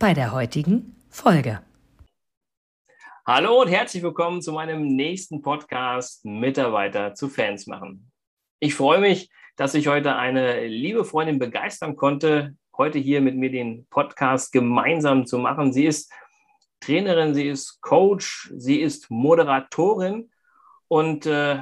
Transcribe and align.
bei 0.00 0.14
der 0.14 0.32
heutigen 0.32 0.96
Folge. 1.10 1.60
Hallo 3.26 3.60
und 3.60 3.68
herzlich 3.68 4.02
willkommen 4.02 4.40
zu 4.40 4.50
meinem 4.50 4.96
nächsten 4.96 5.42
Podcast 5.42 6.24
Mitarbeiter 6.24 7.12
zu 7.12 7.28
Fans 7.28 7.66
machen. 7.66 8.10
Ich 8.60 8.74
freue 8.74 9.00
mich, 9.00 9.30
dass 9.56 9.74
ich 9.74 9.88
heute 9.88 10.16
eine 10.16 10.66
liebe 10.66 11.04
Freundin 11.04 11.38
begeistern 11.38 11.96
konnte, 11.96 12.56
heute 12.78 12.98
hier 12.98 13.20
mit 13.20 13.36
mir 13.36 13.50
den 13.50 13.86
Podcast 13.88 14.52
gemeinsam 14.52 15.26
zu 15.26 15.36
machen. 15.36 15.70
Sie 15.74 15.84
ist 15.84 16.10
Trainerin, 16.80 17.34
sie 17.34 17.46
ist 17.46 17.82
Coach, 17.82 18.50
sie 18.56 18.80
ist 18.80 19.10
Moderatorin 19.10 20.30
und 20.88 21.26
äh, 21.26 21.58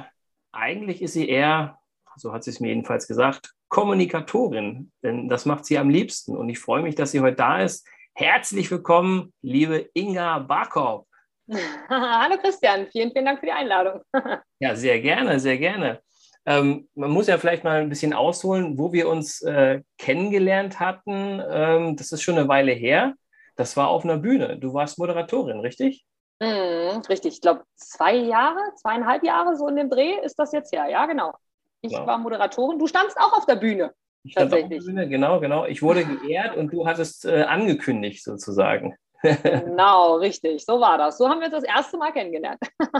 eigentlich 0.53 1.01
ist 1.01 1.11
sie 1.11 1.27
eher, 1.27 1.77
so 2.15 2.31
hat 2.31 2.45
sie 2.45 2.51
es 2.51 2.61
mir 2.61 2.69
jedenfalls 2.69 3.05
gesagt, 3.05 3.53
Kommunikatorin, 3.67 4.93
denn 5.03 5.27
das 5.27 5.45
macht 5.45 5.65
sie 5.65 5.77
am 5.77 5.89
liebsten. 5.89 6.37
Und 6.37 6.47
ich 6.47 6.57
freue 6.57 6.83
mich, 6.83 6.95
dass 6.95 7.11
sie 7.11 7.19
heute 7.19 7.35
da 7.35 7.61
ist. 7.61 7.85
Herzlich 8.19 8.69
willkommen, 8.69 9.31
liebe 9.41 9.91
Inga 9.93 10.39
Barkov. 10.39 11.05
Hallo 11.89 12.35
Christian, 12.41 12.85
vielen, 12.87 13.13
vielen 13.13 13.23
Dank 13.23 13.39
für 13.39 13.45
die 13.45 13.53
Einladung. 13.53 14.01
ja, 14.59 14.75
sehr 14.75 14.99
gerne, 14.99 15.39
sehr 15.39 15.57
gerne. 15.57 16.01
Ähm, 16.45 16.89
man 16.95 17.11
muss 17.11 17.27
ja 17.27 17.37
vielleicht 17.37 17.63
mal 17.63 17.79
ein 17.79 17.87
bisschen 17.87 18.11
ausholen, 18.11 18.77
wo 18.77 18.91
wir 18.91 19.07
uns 19.07 19.41
äh, 19.43 19.83
kennengelernt 19.97 20.81
hatten. 20.81 21.41
Ähm, 21.49 21.95
das 21.95 22.11
ist 22.11 22.21
schon 22.21 22.37
eine 22.37 22.49
Weile 22.49 22.73
her. 22.73 23.13
Das 23.55 23.77
war 23.77 23.87
auf 23.87 24.03
einer 24.03 24.17
Bühne. 24.17 24.59
Du 24.59 24.73
warst 24.73 24.99
Moderatorin, 24.99 25.61
richtig? 25.61 26.05
Mm, 26.41 26.99
richtig, 27.07 27.35
ich 27.35 27.41
glaube 27.41 27.63
zwei 27.77 28.15
Jahre, 28.15 28.59
zweieinhalb 28.81 29.23
Jahre 29.23 29.55
so 29.55 29.65
in 29.69 29.77
dem 29.77 29.89
Dreh 29.89 30.19
ist 30.25 30.37
das 30.37 30.51
jetzt 30.51 30.73
her. 30.73 30.89
Ja, 30.89 31.05
genau. 31.05 31.31
Ich 31.79 31.93
genau. 31.93 32.05
war 32.05 32.17
Moderatorin. 32.17 32.79
Du 32.79 32.87
standst 32.87 33.17
auch 33.17 33.31
auf 33.31 33.45
der 33.45 33.55
Bühne. 33.55 33.93
Ich 34.23 34.33
stand 34.33 34.53
auf 34.53 34.67
der 34.67 34.77
Bühne, 34.77 35.07
genau, 35.07 35.39
genau. 35.39 35.65
Ich 35.65 35.81
wurde 35.81 36.05
geehrt 36.05 36.57
und 36.57 36.73
du 36.73 36.85
hattest 36.85 37.25
äh, 37.25 37.43
angekündigt 37.43 38.23
sozusagen. 38.23 38.95
genau, 39.21 40.15
richtig. 40.15 40.65
So 40.65 40.79
war 40.79 40.97
das. 40.97 41.17
So 41.17 41.29
haben 41.29 41.39
wir 41.39 41.47
uns 41.47 41.55
das 41.55 41.63
erste 41.63 41.97
Mal 41.97 42.11
kennengelernt. 42.11 42.59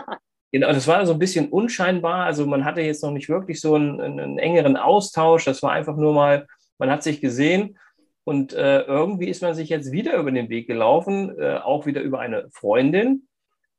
Genau, 0.51 0.69
das 0.69 0.87
war 0.87 1.05
so 1.05 1.13
ein 1.13 1.19
bisschen 1.19 1.49
unscheinbar. 1.49 2.25
Also 2.25 2.47
man 2.47 2.65
hatte 2.65 2.81
jetzt 2.81 3.03
noch 3.03 3.11
nicht 3.11 3.29
wirklich 3.29 3.61
so 3.61 3.75
einen, 3.75 4.01
einen 4.01 4.39
engeren 4.39 4.77
Austausch. 4.77 5.45
Das 5.45 5.61
war 5.61 5.73
einfach 5.73 5.95
nur 5.95 6.11
mal, 6.11 6.47
man 6.79 6.89
hat 6.89 7.03
sich 7.03 7.21
gesehen 7.21 7.77
und 8.23 8.53
äh, 8.53 8.81
irgendwie 8.81 9.27
ist 9.27 9.43
man 9.43 9.53
sich 9.53 9.69
jetzt 9.69 9.91
wieder 9.91 10.17
über 10.17 10.31
den 10.31 10.49
Weg 10.49 10.67
gelaufen, 10.67 11.37
äh, 11.39 11.57
auch 11.57 11.85
wieder 11.85 12.01
über 12.01 12.19
eine 12.19 12.49
Freundin, 12.51 13.27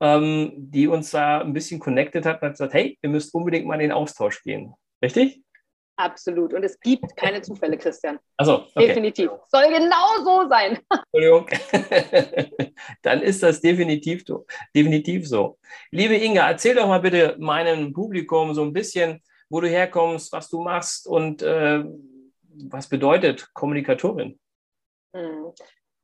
ähm, 0.00 0.52
die 0.56 0.86
uns 0.86 1.10
da 1.10 1.40
ein 1.40 1.52
bisschen 1.52 1.80
connected 1.80 2.24
hat 2.24 2.40
und 2.40 2.48
hat 2.48 2.52
gesagt, 2.54 2.74
hey, 2.74 2.98
ihr 3.02 3.10
müsst 3.10 3.34
unbedingt 3.34 3.66
mal 3.66 3.74
in 3.74 3.80
den 3.80 3.92
Austausch 3.92 4.42
gehen. 4.42 4.74
Richtig? 5.02 5.42
Absolut. 6.00 6.54
Und 6.54 6.64
es 6.64 6.80
gibt 6.80 7.14
keine 7.14 7.42
Zufälle, 7.42 7.76
Christian. 7.76 8.18
Also 8.38 8.64
okay. 8.74 8.86
definitiv. 8.86 9.30
Soll 9.48 9.68
genau 9.68 10.24
so 10.24 10.48
sein. 10.48 10.78
Entschuldigung. 11.12 11.46
Dann 13.02 13.20
ist 13.20 13.42
das 13.42 13.60
definitiv, 13.60 14.24
definitiv 14.74 15.28
so. 15.28 15.58
Liebe 15.90 16.14
Inga, 16.14 16.48
erzähl 16.48 16.74
doch 16.74 16.88
mal 16.88 17.00
bitte 17.00 17.36
meinem 17.38 17.92
Publikum 17.92 18.54
so 18.54 18.62
ein 18.62 18.72
bisschen, 18.72 19.22
wo 19.50 19.60
du 19.60 19.68
herkommst, 19.68 20.32
was 20.32 20.48
du 20.48 20.62
machst 20.62 21.06
und 21.06 21.42
äh, 21.42 21.84
was 22.70 22.88
bedeutet 22.88 23.52
Kommunikatorin. 23.52 24.40
Hm. 25.14 25.52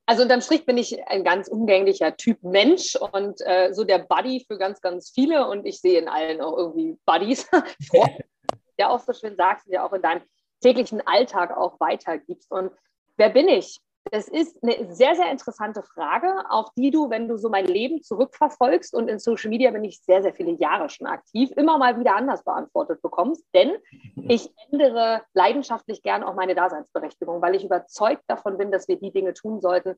Also 0.04 0.24
unterm 0.24 0.42
Strich 0.42 0.66
bin 0.66 0.76
ich 0.76 1.02
ein 1.08 1.24
ganz 1.24 1.48
umgänglicher 1.48 2.16
Typ 2.18 2.42
Mensch 2.42 2.96
und 2.96 3.40
äh, 3.46 3.72
so 3.72 3.84
der 3.84 4.00
Buddy 4.00 4.44
für 4.46 4.58
ganz, 4.58 4.82
ganz 4.82 5.10
viele 5.10 5.48
und 5.48 5.64
ich 5.64 5.80
sehe 5.80 5.98
in 5.98 6.06
allen 6.06 6.42
auch 6.42 6.58
irgendwie 6.58 6.98
Buddies. 7.06 7.48
ja 8.78 8.88
auch 8.88 9.00
so 9.00 9.12
schön 9.12 9.37
sagst 9.37 9.66
und 9.66 9.72
ja 9.72 9.84
auch 9.87 9.92
in 9.92 10.03
deinem 10.03 10.22
täglichen 10.60 11.06
Alltag 11.06 11.56
auch 11.56 11.78
weitergibst. 11.81 12.50
Und 12.50 12.72
wer 13.16 13.31
bin 13.31 13.48
ich? 13.48 13.81
Das 14.12 14.28
ist 14.28 14.62
eine 14.62 14.94
sehr, 14.94 15.16
sehr 15.16 15.32
interessante 15.32 15.82
Frage, 15.82 16.44
auf 16.48 16.69
die 16.76 16.92
du, 16.92 17.10
wenn 17.10 17.26
du 17.26 17.36
so 17.36 17.48
mein 17.48 17.66
Leben 17.66 18.03
zurückverfolgst 18.03 18.94
und 18.94 19.09
in 19.09 19.19
Social 19.19 19.50
Media 19.50 19.72
bin 19.72 19.82
ich 19.82 20.00
sehr, 20.00 20.22
sehr 20.22 20.32
viele 20.32 20.53
Jahre 20.53 20.88
schon 20.88 21.09
aktiv, 21.09 21.50
immer 21.56 21.76
mal 21.76 21.98
wieder 21.98 22.15
anders 22.15 22.44
beantwortet 22.44 23.03
bekommst. 23.03 23.44
Denn 23.53 23.72
ich 24.28 24.48
ändere 24.70 25.22
leidenschaftlich 25.34 26.03
gern 26.03 26.22
auch 26.22 26.34
meine 26.34 26.54
Daseinsberechtigung, 26.54 27.42
weil 27.42 27.56
ich 27.56 27.65
überzeugt 27.65 28.22
davon 28.28 28.59
bin, 28.59 28.70
dass 28.70 28.86
wir 28.86 28.97
die 28.97 29.10
Dinge 29.10 29.34
tun 29.34 29.60
sollten, 29.60 29.97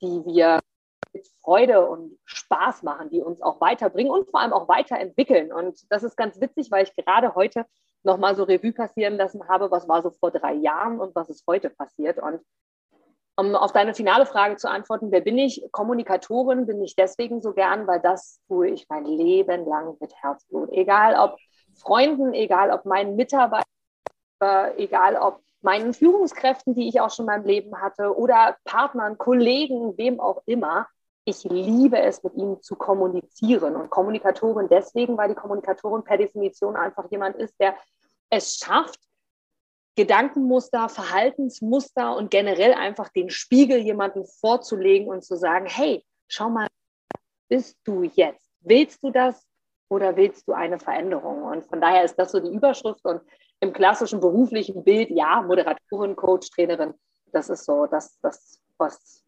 die 0.00 0.24
wir 0.24 0.60
mit 1.12 1.26
Freude 1.42 1.88
und 1.88 2.16
Spaß 2.26 2.84
machen, 2.84 3.10
die 3.10 3.22
uns 3.22 3.42
auch 3.42 3.60
weiterbringen 3.60 4.12
und 4.12 4.30
vor 4.30 4.40
allem 4.40 4.52
auch 4.52 4.68
weiterentwickeln. 4.68 5.52
Und 5.52 5.90
das 5.90 6.04
ist 6.04 6.16
ganz 6.16 6.40
witzig, 6.40 6.70
weil 6.70 6.84
ich 6.84 6.94
gerade 6.94 7.34
heute 7.34 7.66
nochmal 8.08 8.34
so 8.34 8.42
Revue 8.42 8.72
passieren 8.72 9.16
lassen 9.16 9.48
habe, 9.48 9.70
was 9.70 9.88
war 9.88 10.02
so 10.02 10.10
vor 10.10 10.32
drei 10.32 10.54
Jahren 10.54 10.98
und 10.98 11.14
was 11.14 11.28
ist 11.30 11.44
heute 11.46 11.70
passiert. 11.70 12.18
Und 12.18 12.40
um 13.36 13.54
auf 13.54 13.70
deine 13.70 13.94
finale 13.94 14.26
Frage 14.26 14.56
zu 14.56 14.68
antworten, 14.68 15.12
wer 15.12 15.20
bin 15.20 15.38
ich? 15.38 15.62
Kommunikatorin 15.70 16.66
bin 16.66 16.82
ich 16.82 16.96
deswegen 16.96 17.40
so 17.40 17.52
gern, 17.52 17.86
weil 17.86 18.00
das 18.00 18.40
tue 18.48 18.70
ich 18.70 18.88
mein 18.88 19.04
Leben 19.04 19.64
lang 19.64 19.96
mit 20.00 20.12
Herzblut. 20.20 20.70
Egal 20.72 21.14
ob 21.14 21.38
Freunden, 21.76 22.34
egal 22.34 22.72
ob 22.72 22.84
meinen 22.84 23.14
Mitarbeitern, 23.14 23.62
egal 24.76 25.16
ob 25.16 25.40
meinen 25.60 25.92
Führungskräften, 25.94 26.74
die 26.74 26.88
ich 26.88 27.00
auch 27.00 27.10
schon 27.10 27.24
in 27.24 27.32
meinem 27.32 27.44
Leben 27.44 27.80
hatte, 27.80 28.16
oder 28.16 28.56
Partnern, 28.64 29.18
Kollegen, 29.18 29.96
wem 29.96 30.18
auch 30.18 30.42
immer. 30.46 30.88
Ich 31.24 31.44
liebe 31.44 31.98
es, 32.00 32.24
mit 32.24 32.34
ihnen 32.34 32.62
zu 32.62 32.74
kommunizieren. 32.74 33.76
Und 33.76 33.90
Kommunikatorin 33.90 34.68
deswegen, 34.68 35.16
weil 35.18 35.28
die 35.28 35.34
Kommunikatorin 35.34 36.02
per 36.02 36.16
Definition 36.16 36.74
einfach 36.74 37.04
jemand 37.10 37.36
ist, 37.36 37.54
der 37.60 37.74
es 38.30 38.56
schafft, 38.56 39.00
Gedankenmuster, 39.96 40.88
Verhaltensmuster 40.88 42.16
und 42.16 42.30
generell 42.30 42.72
einfach 42.74 43.08
den 43.08 43.30
Spiegel 43.30 43.78
jemandem 43.78 44.24
vorzulegen 44.24 45.08
und 45.08 45.24
zu 45.24 45.36
sagen, 45.36 45.66
hey, 45.66 46.04
schau 46.28 46.48
mal, 46.48 46.68
bist 47.48 47.76
du 47.84 48.04
jetzt? 48.04 48.48
Willst 48.60 49.02
du 49.02 49.10
das 49.10 49.44
oder 49.90 50.16
willst 50.16 50.46
du 50.46 50.52
eine 50.52 50.78
Veränderung? 50.78 51.42
Und 51.42 51.66
von 51.66 51.80
daher 51.80 52.04
ist 52.04 52.16
das 52.16 52.30
so 52.30 52.38
die 52.38 52.54
Überschrift 52.54 53.04
und 53.04 53.22
im 53.60 53.72
klassischen 53.72 54.20
beruflichen 54.20 54.84
Bild, 54.84 55.10
ja, 55.10 55.42
Moderatorin, 55.42 56.14
Coach, 56.14 56.48
Trainerin, 56.50 56.94
das 57.32 57.48
ist 57.48 57.64
so 57.64 57.86
das, 57.86 58.18
das 58.20 58.60
was 58.76 59.24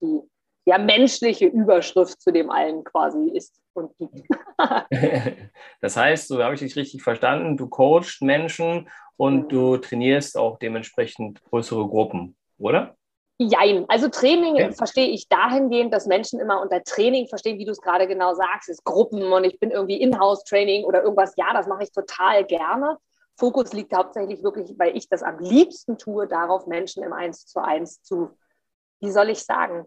die 0.00 0.22
ja, 0.66 0.78
menschliche 0.78 1.46
Überschrift 1.46 2.20
zu 2.20 2.32
dem 2.32 2.50
allen 2.50 2.82
quasi 2.82 3.30
ist 3.30 3.60
und 3.72 3.96
gibt. 3.98 4.22
das 5.80 5.96
heißt, 5.96 6.26
so 6.26 6.42
habe 6.42 6.54
ich 6.54 6.60
dich 6.60 6.74
richtig 6.74 7.02
verstanden, 7.02 7.56
du 7.56 7.68
coachst 7.68 8.20
Menschen 8.20 8.88
und 9.16 9.50
du 9.50 9.76
trainierst 9.76 10.36
auch 10.36 10.58
dementsprechend 10.58 11.42
größere 11.44 11.86
Gruppen, 11.86 12.36
oder? 12.58 12.96
Jein. 13.38 13.84
Also 13.88 14.08
Training 14.08 14.56
ja. 14.56 14.72
verstehe 14.72 15.08
ich 15.08 15.28
dahingehend, 15.28 15.92
dass 15.92 16.06
Menschen 16.06 16.40
immer 16.40 16.60
unter 16.60 16.82
Training 16.82 17.28
verstehen, 17.28 17.58
wie 17.58 17.64
du 17.64 17.70
es 17.70 17.80
gerade 17.80 18.08
genau 18.08 18.34
sagst, 18.34 18.68
ist 18.68 18.82
Gruppen 18.82 19.32
und 19.32 19.44
ich 19.44 19.60
bin 19.60 19.70
irgendwie 19.70 20.00
Inhouse-Training 20.00 20.84
oder 20.84 21.02
irgendwas. 21.02 21.34
Ja, 21.36 21.52
das 21.52 21.66
mache 21.66 21.84
ich 21.84 21.92
total 21.92 22.44
gerne. 22.44 22.98
Fokus 23.38 23.72
liegt 23.72 23.94
hauptsächlich 23.94 24.42
wirklich, 24.42 24.74
weil 24.78 24.96
ich 24.96 25.08
das 25.08 25.22
am 25.22 25.38
liebsten 25.38 25.98
tue, 25.98 26.26
darauf 26.26 26.66
Menschen 26.66 27.04
im 27.04 27.12
Eins 27.12 27.46
zu 27.46 27.62
eins 27.62 28.02
zu, 28.02 28.30
wie 29.00 29.10
soll 29.10 29.28
ich 29.28 29.44
sagen, 29.44 29.84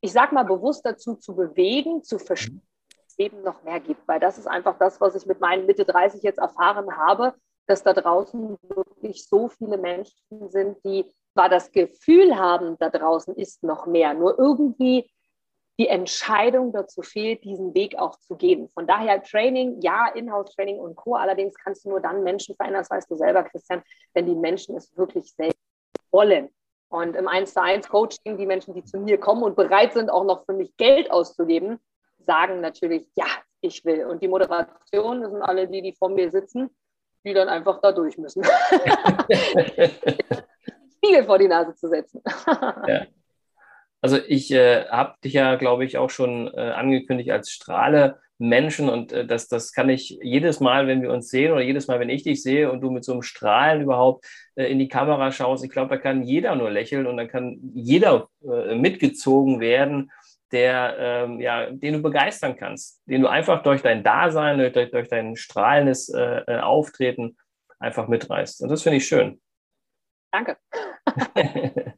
ich 0.00 0.12
sag 0.12 0.32
mal 0.32 0.44
bewusst 0.44 0.84
dazu 0.84 1.14
zu 1.14 1.34
bewegen, 1.34 2.02
zu 2.02 2.18
verstehen, 2.18 2.62
dass 2.88 3.12
es 3.12 3.18
eben 3.18 3.42
noch 3.42 3.62
mehr 3.62 3.80
gibt, 3.80 4.06
weil 4.08 4.20
das 4.20 4.38
ist 4.38 4.46
einfach 4.46 4.78
das, 4.78 5.00
was 5.00 5.14
ich 5.14 5.26
mit 5.26 5.40
meinen 5.40 5.66
Mitte 5.66 5.84
30 5.84 6.22
jetzt 6.22 6.38
erfahren 6.38 6.96
habe 6.96 7.34
dass 7.70 7.84
da 7.84 7.92
draußen 7.92 8.58
wirklich 8.68 9.28
so 9.28 9.48
viele 9.48 9.78
Menschen 9.78 10.50
sind, 10.50 10.84
die 10.84 11.04
zwar 11.32 11.48
das 11.48 11.70
Gefühl 11.70 12.36
haben, 12.36 12.76
da 12.78 12.90
draußen 12.90 13.36
ist 13.36 13.62
noch 13.62 13.86
mehr, 13.86 14.12
nur 14.12 14.36
irgendwie 14.40 15.08
die 15.78 15.86
Entscheidung 15.86 16.72
dazu 16.72 17.00
fehlt, 17.02 17.44
diesen 17.44 17.72
Weg 17.72 17.96
auch 17.96 18.16
zu 18.18 18.34
gehen. 18.34 18.68
Von 18.70 18.88
daher 18.88 19.22
Training, 19.22 19.80
ja, 19.80 20.08
Inhouse-Training 20.08 20.80
und 20.80 20.96
Co. 20.96 21.14
Allerdings 21.14 21.54
kannst 21.54 21.84
du 21.84 21.90
nur 21.90 22.00
dann 22.00 22.24
Menschen 22.24 22.56
verändern, 22.56 22.82
das 22.82 22.90
weißt 22.90 23.08
du 23.08 23.16
selber, 23.16 23.44
Christian, 23.44 23.82
wenn 24.14 24.26
die 24.26 24.34
Menschen 24.34 24.76
es 24.76 24.94
wirklich 24.96 25.32
selbst 25.32 25.56
wollen. 26.10 26.50
Und 26.90 27.14
im 27.14 27.28
1 27.28 27.54
zu 27.54 27.62
1 27.62 27.88
Coaching, 27.88 28.36
die 28.36 28.46
Menschen, 28.46 28.74
die 28.74 28.84
zu 28.84 28.98
mir 28.98 29.18
kommen 29.18 29.44
und 29.44 29.54
bereit 29.54 29.92
sind, 29.92 30.10
auch 30.10 30.24
noch 30.24 30.44
für 30.44 30.52
mich 30.52 30.76
Geld 30.76 31.08
auszugeben, 31.10 31.78
sagen 32.18 32.60
natürlich, 32.60 33.06
ja, 33.14 33.26
ich 33.60 33.84
will. 33.84 34.06
Und 34.06 34.22
die 34.22 34.28
Moderation, 34.28 35.22
das 35.22 35.30
sind 35.30 35.42
alle 35.42 35.68
die, 35.68 35.82
die 35.82 35.92
vor 35.92 36.08
mir 36.08 36.30
sitzen, 36.32 36.68
die 37.24 37.32
dann 37.32 37.48
einfach 37.48 37.80
da 37.80 37.92
durch 37.92 38.18
müssen. 38.18 38.42
Spiegel 40.96 41.24
vor 41.24 41.38
die 41.38 41.46
Nase 41.46 41.76
zu 41.76 41.88
setzen. 41.88 42.22
ja. 42.86 43.06
Also 44.00 44.18
ich 44.26 44.50
äh, 44.50 44.86
habe 44.88 45.14
dich 45.22 45.34
ja, 45.34 45.54
glaube 45.56 45.84
ich, 45.84 45.96
auch 45.96 46.10
schon 46.10 46.52
äh, 46.54 46.70
angekündigt 46.70 47.30
als 47.30 47.50
Strahle 47.50 48.18
Menschen 48.40 48.88
und 48.88 49.12
äh, 49.12 49.26
das, 49.26 49.48
das 49.48 49.72
kann 49.72 49.90
ich 49.90 50.18
jedes 50.22 50.60
Mal, 50.60 50.86
wenn 50.86 51.02
wir 51.02 51.12
uns 51.12 51.28
sehen 51.28 51.52
oder 51.52 51.60
jedes 51.60 51.86
Mal, 51.86 52.00
wenn 52.00 52.08
ich 52.08 52.22
dich 52.22 52.42
sehe 52.42 52.72
und 52.72 52.80
du 52.80 52.90
mit 52.90 53.04
so 53.04 53.12
einem 53.12 53.22
Strahlen 53.22 53.82
überhaupt 53.82 54.24
in 54.66 54.78
die 54.78 54.88
Kamera 54.88 55.30
schaust, 55.32 55.64
ich 55.64 55.70
glaube, 55.70 55.90
da 55.90 55.96
kann 55.96 56.22
jeder 56.22 56.54
nur 56.56 56.70
lächeln 56.70 57.06
und 57.06 57.16
dann 57.16 57.28
kann 57.28 57.58
jeder 57.74 58.28
äh, 58.42 58.74
mitgezogen 58.74 59.60
werden, 59.60 60.10
der, 60.52 60.96
ähm, 60.98 61.40
ja, 61.40 61.70
den 61.70 61.94
du 61.94 62.02
begeistern 62.02 62.56
kannst, 62.56 63.02
den 63.06 63.22
du 63.22 63.28
einfach 63.28 63.62
durch 63.62 63.82
dein 63.82 64.02
Dasein, 64.02 64.58
durch, 64.58 64.90
durch 64.90 65.08
dein 65.08 65.36
strahlendes 65.36 66.08
äh, 66.08 66.42
äh, 66.46 66.60
Auftreten 66.60 67.36
einfach 67.78 68.08
mitreißt. 68.08 68.62
Und 68.62 68.68
das 68.68 68.82
finde 68.82 68.98
ich 68.98 69.06
schön. 69.06 69.40
Danke. 70.32 70.56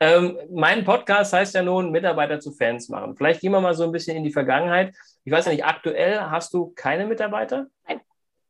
ähm, 0.00 0.38
mein 0.50 0.84
Podcast 0.84 1.32
heißt 1.32 1.54
ja 1.54 1.62
nun 1.62 1.90
Mitarbeiter 1.90 2.40
zu 2.40 2.52
Fans 2.52 2.88
machen. 2.88 3.16
Vielleicht 3.16 3.40
gehen 3.40 3.52
wir 3.52 3.60
mal 3.60 3.74
so 3.74 3.84
ein 3.84 3.92
bisschen 3.92 4.16
in 4.16 4.24
die 4.24 4.32
Vergangenheit. 4.32 4.94
Ich 5.24 5.32
weiß 5.32 5.46
ja 5.46 5.52
nicht, 5.52 5.64
aktuell 5.64 6.20
hast 6.20 6.52
du 6.54 6.72
keine 6.74 7.06
Mitarbeiter? 7.06 7.66
Nein. 7.86 8.00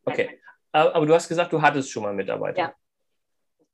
Okay. 0.04 0.40
Aber 0.72 1.06
du 1.06 1.14
hast 1.14 1.28
gesagt, 1.28 1.52
du 1.52 1.62
hattest 1.62 1.90
schon 1.90 2.02
mal 2.02 2.12
Mitarbeiter. 2.12 2.58
Ja. 2.58 2.74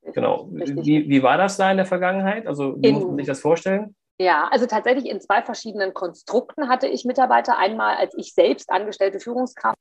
Genau. 0.03 0.49
Wie, 0.51 1.09
wie 1.09 1.23
war 1.23 1.37
das 1.37 1.57
da 1.57 1.71
in 1.71 1.77
der 1.77 1.87
Vergangenheit? 1.87 2.47
Also, 2.47 2.77
wie 2.81 2.89
in, 2.89 2.95
muss 2.95 3.05
man 3.05 3.17
sich 3.17 3.27
das 3.27 3.41
vorstellen? 3.41 3.95
Ja, 4.19 4.49
also 4.51 4.67
tatsächlich 4.67 5.07
in 5.07 5.21
zwei 5.21 5.43
verschiedenen 5.43 5.95
Konstrukten 5.95 6.69
hatte 6.69 6.87
ich 6.87 7.05
Mitarbeiter. 7.05 7.59
Einmal 7.59 7.97
als 7.97 8.15
ich 8.17 8.35
selbst 8.35 8.71
angestellte 8.71 9.21
Führungskraft 9.21 9.79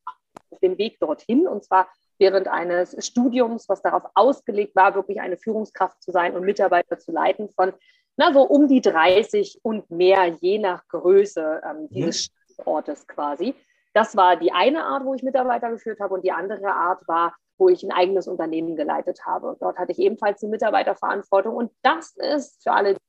auf 0.50 0.60
dem 0.60 0.78
Weg 0.78 1.00
dorthin 1.00 1.48
und 1.48 1.64
zwar 1.64 1.90
während 2.20 2.48
eines 2.48 2.96
Studiums, 3.06 3.68
was 3.70 3.82
darauf 3.82 4.04
ausgelegt 4.14 4.76
war, 4.76 4.94
wirklich 4.94 5.20
eine 5.22 5.38
Führungskraft 5.38 6.02
zu 6.04 6.12
sein 6.12 6.36
und 6.36 6.46
Mitarbeiter 6.46 7.00
zu 7.00 7.12
leiten 7.12 7.50
von 7.50 7.74
na, 8.18 8.34
so 8.34 8.42
um 8.42 8.68
die 8.68 8.82
30 8.82 9.60
und 9.64 9.90
mehr, 9.90 10.38
je 10.42 10.60
nach 10.60 10.86
Größe 10.90 11.62
ähm, 11.64 11.84
mhm. 11.84 11.88
dieses 11.90 12.30
mhm. 12.58 12.64
Ortes 12.66 13.08
quasi. 13.08 13.56
Das 13.94 14.16
war 14.18 14.36
die 14.36 14.52
eine 14.52 14.84
Art, 14.84 15.06
wo 15.06 15.14
ich 15.14 15.24
Mitarbeiter 15.24 15.70
geführt 15.70 16.02
habe 16.02 16.14
und 16.14 16.24
die 16.24 16.32
andere 16.32 16.72
Art 16.72 17.08
war, 17.08 17.34
wo 17.60 17.70
ich 17.70 17.84
ein 17.84 17.92
eigenes 17.92 18.28
Unternehmen 18.28 18.76
geleitet 18.76 19.26
habe. 19.26 19.58
Dort 19.60 19.78
hatte 19.78 19.92
ich 19.92 20.00
ebenfalls 20.00 20.40
die 20.40 20.48
Mitarbeiterverantwortung 20.48 21.56
und 21.56 21.72
das 21.84 22.16
ist 22.16 22.64
für 22.64 22.72
alle, 22.72 22.94
die 22.96 23.00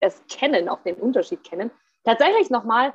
es 0.00 0.22
kennen, 0.28 0.68
auch 0.68 0.82
den 0.82 0.96
Unterschied 0.96 1.44
kennen, 1.44 1.70
tatsächlich 2.04 2.50
nochmal 2.50 2.92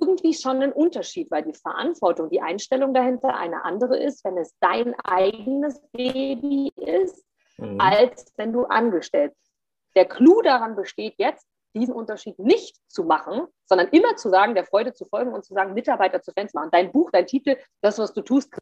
irgendwie 0.00 0.34
schon 0.34 0.62
ein 0.62 0.72
Unterschied, 0.72 1.30
weil 1.30 1.42
die 1.42 1.54
Verantwortung, 1.54 2.30
die 2.30 2.40
Einstellung 2.40 2.94
dahinter 2.94 3.36
eine 3.36 3.64
andere 3.64 3.98
ist, 3.98 4.24
wenn 4.24 4.38
es 4.38 4.54
dein 4.60 4.94
eigenes 5.02 5.80
Baby 5.92 6.72
ist, 6.76 7.24
mhm. 7.56 7.80
als 7.80 8.32
wenn 8.36 8.52
du 8.52 8.64
angestellt 8.64 9.32
bist. 9.32 9.52
Der 9.96 10.04
Clou 10.04 10.42
daran 10.42 10.76
besteht 10.76 11.14
jetzt, 11.18 11.46
diesen 11.74 11.94
Unterschied 11.94 12.38
nicht 12.38 12.76
zu 12.88 13.04
machen, 13.04 13.46
sondern 13.66 13.88
immer 13.88 14.16
zu 14.16 14.30
sagen, 14.30 14.54
der 14.54 14.64
Freude 14.64 14.94
zu 14.94 15.04
folgen 15.04 15.32
und 15.32 15.44
zu 15.44 15.54
sagen, 15.54 15.74
Mitarbeiter 15.74 16.22
zu 16.22 16.32
Fans 16.32 16.54
machen. 16.54 16.70
Dein 16.72 16.92
Buch, 16.92 17.10
dein 17.10 17.26
Titel, 17.26 17.56
das, 17.80 17.98
was 17.98 18.12
du 18.12 18.22
tust, 18.22 18.52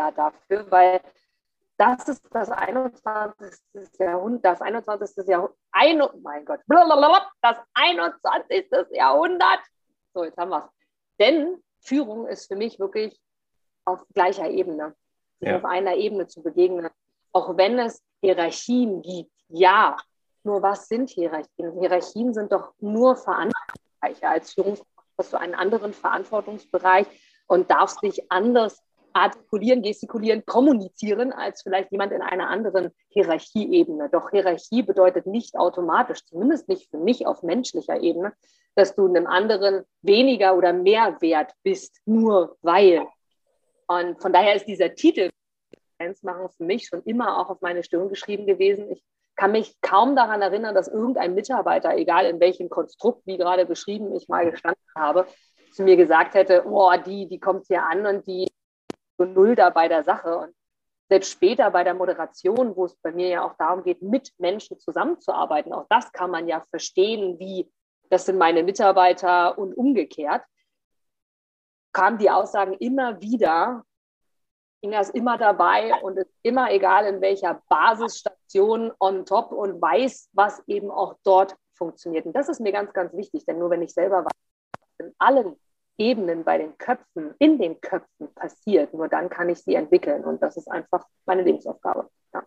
ja 0.00 0.10
dafür, 0.10 0.70
weil 0.70 1.00
das 1.76 2.08
ist 2.08 2.22
das 2.30 2.50
21. 2.50 3.58
Jahrhundert, 3.98 4.44
das 4.44 4.60
21. 4.60 5.26
Jahrhundert, 5.26 5.56
ein, 5.72 6.02
oh 6.02 6.10
mein 6.22 6.44
Gott, 6.44 6.60
das 7.42 7.56
21. 7.74 8.66
Jahrhundert 8.92 9.60
so, 10.12 10.24
jetzt 10.24 10.36
haben 10.38 10.50
wir 10.50 10.58
es. 10.58 10.70
Denn 11.18 11.62
Führung 11.80 12.26
ist 12.26 12.48
für 12.48 12.56
mich 12.56 12.78
wirklich 12.78 13.20
auf 13.84 14.04
gleicher 14.14 14.48
Ebene, 14.48 14.94
ja. 15.40 15.56
auf 15.56 15.64
einer 15.64 15.94
Ebene 15.94 16.26
zu 16.26 16.42
begegnen. 16.42 16.90
Auch 17.32 17.56
wenn 17.56 17.78
es 17.78 18.02
Hierarchien 18.22 19.02
gibt, 19.02 19.32
ja. 19.48 19.96
Nur 20.42 20.62
was 20.62 20.88
sind 20.88 21.10
Hierarchien? 21.10 21.78
Hierarchien 21.78 22.32
sind 22.32 22.50
doch 22.52 22.72
nur 22.80 23.16
Verantwortungsbereiche. 23.16 24.28
Als 24.28 24.54
Führungskraft 24.54 25.08
hast 25.18 25.32
du 25.32 25.36
einen 25.38 25.54
anderen 25.54 25.92
Verantwortungsbereich 25.92 27.06
und 27.46 27.70
darfst 27.70 28.02
dich 28.02 28.30
anders 28.32 28.82
artikulieren, 29.12 29.82
gestikulieren, 29.82 30.44
kommunizieren 30.46 31.32
als 31.32 31.62
vielleicht 31.62 31.90
jemand 31.92 32.12
in 32.12 32.22
einer 32.22 32.48
anderen 32.48 32.90
Hierarchieebene. 33.08 34.08
Doch 34.10 34.30
Hierarchie 34.30 34.82
bedeutet 34.82 35.26
nicht 35.26 35.56
automatisch, 35.56 36.24
zumindest 36.26 36.68
nicht 36.68 36.90
für 36.90 36.98
mich 36.98 37.26
auf 37.26 37.42
menschlicher 37.42 38.00
Ebene, 38.00 38.32
dass 38.74 38.94
du 38.94 39.06
einem 39.06 39.26
anderen 39.26 39.84
weniger 40.02 40.56
oder 40.56 40.72
mehr 40.72 41.20
wert 41.20 41.52
bist, 41.62 42.00
nur 42.04 42.56
weil. 42.62 43.06
Und 43.86 44.20
von 44.22 44.32
daher 44.32 44.54
ist 44.54 44.66
dieser 44.66 44.94
Titel 44.94 45.30
machen 46.22 46.48
für 46.56 46.64
mich 46.64 46.86
schon 46.86 47.02
immer 47.02 47.38
auch 47.38 47.50
auf 47.50 47.60
meine 47.60 47.82
Stirn 47.82 48.08
geschrieben 48.08 48.46
gewesen. 48.46 48.90
Ich 48.90 49.04
kann 49.36 49.52
mich 49.52 49.80
kaum 49.80 50.16
daran 50.16 50.42
erinnern, 50.42 50.74
dass 50.74 50.88
irgendein 50.88 51.34
Mitarbeiter, 51.34 51.96
egal 51.96 52.26
in 52.26 52.40
welchem 52.40 52.68
Konstrukt, 52.68 53.26
wie 53.26 53.36
gerade 53.36 53.66
beschrieben, 53.66 54.14
ich 54.14 54.28
mal 54.28 54.50
gestanden 54.50 54.82
habe, 54.94 55.26
zu 55.72 55.82
mir 55.82 55.96
gesagt 55.96 56.34
hätte, 56.34 56.64
oh, 56.66 56.90
die, 57.04 57.26
die 57.26 57.38
kommt 57.38 57.66
hier 57.66 57.84
an 57.84 58.06
und 58.06 58.26
die 58.26 58.48
so 59.20 59.26
null 59.26 59.54
da 59.54 59.70
bei 59.70 59.86
der 59.86 60.02
Sache. 60.02 60.36
Und 60.38 60.54
selbst 61.08 61.32
später 61.32 61.70
bei 61.70 61.84
der 61.84 61.94
Moderation, 61.94 62.74
wo 62.74 62.86
es 62.86 62.96
bei 62.96 63.12
mir 63.12 63.28
ja 63.28 63.44
auch 63.44 63.54
darum 63.58 63.82
geht, 63.82 64.00
mit 64.00 64.32
Menschen 64.38 64.78
zusammenzuarbeiten, 64.78 65.72
auch 65.72 65.86
das 65.90 66.10
kann 66.12 66.30
man 66.30 66.48
ja 66.48 66.64
verstehen, 66.70 67.38
wie 67.38 67.70
das 68.08 68.26
sind 68.26 68.38
meine 68.38 68.62
Mitarbeiter 68.62 69.56
und 69.58 69.74
umgekehrt, 69.74 70.42
kamen 71.92 72.18
die 72.18 72.30
Aussagen 72.30 72.74
immer 72.74 73.20
wieder, 73.20 73.84
Inga 74.82 75.00
ist 75.00 75.14
immer 75.14 75.36
dabei 75.36 75.92
und 76.02 76.16
ist 76.16 76.32
immer 76.42 76.70
egal 76.72 77.04
in 77.04 77.20
welcher 77.20 77.62
Basisstation 77.68 78.90
on 78.98 79.26
top 79.26 79.52
und 79.52 79.80
weiß, 79.80 80.30
was 80.32 80.62
eben 80.66 80.90
auch 80.90 81.16
dort 81.22 81.54
funktioniert. 81.74 82.24
Und 82.24 82.34
das 82.34 82.48
ist 82.48 82.60
mir 82.60 82.72
ganz, 82.72 82.92
ganz 82.94 83.12
wichtig, 83.12 83.44
denn 83.44 83.58
nur 83.58 83.68
wenn 83.68 83.82
ich 83.82 83.92
selber 83.92 84.24
weiß, 84.24 84.32
in 84.98 85.14
allen 85.18 85.56
Ebenen 86.00 86.44
bei 86.44 86.56
den 86.56 86.76
Köpfen, 86.78 87.34
in 87.38 87.58
den 87.58 87.80
Köpfen 87.80 88.32
passiert, 88.34 88.94
nur 88.94 89.08
dann 89.08 89.28
kann 89.28 89.50
ich 89.50 89.58
sie 89.58 89.74
entwickeln. 89.74 90.24
Und 90.24 90.42
das 90.42 90.56
ist 90.56 90.68
einfach 90.68 91.04
meine 91.26 91.42
Lebensaufgabe. 91.42 92.08
Ja. 92.32 92.42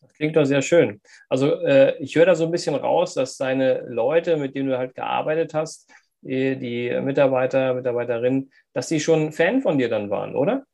Das 0.00 0.12
klingt 0.12 0.36
doch 0.36 0.44
sehr 0.44 0.62
schön. 0.62 1.00
Also 1.28 1.54
äh, 1.62 1.96
ich 1.98 2.14
höre 2.14 2.26
da 2.26 2.34
so 2.34 2.44
ein 2.44 2.50
bisschen 2.50 2.74
raus, 2.74 3.14
dass 3.14 3.36
deine 3.36 3.80
Leute, 3.88 4.36
mit 4.36 4.54
denen 4.54 4.68
du 4.68 4.78
halt 4.78 4.94
gearbeitet 4.94 5.54
hast, 5.54 5.90
die, 6.20 6.56
die 6.56 7.00
Mitarbeiter, 7.00 7.74
Mitarbeiterinnen, 7.74 8.52
dass 8.74 8.88
die 8.88 9.00
schon 9.00 9.32
Fan 9.32 9.62
von 9.62 9.78
dir 9.78 9.88
dann 9.88 10.10
waren, 10.10 10.36
oder? 10.36 10.64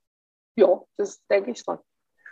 Ja, 0.57 0.83
das 0.97 1.25
denke 1.27 1.53
ich 1.53 1.61
schon. 1.61 1.79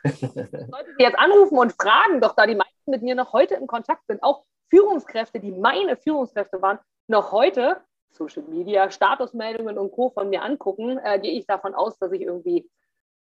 Leute, 0.04 0.94
die 0.98 1.04
jetzt 1.04 1.19
anrufen 1.19 1.58
und 1.58 1.72
fragen, 1.80 2.20
doch 2.20 2.34
da 2.34 2.46
die 2.46 2.56
meisten 2.56 2.90
mit 2.90 3.02
mir 3.02 3.14
noch 3.14 3.32
heute 3.32 3.54
in 3.54 3.66
Kontakt 3.66 4.02
sind, 4.08 4.22
auch 4.22 4.44
Führungskräfte, 4.69 5.38
die 5.38 5.52
meine 5.52 5.96
Führungskräfte 5.96 6.60
waren, 6.60 6.78
noch 7.06 7.30
heute 7.30 7.80
Social 8.12 8.43
Media, 8.48 8.91
Statusmeldungen 8.91 9.79
und 9.79 9.91
Co. 9.93 10.10
von 10.10 10.29
mir 10.31 10.43
angucken, 10.43 10.98
äh, 11.03 11.19
gehe 11.19 11.32
ich 11.32 11.46
davon 11.46 11.75
aus, 11.75 11.98
dass 11.98 12.13
ich 12.13 12.22
irgendwie 12.22 12.69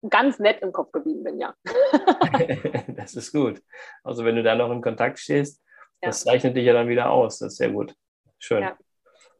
ganz 0.09 0.39
nett 0.39 0.61
im 0.61 0.71
Kopf 0.71 0.91
geblieben 0.91 1.23
bin, 1.23 1.39
ja. 1.39 1.53
das 2.87 3.15
ist 3.15 3.31
gut. 3.31 3.61
Also 4.03 4.25
wenn 4.25 4.35
du 4.35 4.43
da 4.43 4.55
noch 4.55 4.71
in 4.71 4.81
Kontakt 4.81 5.19
stehst, 5.19 5.61
ja. 6.01 6.09
das 6.09 6.23
zeichnet 6.23 6.55
dich 6.55 6.65
ja 6.65 6.73
dann 6.73 6.89
wieder 6.89 7.11
aus. 7.11 7.39
Das 7.39 7.53
ist 7.53 7.57
sehr 7.57 7.69
gut. 7.69 7.93
Schön. 8.39 8.63
Ja. 8.63 8.77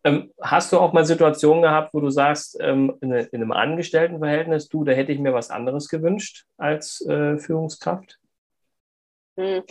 Ähm, 0.04 0.34
hast 0.42 0.72
du 0.72 0.80
auch 0.80 0.94
mal 0.94 1.06
Situationen 1.06 1.62
gehabt, 1.62 1.94
wo 1.94 2.00
du 2.00 2.10
sagst, 2.10 2.58
ähm, 2.60 2.98
in, 3.02 3.12
in, 3.12 3.42
einem 3.42 3.52
Angestelltenverhältnis, 3.52 4.68
du, 4.68 4.84
da 4.84 4.94
hätte 4.94 5.12
ich 5.12 5.20
mir 5.20 5.34
was 5.34 5.52
anderes 5.52 5.90
gewünscht 5.90 6.46
als 6.58 7.06
äh, 7.06 7.38
Führungskraft? 7.38 8.20
Hm. 9.38 9.64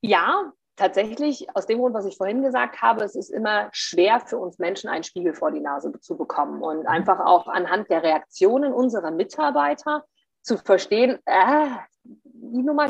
Ja, 0.00 0.52
tatsächlich 0.76 1.46
aus 1.54 1.66
dem 1.66 1.78
Grund, 1.78 1.94
was 1.94 2.06
ich 2.06 2.16
vorhin 2.16 2.42
gesagt 2.42 2.82
habe, 2.82 3.04
es 3.04 3.16
ist 3.16 3.30
immer 3.30 3.68
schwer 3.72 4.20
für 4.20 4.38
uns 4.38 4.58
Menschen, 4.58 4.88
einen 4.88 5.04
Spiegel 5.04 5.34
vor 5.34 5.50
die 5.50 5.60
Nase 5.60 5.92
zu 6.00 6.16
bekommen 6.16 6.62
und 6.62 6.80
mhm. 6.80 6.86
einfach 6.86 7.20
auch 7.20 7.48
anhand 7.48 7.90
der 7.90 8.02
Reaktionen 8.02 8.72
unserer 8.72 9.10
Mitarbeiter 9.10 10.04
zu 10.42 10.58
verstehen, 10.58 11.18
äh, 11.24 11.66
die 12.04 12.62
Nummer 12.62 12.88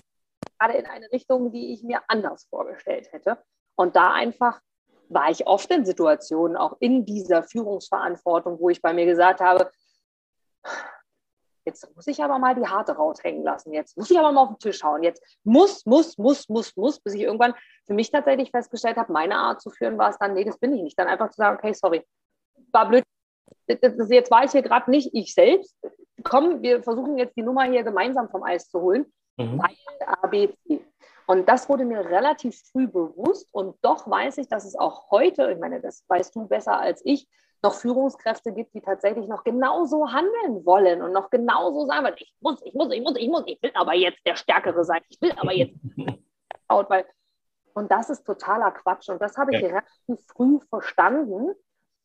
gerade 0.59 0.75
in 0.75 0.87
eine 0.87 1.11
Richtung, 1.13 1.53
die 1.53 1.73
ich 1.73 1.83
mir 1.83 2.01
anders 2.09 2.47
vorgestellt 2.51 3.13
hätte. 3.13 3.39
Und 3.77 3.97
da 3.97 4.13
einfach 4.13 4.61
war 5.09 5.31
ich 5.31 5.47
oft 5.47 5.71
in 5.71 5.85
Situationen, 5.85 6.57
auch 6.57 6.77
in 6.81 7.05
dieser 7.05 7.45
Führungsverantwortung, 7.45 8.59
wo 8.59 8.71
ich 8.71 8.83
bei 8.83 8.93
mir 8.93 9.07
gesagt 9.07 9.41
habe, 9.41 9.71
Jetzt 11.67 11.95
muss 11.97 12.07
ich 12.07 12.23
aber 12.23 12.39
mal 12.39 12.55
die 12.55 12.67
harte 12.67 12.93
raushängen 12.93 13.43
lassen. 13.43 13.73
Jetzt 13.73 13.97
muss 13.97 14.11
ich 14.11 14.19
aber 14.19 14.31
mal 14.31 14.43
auf 14.43 14.51
den 14.51 14.59
Tisch 14.59 14.83
hauen. 14.85 15.03
Jetzt 15.03 15.23
muss, 15.43 15.85
muss, 15.85 16.17
muss, 16.17 16.49
muss, 16.49 16.77
muss, 16.77 17.01
bis 17.01 17.15
ich 17.15 17.23
irgendwann 17.23 17.55
für 17.87 17.95
mich 17.95 18.11
tatsächlich 18.11 18.53
festgestellt 18.53 18.97
habe, 18.97 19.13
meine 19.13 19.37
Art 19.37 19.61
zu 19.61 19.71
führen 19.71 19.99
war 19.99 20.11
es 20.11 20.19
dann, 20.19 20.35
nee, 20.35 20.45
das 20.45 20.59
bin 20.59 20.73
ich 20.75 20.83
nicht. 20.83 20.99
Dann 20.99 21.09
einfach 21.09 21.31
zu 21.31 21.37
sagen, 21.37 21.57
okay, 21.59 21.73
sorry, 21.75 22.07
war 22.71 22.89
blöd. 22.89 23.05
Jetzt 23.67 24.31
war 24.31 24.45
ich 24.45 24.53
hier 24.53 24.63
gerade 24.63 24.91
nicht 24.91 25.11
ich 25.13 25.35
selbst. 25.35 25.77
Komm, 26.23 26.63
wir 26.63 26.83
versuchen 26.85 27.19
jetzt 27.19 27.37
die 27.37 27.43
Nummer 27.43 27.65
hier 27.65 27.83
gemeinsam 27.83 28.29
vom 28.29 28.45
Eis 28.45 28.69
zu 28.71 28.81
holen. 28.81 29.13
Mhm. 29.37 29.61
Weil 29.61 29.77
ABC. 30.07 30.85
Und 31.27 31.49
das 31.49 31.69
wurde 31.69 31.85
mir 31.85 32.05
relativ 32.05 32.63
früh 32.71 32.87
bewusst 32.87 33.49
und 33.51 33.77
doch 33.83 34.09
weiß 34.09 34.39
ich, 34.39 34.49
dass 34.49 34.65
es 34.65 34.79
auch 34.79 35.11
heute, 35.11 35.51
ich 35.51 35.59
meine, 35.59 35.81
das 35.81 36.05
weißt 36.07 36.35
du 36.37 36.47
besser 36.47 36.79
als 36.79 37.03
ich, 37.05 37.27
noch 37.67 37.75
Führungskräfte 37.75 38.53
gibt, 38.53 38.75
die 38.75 38.81
tatsächlich 38.81 39.27
noch 39.27 39.43
genauso 39.43 40.13
handeln 40.13 40.65
wollen 40.65 41.03
und 41.03 41.13
noch 41.13 41.31
genauso 41.31 41.85
sagen, 41.87 42.15
ich 42.17 42.33
muss, 42.41 42.63
ich 42.65 42.75
muss, 42.75 42.93
ich 42.93 43.03
muss, 43.03 43.17
ich 43.17 43.29
muss, 43.29 43.43
ich 43.47 43.61
will 43.61 43.73
aber 43.75 43.95
jetzt 43.95 44.25
der 44.25 44.37
Stärkere 44.37 44.85
sein, 44.85 45.01
ich 45.09 45.21
will 45.21 45.33
aber 45.37 45.53
jetzt, 45.53 45.75
weil 46.69 47.05
Und 47.75 47.91
das 47.91 48.09
ist 48.09 48.25
totaler 48.25 48.71
Quatsch. 48.71 49.09
Und 49.09 49.21
das 49.21 49.37
habe 49.37 49.55
ich 49.55 49.63
ja. 49.63 49.69
relativ 49.69 50.25
früh 50.29 50.61
verstanden. 50.71 51.55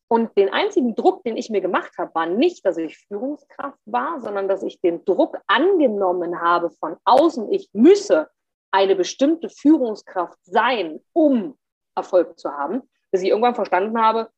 Und 0.08 0.36
den 0.36 0.52
einzigen 0.52 0.96
Druck, 0.96 1.22
den 1.22 1.36
ich 1.36 1.48
mir 1.48 1.60
gemacht 1.60 1.92
habe, 1.96 2.12
war 2.14 2.26
nicht, 2.26 2.66
dass 2.66 2.76
ich 2.76 2.98
Führungskraft 3.06 3.78
war, 3.86 4.20
sondern 4.20 4.48
dass 4.48 4.64
ich 4.64 4.80
den 4.80 5.04
Druck 5.04 5.38
angenommen 5.46 6.40
habe 6.40 6.70
von 6.70 6.96
außen. 7.04 7.52
Ich 7.52 7.70
müsse 7.72 8.28
eine 8.72 8.96
bestimmte 8.96 9.48
Führungskraft 9.48 10.38
sein, 10.42 11.00
um 11.12 11.56
Erfolg 11.94 12.36
zu 12.38 12.50
haben, 12.50 12.82
bis 13.12 13.22
ich 13.22 13.28
irgendwann 13.28 13.54
verstanden 13.54 14.00
habe, 14.00 14.28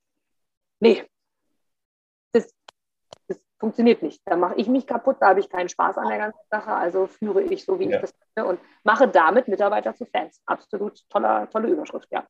nee, 0.81 1.03
funktioniert 3.59 4.03
nicht. 4.03 4.21
Da 4.25 4.37
mache 4.37 4.55
ich 4.57 4.69
mich 4.69 4.87
kaputt, 4.87 5.17
da 5.21 5.29
habe 5.29 5.41
ich 5.41 5.49
keinen 5.49 5.69
Spaß 5.69 5.99
an 5.99 6.09
der 6.09 6.19
ganzen 6.19 6.41
Sache, 6.51 6.73
also 6.73 7.07
führe 7.07 7.43
ich 7.43 7.65
so, 7.65 7.79
wie 7.79 7.89
ja. 7.89 7.97
ich 7.97 8.01
das 8.03 8.15
möchte 8.19 8.49
und 8.49 8.61
mache 8.83 9.09
damit 9.09 9.49
Mitarbeiter 9.49 9.95
zu 9.95 10.07
Fans. 10.07 10.41
Absolut 10.47 11.01
toller, 11.09 11.49
tolle 11.51 11.69
Überschrift, 11.69 12.09
ja. 12.11 12.27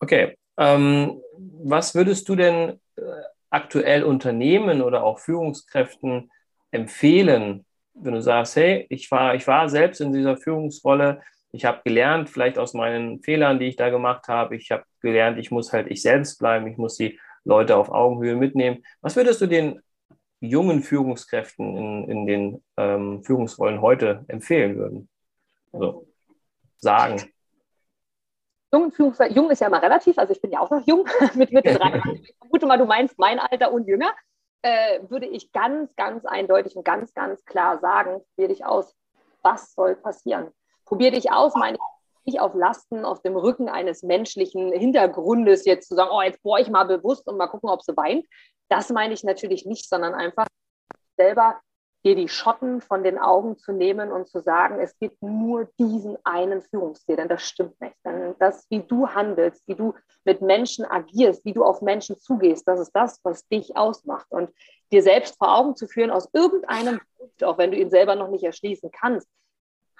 Okay, 0.00 0.36
ähm, 0.56 1.20
was 1.64 1.94
würdest 1.94 2.28
du 2.28 2.36
denn 2.36 2.80
äh, 2.96 3.02
aktuell 3.50 4.04
Unternehmen 4.04 4.82
oder 4.82 5.02
auch 5.02 5.18
Führungskräften 5.18 6.30
empfehlen, 6.70 7.64
wenn 7.94 8.14
du 8.14 8.22
sagst, 8.22 8.56
hey, 8.56 8.86
ich 8.90 9.10
war, 9.10 9.34
ich 9.34 9.46
war 9.46 9.68
selbst 9.68 10.00
in 10.00 10.12
dieser 10.12 10.36
Führungsrolle, 10.36 11.20
ich 11.50 11.64
habe 11.64 11.80
gelernt, 11.84 12.28
vielleicht 12.28 12.58
aus 12.58 12.74
meinen 12.74 13.22
Fehlern, 13.22 13.58
die 13.58 13.66
ich 13.66 13.76
da 13.76 13.88
gemacht 13.88 14.28
habe, 14.28 14.54
ich 14.56 14.70
habe 14.70 14.84
gelernt, 15.00 15.38
ich 15.38 15.50
muss 15.50 15.72
halt 15.72 15.88
ich 15.88 16.02
selbst 16.02 16.38
bleiben, 16.38 16.66
ich 16.66 16.76
muss 16.76 16.96
die 16.96 17.18
Leute 17.48 17.76
auf 17.76 17.90
Augenhöhe 17.90 18.36
mitnehmen. 18.36 18.84
Was 19.00 19.16
würdest 19.16 19.40
du 19.40 19.46
den 19.46 19.80
jungen 20.40 20.82
Führungskräften 20.82 21.76
in, 21.76 22.08
in 22.08 22.26
den 22.26 22.64
ähm, 22.76 23.24
Führungsrollen 23.24 23.80
heute 23.80 24.24
empfehlen 24.28 24.76
würden? 24.76 25.08
Also 25.72 26.06
sagen 26.76 27.32
jungen 28.72 28.92
Führungskräfte, 28.92 29.34
jung 29.34 29.50
ist 29.50 29.60
ja 29.60 29.68
immer 29.68 29.82
relativ, 29.82 30.18
also 30.18 30.32
ich 30.32 30.40
bin 30.40 30.50
ja 30.50 30.60
auch 30.60 30.70
noch 30.70 30.86
jung, 30.86 31.08
mit 31.34 31.52
Mitte 31.52 31.74
30, 31.74 32.02
ich 32.22 32.36
vermute 32.38 32.66
mal, 32.66 32.78
du 32.78 32.84
meinst 32.84 33.18
mein 33.18 33.38
Alter 33.38 33.72
und 33.72 33.86
jünger, 33.86 34.12
äh, 34.62 35.00
würde 35.08 35.26
ich 35.26 35.52
ganz, 35.52 35.94
ganz 35.96 36.24
eindeutig 36.24 36.76
und 36.76 36.84
ganz, 36.84 37.14
ganz 37.14 37.44
klar 37.44 37.78
sagen, 37.78 38.20
probier 38.34 38.48
dich 38.48 38.64
aus, 38.64 38.94
was 39.42 39.72
soll 39.72 39.94
passieren? 39.96 40.48
Probier 40.84 41.10
dich 41.10 41.30
aus, 41.30 41.54
meine 41.54 41.76
ich 41.76 41.82
nicht 42.28 42.40
auf 42.40 42.54
Lasten, 42.54 43.04
auf 43.04 43.22
dem 43.22 43.36
Rücken 43.36 43.68
eines 43.68 44.02
menschlichen 44.02 44.70
Hintergrundes 44.72 45.64
jetzt 45.64 45.88
zu 45.88 45.94
sagen, 45.94 46.10
oh, 46.12 46.22
jetzt 46.22 46.42
bohre 46.42 46.60
ich 46.60 46.68
mal 46.68 46.84
bewusst 46.84 47.26
und 47.26 47.38
mal 47.38 47.46
gucken, 47.48 47.70
ob 47.70 47.82
sie 47.82 47.96
weint. 47.96 48.26
Das 48.68 48.90
meine 48.90 49.14
ich 49.14 49.24
natürlich 49.24 49.64
nicht, 49.64 49.88
sondern 49.88 50.14
einfach 50.14 50.46
selber 51.16 51.58
dir 52.04 52.14
die 52.14 52.28
Schotten 52.28 52.80
von 52.80 53.02
den 53.02 53.18
Augen 53.18 53.58
zu 53.58 53.72
nehmen 53.72 54.12
und 54.12 54.28
zu 54.28 54.40
sagen, 54.40 54.78
es 54.78 54.96
gibt 54.98 55.20
nur 55.22 55.68
diesen 55.78 56.16
einen 56.24 56.62
Führungsstil, 56.62 57.16
denn 57.16 57.28
das 57.28 57.42
stimmt 57.42 57.80
nicht. 57.80 57.96
Denn 58.04 58.34
das, 58.38 58.66
wie 58.68 58.80
du 58.80 59.08
handelst, 59.08 59.66
wie 59.66 59.74
du 59.74 59.94
mit 60.24 60.42
Menschen 60.42 60.84
agierst, 60.84 61.44
wie 61.44 61.54
du 61.54 61.64
auf 61.64 61.82
Menschen 61.82 62.16
zugehst, 62.18 62.68
das 62.68 62.78
ist 62.78 62.92
das, 62.92 63.18
was 63.24 63.48
dich 63.48 63.76
ausmacht. 63.76 64.26
Und 64.30 64.50
dir 64.92 65.02
selbst 65.02 65.36
vor 65.38 65.56
Augen 65.56 65.76
zu 65.76 65.88
führen, 65.88 66.10
aus 66.10 66.28
irgendeinem 66.32 67.00
Grund, 67.16 67.44
auch 67.44 67.58
wenn 67.58 67.72
du 67.72 67.78
ihn 67.78 67.90
selber 67.90 68.14
noch 68.14 68.28
nicht 68.28 68.44
erschließen 68.44 68.90
kannst, 68.92 69.28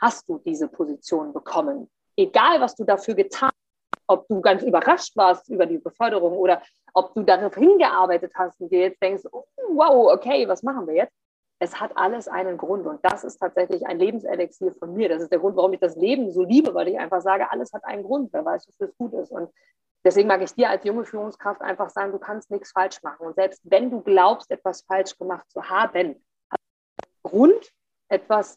hast 0.01 0.29
du 0.29 0.39
diese 0.39 0.69
Position 0.69 1.33
bekommen. 1.33 1.91
Egal, 2.19 2.61
was 2.61 2.75
du 2.75 2.85
dafür 2.85 3.15
getan 3.15 3.51
hast, 3.51 4.03
ob 4.09 4.29
du 4.29 4.41
ganz 4.41 4.63
überrascht 4.63 5.17
warst 5.17 5.49
über 5.49 5.67
die 5.67 5.79
Beförderung 5.79 6.33
oder 6.33 6.63
ob 6.95 7.15
du 7.15 7.23
darauf 7.23 7.55
hingearbeitet 7.55 8.33
hast 8.35 8.61
und 8.61 8.73
dir 8.73 8.81
jetzt 8.81 9.03
denkst, 9.03 9.25
oh, 9.31 9.45
wow, 9.69 10.13
okay, 10.13 10.49
was 10.49 10.63
machen 10.63 10.87
wir 10.87 10.95
jetzt? 10.95 11.15
es 11.61 11.81
hat 11.81 11.97
alles 11.97 12.29
einen 12.29 12.57
Grund 12.57 12.87
und 12.87 13.05
das 13.05 13.25
ist 13.25 13.39
tatsächlich 13.39 13.85
ein 13.87 13.99
Lebenselixier 13.99 14.75
von 14.77 14.95
mir. 14.95 15.09
Das 15.09 15.23
ist 15.23 15.33
der 15.33 15.41
Grund, 15.41 15.57
warum 15.57 15.73
ich 15.73 15.81
das 15.81 15.97
Leben 15.97 16.31
so 16.31 16.45
liebe, 16.45 16.73
weil 16.75 16.89
ich 16.89 16.99
einfach 16.99 17.21
sage, 17.21 17.51
alles 17.51 17.73
hat 17.73 17.85
einen 17.85 18.05
Grund, 18.05 18.33
wer 18.33 18.45
weiß, 18.45 18.69
wofür 18.69 18.89
es 18.89 18.97
gut 18.97 19.13
ist. 19.15 19.33
Und 19.33 19.51
deswegen 20.05 20.29
mag 20.29 20.41
ich 20.41 20.55
dir 20.55 20.71
als 20.71 20.85
junge 20.85 21.05
Führungskraft 21.05 21.61
einfach 21.61 21.91
sagen, 21.91 22.13
du 22.13 22.19
kannst 22.19 22.51
nichts 22.51 22.71
falsch 22.71 23.03
machen. 23.03 23.27
Und 23.27 23.35
selbst 23.35 23.61
wenn 23.65 23.91
du 23.91 24.01
glaubst, 24.01 24.51
etwas 24.53 24.83
falsch 24.83 25.19
gemacht 25.19 25.51
zu 25.51 25.69
haben, 25.69 26.25
hat 26.51 26.61
Grund, 27.25 27.73
etwas 28.09 28.57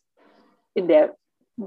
in 0.75 0.87
der, 0.87 1.05
in 1.05 1.07
der, 1.07 1.17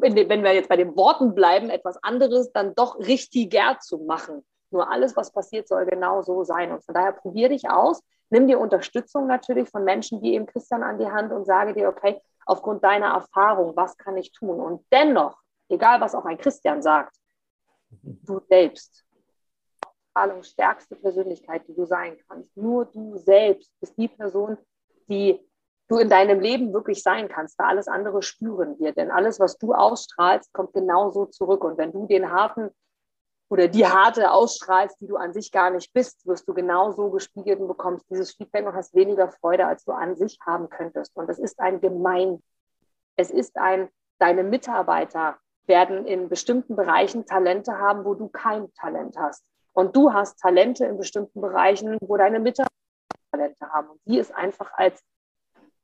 wenn 0.01 0.43
wir 0.43 0.55
jetzt 0.55 0.69
bei 0.69 0.77
den 0.77 0.97
Worten 0.97 1.35
bleiben, 1.35 1.71
etwas 1.71 2.03
anderes 2.03 2.53
dann 2.53 2.75
doch 2.75 2.99
richtiger 2.99 3.79
zu 3.81 3.99
machen. 3.99 4.45
Nur 4.71 4.91
alles, 4.91 5.17
was 5.17 5.33
passiert, 5.33 5.69
soll 5.69 5.87
genau 5.87 6.23
so 6.23 6.43
sein. 6.45 6.73
Und 6.73 6.85
von 6.85 6.95
daher 6.95 7.13
probier 7.13 7.49
dich 7.49 7.69
aus 7.71 8.03
nimm 8.35 8.49
dir 8.49 8.59
Unterstützung 8.59 9.27
natürlich 9.27 9.69
von 9.69 9.85
Menschen 9.85 10.21
wie 10.21 10.35
eben 10.35 10.47
Christian 10.47 10.83
an 10.83 10.99
die 10.99 11.07
Hand 11.07 11.33
und 11.33 11.45
sage 11.45 11.73
dir, 11.73 11.89
okay, 11.89 12.21
aufgrund 12.47 12.83
deiner 12.83 13.15
Erfahrung, 13.15 13.77
was 13.77 13.97
kann 13.97 14.17
ich 14.17 14.33
tun? 14.33 14.61
Und 14.61 14.85
dennoch, 14.93 15.39
egal 15.69 16.01
was 16.01 16.15
auch 16.15 16.25
ein 16.25 16.39
Christian 16.39 16.83
sagt, 16.83 17.17
du 17.91 18.41
selbst, 18.49 19.05
stärkste 20.43 20.97
Persönlichkeit, 20.97 21.67
die 21.69 21.75
du 21.75 21.85
sein 21.85 22.17
kannst. 22.29 22.57
Nur 22.57 22.87
du 22.87 23.17
selbst 23.17 23.73
bist 23.81 23.97
die 23.97 24.09
Person, 24.09 24.59
die 25.09 25.41
du 25.89 25.99
in 25.99 26.09
deinem 26.09 26.41
Leben 26.41 26.73
wirklich 26.73 27.03
sein 27.03 27.29
kannst, 27.29 27.59
weil 27.59 27.67
alles 27.67 27.89
andere 27.89 28.23
spüren 28.23 28.79
wir. 28.79 28.93
Denn 28.93 29.11
alles, 29.11 29.39
was 29.39 29.59
du 29.59 29.75
ausstrahlst, 29.75 30.53
kommt 30.53 30.73
genauso 30.73 31.27
zurück. 31.27 31.65
Und 31.65 31.79
wenn 31.79 31.93
du 31.93 32.07
den 32.07 32.31
harten 32.31 32.71
oder 33.51 33.69
die 33.69 33.87
harte 33.87 34.31
ausstrahlst, 34.31 35.01
die 35.01 35.07
du 35.07 35.17
an 35.17 35.33
sich 35.33 35.53
gar 35.53 35.71
nicht 35.71 35.93
bist, 35.93 36.27
wirst 36.27 36.49
du 36.49 36.55
genauso 36.55 37.11
gespiegelt 37.11 37.61
und 37.61 37.69
bekommst 37.69 38.07
dieses 38.11 38.33
Feedback 38.35 38.67
und 38.67 38.75
hast 38.75 38.95
weniger 38.95 39.31
Freude, 39.31 39.67
als 39.67 39.85
du 39.85 39.93
an 39.93 40.17
sich 40.17 40.39
haben 40.45 40.71
könntest. 40.71 41.15
Und 41.15 41.29
es 41.29 41.39
ist 41.39 41.61
ein 41.61 41.81
Gemein. 41.81 42.43
Es 43.17 43.31
ist 43.31 43.57
ein, 43.57 43.89
deine 44.19 44.43
Mitarbeiter 44.43 45.37
werden 45.67 46.07
in 46.07 46.29
bestimmten 46.29 46.77
Bereichen 46.77 47.27
Talente 47.27 47.79
haben, 47.79 48.05
wo 48.05 48.15
du 48.15 48.29
kein 48.29 48.73
Talent 48.75 49.17
hast. 49.19 49.45
Und 49.73 49.95
du 49.95 50.13
hast 50.13 50.39
Talente 50.39 50.87
in 50.87 50.97
bestimmten 50.97 51.41
Bereichen, 51.41 51.99
wo 52.01 52.17
deine 52.17 52.41
Mitarbeiter 52.41 52.71
Talente 53.31 53.69
haben. 53.71 53.91
Und 53.91 54.01
die 54.07 54.19
ist 54.19 54.35
einfach 54.35 54.73
als 54.75 55.03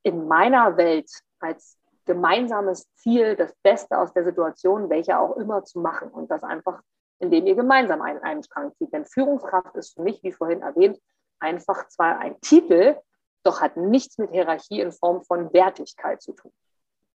in 0.03 0.27
meiner 0.29 0.77
Welt 0.77 1.11
als 1.41 1.79
gemeinsames 2.07 2.93
Ziel, 2.95 3.37
das 3.37 3.55
Beste 3.63 3.99
aus 3.99 4.13
der 4.13 4.25
Situation, 4.25 4.91
welche 4.91 5.19
auch 5.19 5.37
immer 5.37 5.65
zu 5.65 5.81
machen 5.81 6.09
und 6.09 6.31
das 6.31 6.43
einfach 6.43 6.83
indem 7.21 7.47
ihr 7.47 7.55
gemeinsam 7.55 8.03
einen, 8.03 8.19
einen 8.21 8.43
Strang 8.43 8.75
zieht. 8.75 8.93
Denn 8.93 9.05
Führungskraft 9.05 9.77
ist 9.77 9.95
für 9.95 10.03
mich, 10.03 10.23
wie 10.23 10.33
vorhin 10.33 10.63
erwähnt, 10.63 10.99
einfach 11.39 11.87
zwar 11.89 12.19
ein 12.19 12.41
Titel, 12.41 12.97
doch 13.45 13.61
hat 13.61 13.77
nichts 13.77 14.19
mit 14.19 14.31
Hierarchie 14.31 14.81
in 14.81 14.93
Form 14.93 15.23
von 15.23 15.53
Wertigkeit 15.53 16.21
zu 16.21 16.33
tun. 16.33 16.53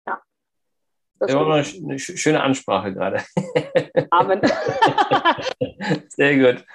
Ja. 0.07 0.21
Das 1.19 1.33
war 1.33 1.53
eine, 1.53 1.65
eine 1.65 1.99
schöne 1.99 2.41
Ansprache 2.41 2.93
gerade. 2.93 3.23
Amen. 4.11 4.41
Sehr 6.09 6.37
gut. 6.37 6.65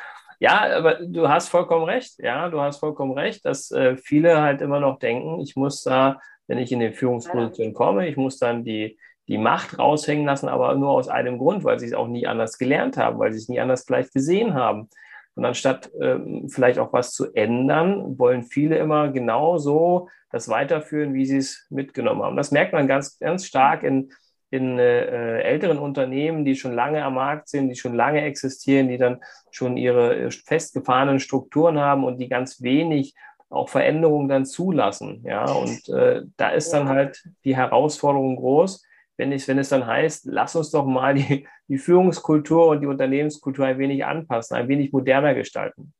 Ja, 0.41 0.75
aber 0.75 0.95
du 0.95 1.29
hast 1.29 1.49
vollkommen 1.51 1.85
recht. 1.85 2.15
Ja, 2.19 2.49
du 2.49 2.61
hast 2.61 2.79
vollkommen 2.79 3.13
recht, 3.13 3.45
dass 3.45 3.71
äh, 3.73 3.97
viele 3.99 4.41
halt 4.41 4.63
immer 4.63 4.81
noch 4.81 4.99
denken, 4.99 5.39
ich 5.41 5.55
muss 5.55 5.83
da, 5.83 6.19
wenn 6.47 6.57
ich 6.57 6.73
in 6.73 6.81
die 6.81 6.93
Führungsposition 6.93 7.75
komme, 7.75 8.09
ich 8.09 8.17
muss 8.17 8.39
dann 8.39 8.65
die, 8.65 8.99
die 9.29 9.37
Macht 9.37 9.79
raushängen 9.79 10.25
lassen, 10.25 10.49
aber 10.49 10.75
nur 10.77 10.93
aus 10.93 11.09
einem 11.09 11.37
Grund, 11.37 11.63
weil 11.63 11.79
sie 11.79 11.87
es 11.87 11.93
auch 11.93 12.09
nie 12.09 12.27
anders 12.27 12.57
gelernt 12.57 12.97
haben, 12.97 13.19
weil 13.19 13.33
sie 13.33 13.39
es 13.39 13.49
nie 13.51 13.61
anders 13.61 13.85
vielleicht 13.87 14.15
gesehen 14.15 14.55
haben. 14.55 14.89
Und 15.35 15.45
anstatt 15.45 15.91
ähm, 16.01 16.49
vielleicht 16.49 16.79
auch 16.79 16.93
was 16.95 17.13
zu 17.13 17.35
ändern, 17.35 18.19
wollen 18.19 18.43
viele 18.43 18.79
immer 18.79 19.11
genau 19.11 19.59
so 19.59 20.09
das 20.31 20.49
weiterführen, 20.49 21.13
wie 21.13 21.27
sie 21.27 21.37
es 21.37 21.67
mitgenommen 21.69 22.23
haben. 22.23 22.37
Das 22.37 22.51
merkt 22.51 22.73
man 22.73 22.89
ganz, 22.89 23.19
ganz 23.19 23.45
stark 23.45 23.83
in, 23.83 24.11
in 24.51 24.79
äh, 24.79 25.41
älteren 25.43 25.79
Unternehmen, 25.79 26.45
die 26.45 26.57
schon 26.57 26.73
lange 26.73 27.05
am 27.05 27.15
Markt 27.15 27.49
sind, 27.49 27.69
die 27.69 27.77
schon 27.77 27.95
lange 27.95 28.23
existieren, 28.23 28.89
die 28.89 28.99
dann 28.99 29.21
schon 29.51 29.77
ihre 29.77 30.17
äh, 30.17 30.31
festgefahrenen 30.31 31.21
Strukturen 31.21 31.79
haben 31.79 32.05
und 32.05 32.19
die 32.19 32.29
ganz 32.29 32.61
wenig 32.61 33.15
auch 33.49 33.69
Veränderungen 33.69 34.29
dann 34.29 34.47
zulassen. 34.47 35.23
Ja, 35.25 35.51
und 35.53 35.89
äh, 35.89 36.23
da 36.37 36.51
ist 36.51 36.71
dann 36.71 36.89
halt 36.89 37.25
die 37.45 37.57
Herausforderung 37.57 38.37
groß, 38.37 38.85
wenn, 39.17 39.33
ich, 39.33 39.47
wenn 39.49 39.59
es 39.59 39.69
dann 39.69 39.87
heißt, 39.87 40.27
lass 40.27 40.57
uns 40.57 40.71
doch 40.71 40.87
mal 40.87 41.15
die, 41.15 41.47
die 41.69 41.79
Führungskultur 41.79 42.69
und 42.69 42.81
die 42.81 42.87
Unternehmenskultur 42.87 43.67
ein 43.67 43.79
wenig 43.79 44.05
anpassen, 44.05 44.57
ein 44.57 44.69
wenig 44.69 44.93
moderner 44.93 45.35
gestalten. 45.35 45.93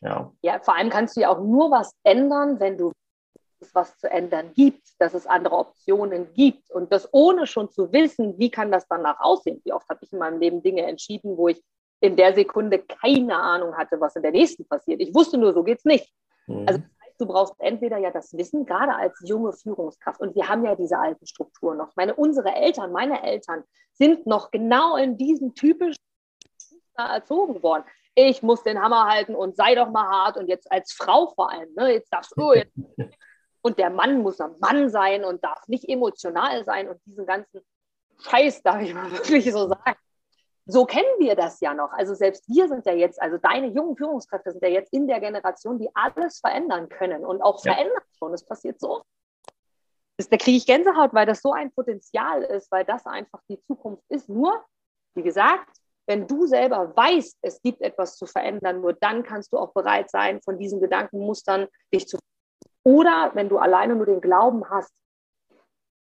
Ja. 0.00 0.32
ja, 0.40 0.58
vor 0.60 0.76
allem 0.76 0.88
kannst 0.90 1.16
du 1.16 1.20
ja 1.20 1.28
auch 1.28 1.40
nur 1.40 1.70
was 1.70 1.92
ändern, 2.02 2.58
wenn 2.60 2.78
du 2.78 2.92
was 3.74 3.96
zu 3.98 4.10
ändern 4.10 4.52
gibt, 4.54 4.82
dass 4.98 5.14
es 5.14 5.26
andere 5.26 5.56
Optionen 5.56 6.32
gibt 6.34 6.70
und 6.70 6.92
das 6.92 7.08
ohne 7.12 7.46
schon 7.46 7.70
zu 7.70 7.92
wissen, 7.92 8.38
wie 8.38 8.50
kann 8.50 8.70
das 8.70 8.86
danach 8.88 9.20
aussehen. 9.20 9.60
Wie 9.64 9.72
oft 9.72 9.88
habe 9.88 10.00
ich 10.02 10.12
in 10.12 10.18
meinem 10.18 10.40
Leben 10.40 10.62
Dinge 10.62 10.82
entschieden, 10.82 11.36
wo 11.36 11.48
ich 11.48 11.62
in 12.00 12.16
der 12.16 12.34
Sekunde 12.34 12.80
keine 12.80 13.36
Ahnung 13.36 13.76
hatte, 13.76 14.00
was 14.00 14.16
in 14.16 14.22
der 14.22 14.32
nächsten 14.32 14.66
passiert. 14.66 15.00
Ich 15.00 15.14
wusste 15.14 15.38
nur, 15.38 15.52
so 15.52 15.62
geht 15.62 15.78
es 15.78 15.84
nicht. 15.84 16.12
Mhm. 16.46 16.64
Also 16.66 16.82
du 17.18 17.26
brauchst 17.26 17.54
entweder 17.58 17.98
ja 17.98 18.10
das 18.10 18.32
Wissen, 18.36 18.66
gerade 18.66 18.94
als 18.94 19.16
junge 19.24 19.52
Führungskraft. 19.52 20.20
Und 20.20 20.34
wir 20.34 20.48
haben 20.48 20.64
ja 20.64 20.74
diese 20.74 20.98
alten 20.98 21.26
Strukturen 21.26 21.78
noch. 21.78 21.94
Meine, 21.94 22.14
unsere 22.14 22.54
Eltern, 22.54 22.92
meine 22.92 23.22
Eltern 23.22 23.62
sind 23.92 24.26
noch 24.26 24.50
genau 24.50 24.96
in 24.96 25.16
diesen 25.16 25.54
typischen 25.54 25.98
erzogen 26.96 27.62
worden. 27.62 27.84
Ich 28.14 28.42
muss 28.42 28.62
den 28.62 28.80
Hammer 28.80 29.06
halten 29.06 29.34
und 29.34 29.56
sei 29.56 29.74
doch 29.74 29.90
mal 29.90 30.06
hart 30.06 30.36
und 30.36 30.48
jetzt 30.48 30.70
als 30.70 30.92
Frau 30.92 31.28
vor 31.34 31.50
allem. 31.50 31.72
Ne? 31.74 31.94
Jetzt 31.94 32.12
darfst 32.12 32.32
du. 32.36 32.52
Jetzt. 32.52 32.72
Und 33.62 33.78
der 33.78 33.90
Mann 33.90 34.22
muss 34.22 34.40
ein 34.40 34.58
Mann 34.60 34.90
sein 34.90 35.24
und 35.24 35.42
darf 35.44 35.66
nicht 35.68 35.88
emotional 35.88 36.64
sein 36.64 36.88
und 36.88 37.00
diesen 37.06 37.26
ganzen 37.26 37.60
Scheiß, 38.18 38.62
darf 38.62 38.82
ich 38.82 38.92
mal 38.92 39.10
wirklich 39.12 39.50
so 39.52 39.68
sagen. 39.68 39.96
so 40.66 40.84
kennen 40.84 41.18
wir 41.18 41.34
das 41.36 41.60
ja 41.60 41.74
noch. 41.74 41.92
Also 41.92 42.14
selbst 42.14 42.48
wir 42.48 42.68
sind 42.68 42.84
ja 42.86 42.92
jetzt, 42.92 43.20
also 43.22 43.38
deine 43.38 43.68
jungen 43.68 43.96
Führungskräfte 43.96 44.52
sind 44.52 44.62
ja 44.62 44.68
jetzt 44.68 44.92
in 44.92 45.06
der 45.06 45.20
Generation, 45.20 45.78
die 45.78 45.88
alles 45.94 46.40
verändern 46.40 46.88
können 46.88 47.24
und 47.24 47.40
auch 47.40 47.64
ja. 47.64 47.72
verändern 47.72 48.02
schon. 48.18 48.34
Es 48.34 48.44
passiert 48.44 48.80
so. 48.80 49.02
Das, 50.16 50.28
da 50.28 50.36
kriege 50.36 50.56
ich 50.56 50.66
Gänsehaut, 50.66 51.14
weil 51.14 51.26
das 51.26 51.40
so 51.40 51.52
ein 51.52 51.72
Potenzial 51.72 52.42
ist, 52.42 52.70
weil 52.70 52.84
das 52.84 53.06
einfach 53.06 53.40
die 53.48 53.60
Zukunft 53.62 54.04
ist. 54.08 54.28
Nur, 54.28 54.64
wie 55.14 55.22
gesagt, 55.22 55.68
wenn 56.06 56.26
du 56.26 56.46
selber 56.46 56.94
weißt, 56.96 57.38
es 57.42 57.62
gibt 57.62 57.80
etwas 57.80 58.16
zu 58.16 58.26
verändern, 58.26 58.80
nur 58.80 58.92
dann 58.92 59.22
kannst 59.22 59.52
du 59.52 59.58
auch 59.58 59.72
bereit 59.72 60.10
sein, 60.10 60.40
von 60.42 60.58
diesen 60.58 60.80
Gedankenmustern 60.80 61.68
dich 61.92 62.08
zu. 62.08 62.18
Oder 62.84 63.30
wenn 63.34 63.48
du 63.48 63.58
alleine 63.58 63.94
nur 63.94 64.06
den 64.06 64.20
Glauben 64.20 64.68
hast 64.68 64.92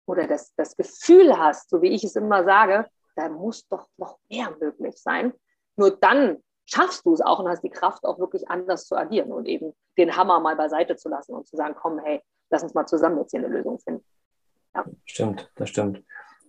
oder 0.06 0.26
das, 0.26 0.54
das 0.56 0.76
Gefühl 0.76 1.36
hast, 1.38 1.70
so 1.70 1.82
wie 1.82 1.88
ich 1.88 2.04
es 2.04 2.16
immer 2.16 2.44
sage, 2.44 2.86
da 3.16 3.28
muss 3.28 3.66
doch 3.68 3.88
noch 3.96 4.18
mehr 4.28 4.54
möglich 4.60 4.96
sein. 4.96 5.32
Nur 5.76 5.96
dann 5.96 6.42
schaffst 6.66 7.06
du 7.06 7.14
es 7.14 7.20
auch 7.20 7.38
und 7.38 7.48
hast 7.48 7.62
die 7.62 7.70
Kraft, 7.70 8.04
auch 8.04 8.18
wirklich 8.18 8.48
anders 8.48 8.86
zu 8.86 8.96
agieren 8.96 9.32
und 9.32 9.46
eben 9.46 9.72
den 9.96 10.16
Hammer 10.16 10.40
mal 10.40 10.56
beiseite 10.56 10.96
zu 10.96 11.08
lassen 11.08 11.34
und 11.34 11.46
zu 11.46 11.56
sagen, 11.56 11.74
komm, 11.78 11.98
hey, 12.00 12.20
lass 12.50 12.62
uns 12.62 12.74
mal 12.74 12.86
zusammen 12.86 13.18
jetzt 13.18 13.30
hier 13.30 13.40
eine 13.40 13.48
Lösung 13.48 13.78
finden. 13.78 14.04
Ja. 14.74 14.84
Stimmt, 15.04 15.50
das 15.56 15.70
stimmt. 15.70 16.02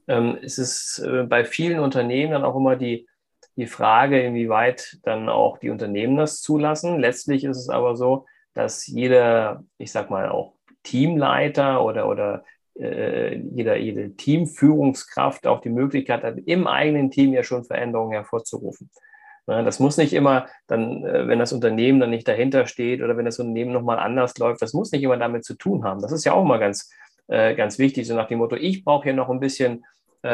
Ähm, 0.07 0.37
es 0.41 0.57
ist 0.57 0.99
äh, 0.99 1.23
bei 1.23 1.45
vielen 1.45 1.79
Unternehmen 1.79 2.31
dann 2.31 2.43
auch 2.43 2.55
immer 2.55 2.75
die, 2.75 3.07
die 3.55 3.67
Frage, 3.67 4.21
inwieweit 4.21 4.97
dann 5.03 5.29
auch 5.29 5.57
die 5.57 5.69
Unternehmen 5.69 6.17
das 6.17 6.41
zulassen. 6.41 6.99
Letztlich 6.99 7.43
ist 7.43 7.57
es 7.57 7.69
aber 7.69 7.95
so, 7.95 8.25
dass 8.57 8.87
jeder, 8.87 9.63
ich 9.77 9.91
sag 9.91 10.09
mal 10.09 10.29
auch 10.29 10.53
Teamleiter 10.81 11.83
oder, 11.85 12.09
oder 12.09 12.43
äh, 12.73 13.37
jeder, 13.53 13.77
jede 13.77 14.15
Teamführungskraft 14.15 15.45
auch 15.45 15.61
die 15.61 15.69
Möglichkeit 15.69 16.23
hat, 16.23 16.39
im 16.43 16.65
eigenen 16.65 17.11
Team 17.11 17.33
ja 17.33 17.43
schon 17.43 17.65
Veränderungen 17.65 18.13
hervorzurufen. 18.13 18.89
Das 19.45 19.79
muss 19.79 19.97
nicht 19.97 20.11
immer 20.11 20.47
dann, 20.65 21.05
äh, 21.05 21.27
wenn 21.27 21.37
das 21.37 21.53
Unternehmen 21.53 21.99
dann 21.99 22.09
nicht 22.09 22.27
dahinter 22.27 22.65
steht 22.65 23.03
oder 23.03 23.15
wenn 23.15 23.25
das 23.25 23.37
Unternehmen 23.37 23.73
nochmal 23.73 23.99
anders 23.99 24.35
läuft, 24.39 24.63
das 24.63 24.73
muss 24.73 24.91
nicht 24.91 25.03
immer 25.03 25.17
damit 25.17 25.45
zu 25.45 25.53
tun 25.53 25.83
haben. 25.83 26.01
Das 26.01 26.11
ist 26.11 26.25
ja 26.25 26.33
auch 26.33 26.43
mal 26.43 26.57
ganz, 26.57 26.91
äh, 27.27 27.53
ganz 27.53 27.77
wichtig, 27.77 28.07
so 28.07 28.15
nach 28.15 28.27
dem 28.27 28.39
Motto, 28.39 28.55
ich 28.55 28.83
brauche 28.83 29.03
hier 29.03 29.13
noch 29.13 29.29
ein 29.29 29.39
bisschen 29.39 29.85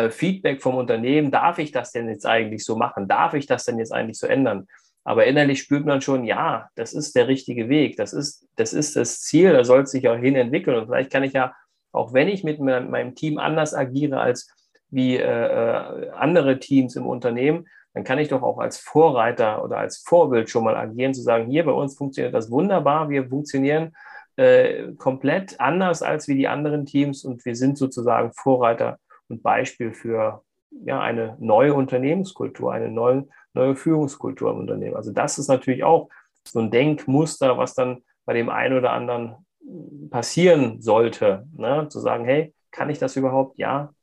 Feedback 0.10 0.62
vom 0.62 0.76
Unternehmen. 0.76 1.30
Darf 1.30 1.60
ich 1.60 1.72
das 1.72 1.92
denn 1.92 2.08
jetzt 2.08 2.26
eigentlich 2.26 2.64
so 2.64 2.78
machen? 2.78 3.08
Darf 3.08 3.34
ich 3.34 3.46
das 3.46 3.66
denn 3.66 3.78
jetzt 3.78 3.94
eigentlich 3.94 4.18
so 4.18 4.26
ändern? 4.26 4.66
Aber 5.04 5.26
innerlich 5.26 5.60
spürt 5.60 5.86
man 5.86 6.02
schon, 6.02 6.24
ja, 6.24 6.70
das 6.76 6.94
ist 6.94 7.16
der 7.16 7.28
richtige 7.28 7.68
Weg. 7.68 7.98
Das 7.98 8.14
ist 8.14 8.48
das, 8.56 8.74
ist 8.74 8.96
das 8.96 9.22
Ziel. 9.22 9.52
Da 9.54 9.64
soll 9.64 9.82
es 9.82 9.92
sich 9.92 10.08
auch 10.08 10.18
hin 10.18 10.36
entwickeln. 10.36 10.78
Und 10.78 10.86
vielleicht 10.86 11.12
kann 11.12 11.24
ich 11.24 11.34
ja 11.34 11.54
auch 11.94 12.12
wenn 12.14 12.28
ich 12.28 12.44
mit 12.44 12.60
meinem 12.60 13.16
Team 13.16 13.38
anders 13.38 13.74
agiere 13.74 14.20
als 14.20 14.50
wie 14.90 15.16
äh, 15.16 15.22
äh, 15.22 16.10
andere 16.10 16.60
Teams 16.60 16.96
im 16.96 17.06
Unternehmen, 17.06 17.68
dann 17.94 18.04
kann 18.04 18.20
ich 18.20 18.30
doch 18.30 18.42
auch 18.42 18.58
als 18.58 18.80
Vorreiter 18.80 19.64
oder 19.64 19.78
als 19.78 19.98
Vorbild 19.98 20.50
schon 20.50 20.64
mal 20.64 20.76
agieren, 20.76 21.14
zu 21.14 21.22
sagen, 21.22 21.50
hier 21.50 21.64
bei 21.64 21.72
uns 21.72 21.96
funktioniert 21.96 22.34
das 22.34 22.50
wunderbar, 22.50 23.10
wir 23.10 23.28
funktionieren 23.30 23.94
äh, 24.36 24.94
komplett 24.94 25.60
anders 25.60 26.02
als 26.02 26.28
wie 26.28 26.36
die 26.36 26.48
anderen 26.48 26.88
Teams 26.88 27.24
und 27.24 27.46
wir 27.46 27.56
sind 27.56 27.78
sozusagen 27.78 28.34
Vorreiter 28.34 28.98
und 29.30 29.44
Beispiel 29.44 29.94
für 29.94 30.42
ja, 30.72 31.00
eine 31.00 31.38
neue 31.40 31.76
Unternehmenskultur, 31.76 32.74
eine 32.74 32.90
neue, 32.90 33.28
neue 33.54 33.76
Führungskultur 33.76 34.52
im 34.52 34.60
Unternehmen. 34.60 34.96
Also 34.96 35.12
das 35.12 35.38
ist 35.38 35.48
natürlich 35.48 35.84
auch 35.84 36.10
so 36.48 36.60
ein 36.60 36.72
Denkmuster, 36.72 37.58
was 37.58 37.74
dann 37.74 38.04
bei 38.26 38.34
dem 38.34 38.50
einen 38.50 38.78
oder 38.78 38.92
anderen 38.92 39.36
passieren 40.10 40.82
sollte, 40.82 41.48
ne? 41.56 41.88
zu 41.90 42.00
sagen, 42.00 42.26
hey, 42.26 42.54
kann 42.72 42.90
ich 42.90 43.00
das 43.00 43.16
überhaupt? 43.16 43.58
Ja. 43.58 43.94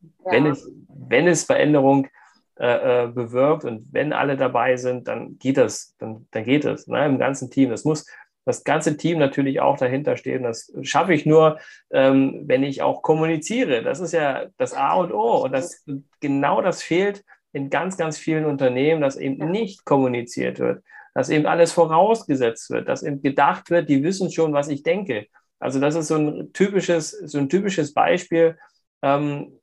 ja. 0.00 0.32
Wenn, 0.32 0.46
es, 0.46 0.70
wenn 0.88 1.26
es 1.26 1.44
Veränderung 1.44 2.08
äh, 2.56 3.04
äh, 3.04 3.08
bewirkt 3.08 3.64
und 3.64 3.92
wenn 3.92 4.12
alle 4.12 4.36
dabei 4.36 4.76
sind, 4.76 5.08
dann 5.08 5.38
geht 5.38 5.56
das, 5.56 5.94
dann, 5.98 6.26
dann 6.30 6.44
geht 6.44 6.64
es 6.64 6.86
ne? 6.86 7.04
im 7.04 7.18
ganzen 7.18 7.50
Team. 7.50 7.70
Das 7.70 7.84
muss 7.84 8.06
das 8.44 8.62
ganze 8.62 8.96
Team 8.96 9.18
natürlich 9.18 9.60
auch 9.60 9.78
dahinter 9.78 10.16
stehen. 10.16 10.42
Das 10.42 10.72
schaffe 10.82 11.14
ich 11.14 11.26
nur, 11.26 11.58
ähm, 11.90 12.42
wenn 12.46 12.62
ich 12.62 12.82
auch 12.82 13.02
kommuniziere. 13.02 13.82
Das 13.82 14.00
ist 14.00 14.12
ja 14.12 14.46
das 14.58 14.74
A 14.74 14.94
und 14.94 15.12
O. 15.12 15.44
Und 15.44 15.52
das, 15.52 15.84
genau 16.20 16.60
das 16.60 16.82
fehlt 16.82 17.24
in 17.54 17.70
ganz, 17.70 17.96
ganz 17.96 18.18
vielen 18.18 18.44
Unternehmen, 18.44 19.00
dass 19.00 19.16
eben 19.16 19.50
nicht 19.50 19.84
kommuniziert 19.84 20.58
wird 20.58 20.82
dass 21.14 21.30
eben 21.30 21.46
alles 21.46 21.72
vorausgesetzt 21.72 22.70
wird, 22.70 22.88
dass 22.88 23.04
eben 23.04 23.22
gedacht 23.22 23.70
wird, 23.70 23.88
die 23.88 24.02
wissen 24.02 24.30
schon, 24.30 24.52
was 24.52 24.68
ich 24.68 24.82
denke. 24.82 25.28
Also 25.60 25.80
das 25.80 25.94
ist 25.94 26.08
so 26.08 26.16
ein 26.16 26.52
typisches, 26.52 27.10
so 27.10 27.38
ein 27.38 27.48
typisches 27.48 27.94
Beispiel 27.94 28.58
ähm, 29.00 29.60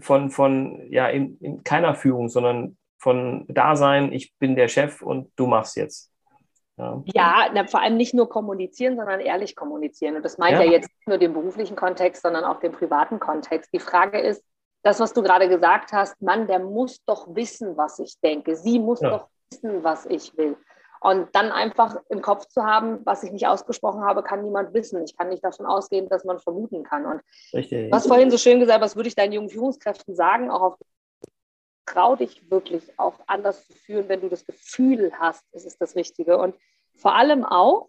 von, 0.00 0.30
von 0.30 0.86
ja, 0.90 1.08
in, 1.08 1.38
in 1.38 1.64
keiner 1.64 1.94
Führung, 1.94 2.28
sondern 2.28 2.76
von 2.98 3.46
Dasein, 3.48 4.12
ich 4.12 4.34
bin 4.38 4.56
der 4.56 4.68
Chef 4.68 5.02
und 5.02 5.32
du 5.36 5.46
machst 5.46 5.76
jetzt. 5.76 6.10
Ja, 6.76 7.02
ja 7.06 7.50
na, 7.54 7.66
vor 7.66 7.80
allem 7.80 7.96
nicht 7.96 8.14
nur 8.14 8.28
kommunizieren, 8.28 8.96
sondern 8.96 9.20
ehrlich 9.20 9.56
kommunizieren. 9.56 10.16
Und 10.16 10.24
das 10.24 10.38
meint 10.38 10.58
ja. 10.58 10.64
ja 10.64 10.72
jetzt 10.72 10.90
nicht 10.98 11.08
nur 11.08 11.18
den 11.18 11.32
beruflichen 11.32 11.76
Kontext, 11.76 12.22
sondern 12.22 12.44
auch 12.44 12.60
den 12.60 12.72
privaten 12.72 13.20
Kontext. 13.20 13.72
Die 13.72 13.80
Frage 13.80 14.18
ist, 14.18 14.42
das, 14.84 15.00
was 15.00 15.12
du 15.12 15.22
gerade 15.22 15.48
gesagt 15.48 15.92
hast, 15.92 16.20
Mann, 16.22 16.46
der 16.46 16.60
muss 16.60 17.02
doch 17.04 17.34
wissen, 17.34 17.76
was 17.76 17.98
ich 17.98 18.20
denke. 18.20 18.54
Sie 18.54 18.78
muss 18.78 19.00
ja. 19.00 19.10
doch 19.10 19.28
wissen, 19.50 19.82
was 19.82 20.06
ich 20.06 20.36
will. 20.36 20.56
Und 21.00 21.34
dann 21.34 21.52
einfach 21.52 21.96
im 22.08 22.22
Kopf 22.22 22.46
zu 22.46 22.64
haben, 22.64 23.00
was 23.04 23.22
ich 23.22 23.32
nicht 23.32 23.46
ausgesprochen 23.46 24.02
habe, 24.04 24.22
kann 24.22 24.42
niemand 24.42 24.72
wissen. 24.72 25.02
Ich 25.02 25.16
kann 25.16 25.30
nicht 25.30 25.44
davon 25.44 25.66
ausgehen, 25.66 26.08
dass 26.08 26.24
man 26.24 26.38
vermuten 26.38 26.82
kann. 26.82 27.06
Und 27.06 27.20
Richtig. 27.52 27.90
was 27.90 28.06
vorhin 28.06 28.30
so 28.30 28.38
schön 28.38 28.60
gesagt, 28.60 28.80
was 28.80 28.96
würde 28.96 29.08
ich 29.08 29.14
deinen 29.14 29.32
jungen 29.32 29.50
Führungskräften 29.50 30.14
sagen, 30.14 30.50
auch 30.50 30.62
auf 30.62 30.76
trau 31.86 32.16
dich 32.16 32.50
wirklich 32.50 32.98
auch 32.98 33.20
anders 33.26 33.66
zu 33.66 33.74
führen, 33.74 34.08
wenn 34.08 34.20
du 34.20 34.28
das 34.28 34.46
Gefühl 34.46 35.12
hast, 35.18 35.44
es 35.52 35.64
ist 35.64 35.80
das 35.80 35.96
Richtige. 35.96 36.38
Und 36.38 36.56
vor 36.94 37.14
allem 37.14 37.44
auch, 37.44 37.88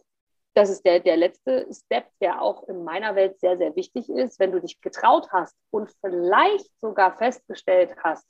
das 0.56 0.70
ist 0.70 0.86
der, 0.86 1.00
der 1.00 1.18
letzte 1.18 1.68
Step, 1.72 2.08
der 2.22 2.42
auch 2.42 2.68
in 2.68 2.84
meiner 2.84 3.16
Welt 3.16 3.40
sehr, 3.40 3.58
sehr 3.58 3.76
wichtig 3.76 4.10
ist, 4.10 4.40
wenn 4.40 4.52
du 4.52 4.60
dich 4.60 4.82
getraut 4.82 5.28
hast 5.32 5.56
und 5.70 5.92
vielleicht 6.02 6.72
sogar 6.80 7.18
festgestellt 7.18 7.96
hast, 8.04 8.26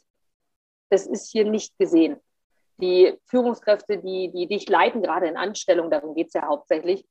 das 0.90 1.08
ist 1.08 1.32
hier 1.32 1.46
nicht 1.46 1.78
gesehen 1.78 2.20
die 2.78 3.18
Führungskräfte, 3.26 3.98
die, 3.98 4.32
die 4.32 4.48
dich 4.48 4.68
leiten, 4.68 5.02
gerade 5.02 5.28
in 5.28 5.38
Anstellung, 5.38 5.90
darum 5.90 6.14
geht 6.14 6.28
es 6.28 6.34
ja 6.34 6.48
hauptsächlich, 6.48 7.06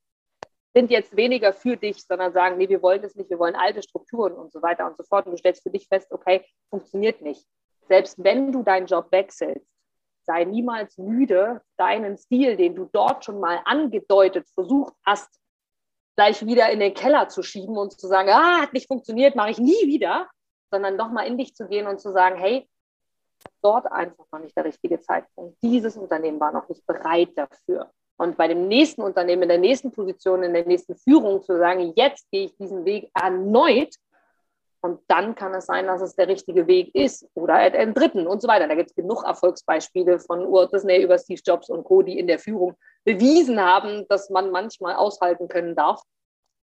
sind 0.73 0.91
jetzt 0.91 1.15
weniger 1.15 1.53
für 1.53 1.77
dich, 1.77 2.03
sondern 2.05 2.33
sagen, 2.33 2.57
nee, 2.57 2.69
wir 2.69 2.81
wollen 2.81 3.01
das 3.01 3.15
nicht, 3.15 3.29
wir 3.29 3.39
wollen 3.39 3.55
alte 3.55 3.81
Strukturen 3.81 4.33
und 4.33 4.51
so 4.51 4.61
weiter 4.61 4.85
und 4.85 4.97
so 4.97 5.03
fort. 5.03 5.25
Und 5.25 5.31
du 5.31 5.37
stellst 5.37 5.63
für 5.63 5.69
dich 5.69 5.87
fest, 5.87 6.11
okay, 6.11 6.45
funktioniert 6.69 7.21
nicht. 7.21 7.47
Selbst 7.87 8.21
wenn 8.21 8.51
du 8.51 8.61
deinen 8.61 8.85
Job 8.85 9.07
wechselst, 9.11 9.65
sei 10.25 10.43
niemals 10.43 10.97
müde, 10.97 11.61
deinen 11.77 12.17
Stil, 12.17 12.57
den 12.57 12.75
du 12.75 12.89
dort 12.91 13.25
schon 13.25 13.39
mal 13.39 13.61
angedeutet 13.65 14.47
versucht 14.49 14.93
hast, 15.05 15.29
gleich 16.15 16.45
wieder 16.45 16.69
in 16.69 16.79
den 16.79 16.93
Keller 16.93 17.29
zu 17.29 17.43
schieben 17.43 17.77
und 17.77 17.99
zu 17.99 18.07
sagen, 18.07 18.29
ah, 18.29 18.61
hat 18.61 18.73
nicht 18.73 18.87
funktioniert, 18.87 19.35
mache 19.35 19.51
ich 19.51 19.59
nie 19.59 19.87
wieder, 19.87 20.29
sondern 20.71 20.95
nochmal 20.95 21.27
in 21.27 21.37
dich 21.37 21.55
zu 21.55 21.67
gehen 21.67 21.87
und 21.87 21.99
zu 21.99 22.11
sagen, 22.11 22.37
hey, 22.37 22.67
dort 23.61 23.91
einfach 23.91 24.25
noch 24.31 24.39
nicht 24.39 24.55
der 24.55 24.65
richtige 24.65 24.99
Zeitpunkt. 25.01 25.57
Dieses 25.61 25.97
Unternehmen 25.97 26.39
war 26.39 26.51
noch 26.51 26.67
nicht 26.69 26.85
bereit 26.85 27.29
dafür. 27.35 27.91
Und 28.17 28.37
bei 28.37 28.47
dem 28.47 28.67
nächsten 28.67 29.01
Unternehmen, 29.01 29.43
in 29.43 29.49
der 29.49 29.57
nächsten 29.57 29.91
Position, 29.91 30.43
in 30.43 30.53
der 30.53 30.65
nächsten 30.65 30.95
Führung 30.95 31.43
zu 31.43 31.57
sagen, 31.57 31.93
jetzt 31.95 32.29
gehe 32.31 32.45
ich 32.45 32.55
diesen 32.57 32.85
Weg 32.85 33.11
erneut 33.13 33.93
und 34.85 35.01
dann 35.07 35.33
kann 35.33 35.53
es 35.55 35.65
sein, 35.65 35.87
dass 35.87 36.01
es 36.01 36.15
der 36.15 36.27
richtige 36.27 36.67
Weg 36.67 36.93
ist 36.93 37.27
oder 37.33 37.55
einen 37.55 37.95
dritten 37.95 38.27
und 38.27 38.39
so 38.39 38.47
weiter. 38.47 38.67
Da 38.67 38.75
gibt 38.75 38.91
es 38.91 38.95
genug 38.95 39.23
Erfolgsbeispiele 39.23 40.19
von 40.19 40.41
Walt 40.51 40.71
Disney 40.71 41.01
über 41.01 41.17
Steve 41.17 41.41
Jobs 41.43 41.69
und 41.69 41.83
Co., 41.83 42.03
die 42.03 42.19
in 42.19 42.27
der 42.27 42.37
Führung 42.37 42.75
bewiesen 43.03 43.59
haben, 43.59 44.07
dass 44.09 44.29
man 44.29 44.51
manchmal 44.51 44.95
aushalten 44.95 45.47
können 45.47 45.75
darf 45.75 46.01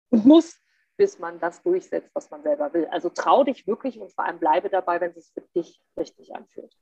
und 0.09 0.25
muss, 0.25 0.59
bis 0.97 1.17
man 1.17 1.39
das 1.39 1.63
durchsetzt, 1.63 2.09
was 2.13 2.29
man 2.29 2.43
selber 2.43 2.73
will. 2.73 2.87
Also 2.91 3.09
trau 3.09 3.45
dich 3.45 3.65
wirklich 3.65 3.97
und 3.99 4.11
vor 4.11 4.25
allem 4.25 4.39
bleibe 4.39 4.69
dabei, 4.69 4.99
wenn 4.99 5.11
es 5.11 5.15
sich 5.15 5.33
für 5.33 5.41
dich 5.55 5.81
richtig 5.97 6.35
anfühlt. 6.35 6.75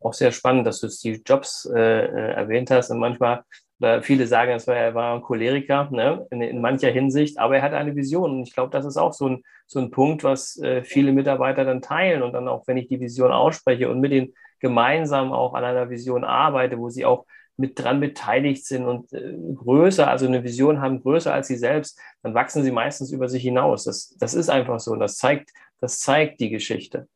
Auch 0.00 0.12
sehr 0.12 0.32
spannend, 0.32 0.66
dass 0.66 0.80
du 0.80 0.88
Steve 0.90 1.22
Jobs 1.24 1.64
äh, 1.74 1.78
äh 1.78 2.32
erwähnt 2.34 2.70
hast 2.70 2.90
und 2.90 2.98
manchmal 2.98 3.42
oder 3.80 4.02
viele 4.02 4.26
sagen, 4.26 4.52
war, 4.66 4.76
er 4.76 4.94
war 4.94 5.14
ein 5.14 5.22
Choleriker 5.22 5.88
ne, 5.90 6.26
in, 6.30 6.42
in, 6.42 6.60
mancher 6.60 6.90
Hinsicht, 6.90 7.38
aber 7.38 7.56
er 7.56 7.62
hat 7.62 7.72
eine 7.72 7.94
Vision. 7.94 8.32
Und 8.32 8.42
ich 8.42 8.54
glaube, 8.54 8.70
das 8.70 8.84
ist 8.84 8.96
auch 8.96 9.12
so 9.12 9.28
ein, 9.28 9.42
so 9.66 9.78
ein 9.78 9.90
Punkt, 9.90 10.24
was 10.24 10.58
äh, 10.58 10.82
viele 10.82 11.12
Mitarbeiter 11.12 11.64
dann 11.64 11.82
teilen. 11.82 12.22
Und 12.22 12.32
dann 12.32 12.48
auch, 12.48 12.66
wenn 12.66 12.76
ich 12.76 12.88
die 12.88 13.00
Vision 13.00 13.30
ausspreche 13.30 13.88
und 13.88 14.00
mit 14.00 14.12
ihnen 14.12 14.34
gemeinsam 14.60 15.32
auch 15.32 15.54
an 15.54 15.64
einer 15.64 15.90
Vision 15.90 16.24
arbeite, 16.24 16.78
wo 16.78 16.88
sie 16.88 17.04
auch 17.04 17.26
mit 17.58 17.78
dran 17.78 18.00
beteiligt 18.00 18.64
sind 18.64 18.86
und 18.86 19.12
äh, 19.12 19.36
größer, 19.54 20.08
also 20.08 20.26
eine 20.26 20.44
Vision 20.44 20.80
haben, 20.80 21.02
größer 21.02 21.34
als 21.34 21.48
sie 21.48 21.56
selbst, 21.56 22.00
dann 22.22 22.32
wachsen 22.32 22.62
sie 22.62 22.70
meistens 22.70 23.10
über 23.10 23.28
sich 23.28 23.42
hinaus. 23.42 23.84
Das, 23.84 24.16
das 24.18 24.34
ist 24.34 24.48
einfach 24.48 24.78
so 24.78 24.92
und 24.92 25.00
das 25.00 25.16
zeigt, 25.16 25.50
das 25.80 25.98
zeigt 25.98 26.40
die 26.40 26.50
Geschichte. 26.50 27.08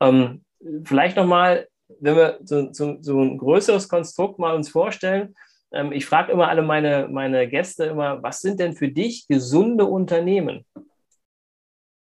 Ähm, 0.00 0.44
vielleicht 0.84 1.16
nochmal, 1.16 1.68
wenn 2.00 2.16
wir 2.16 2.38
so, 2.42 2.72
so, 2.72 2.96
so, 3.00 3.20
ein 3.20 3.38
größeres 3.38 3.88
Konstrukt 3.88 4.40
mal 4.40 4.56
uns 4.56 4.68
vorstellen. 4.68 5.34
Ähm, 5.72 5.92
ich 5.92 6.06
frage 6.06 6.32
immer 6.32 6.48
alle 6.48 6.62
meine, 6.62 7.08
meine 7.08 7.48
Gäste 7.48 7.84
immer, 7.84 8.22
was 8.22 8.40
sind 8.40 8.60
denn 8.60 8.74
für 8.74 8.88
dich 8.88 9.26
gesunde 9.28 9.84
Unternehmen? 9.84 10.64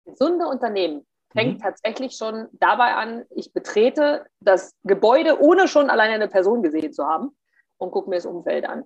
Gesunde 0.06 0.48
Unternehmen. 0.48 1.06
fängt 1.34 1.60
mhm. 1.60 1.62
tatsächlich 1.62 2.16
schon 2.16 2.48
dabei 2.54 2.96
an, 2.96 3.26
ich 3.36 3.52
betrete 3.52 4.26
das 4.40 4.74
Gebäude, 4.84 5.42
ohne 5.42 5.68
schon 5.68 5.90
alleine 5.90 6.14
eine 6.14 6.30
Person 6.30 6.64
gesehen 6.64 6.94
zu 6.94 7.06
haben 7.06 7.36
und 7.78 7.92
gucke 7.92 8.10
mir 8.10 8.16
das 8.16 8.26
Umfeld 8.26 8.66
an. 8.66 8.84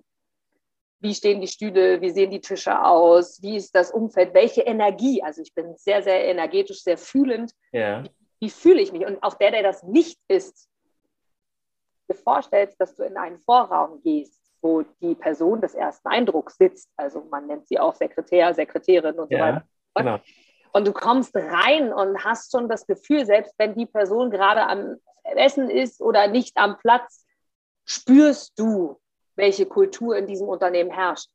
Wie 1.00 1.14
stehen 1.14 1.40
die 1.40 1.48
Stühle? 1.48 2.00
Wie 2.00 2.10
sehen 2.10 2.30
die 2.30 2.40
Tische 2.40 2.80
aus? 2.84 3.42
Wie 3.42 3.56
ist 3.56 3.74
das 3.74 3.90
Umfeld? 3.90 4.34
Welche 4.34 4.62
Energie? 4.62 5.22
Also 5.22 5.42
ich 5.42 5.52
bin 5.52 5.76
sehr, 5.76 6.02
sehr 6.02 6.26
energetisch, 6.26 6.82
sehr 6.82 6.96
fühlend. 6.96 7.52
Ja. 7.72 8.04
Wie, 8.04 8.10
wie 8.40 8.50
fühle 8.50 8.80
ich 8.80 8.92
mich? 8.92 9.04
Und 9.04 9.20
auch 9.22 9.34
der, 9.34 9.50
der 9.50 9.64
das 9.64 9.82
nicht 9.82 10.20
ist, 10.28 10.68
dir 12.08 12.14
vorstellst, 12.14 12.80
dass 12.80 12.94
du 12.94 13.02
in 13.02 13.16
einen 13.16 13.38
Vorraum 13.38 14.00
gehst, 14.02 14.41
wo 14.62 14.82
die 15.00 15.14
Person 15.14 15.60
des 15.60 15.74
ersten 15.74 16.08
Eindrucks 16.08 16.56
sitzt, 16.56 16.88
also 16.96 17.26
man 17.30 17.46
nennt 17.46 17.66
sie 17.66 17.78
auch 17.78 17.94
Sekretär, 17.94 18.54
Sekretärin 18.54 19.18
und 19.18 19.30
ja, 19.30 19.38
so 19.38 19.44
weiter. 19.44 19.64
Genau. 19.96 20.18
Und 20.72 20.86
du 20.86 20.92
kommst 20.92 21.36
rein 21.36 21.92
und 21.92 22.24
hast 22.24 22.52
schon 22.52 22.68
das 22.68 22.86
Gefühl, 22.86 23.26
selbst 23.26 23.54
wenn 23.58 23.74
die 23.74 23.86
Person 23.86 24.30
gerade 24.30 24.62
am 24.66 24.96
Essen 25.24 25.68
ist 25.68 26.00
oder 26.00 26.28
nicht 26.28 26.56
am 26.56 26.78
Platz, 26.78 27.26
spürst 27.84 28.58
du, 28.58 28.98
welche 29.36 29.66
Kultur 29.66 30.16
in 30.16 30.26
diesem 30.26 30.48
Unternehmen 30.48 30.90
herrscht. 30.90 31.28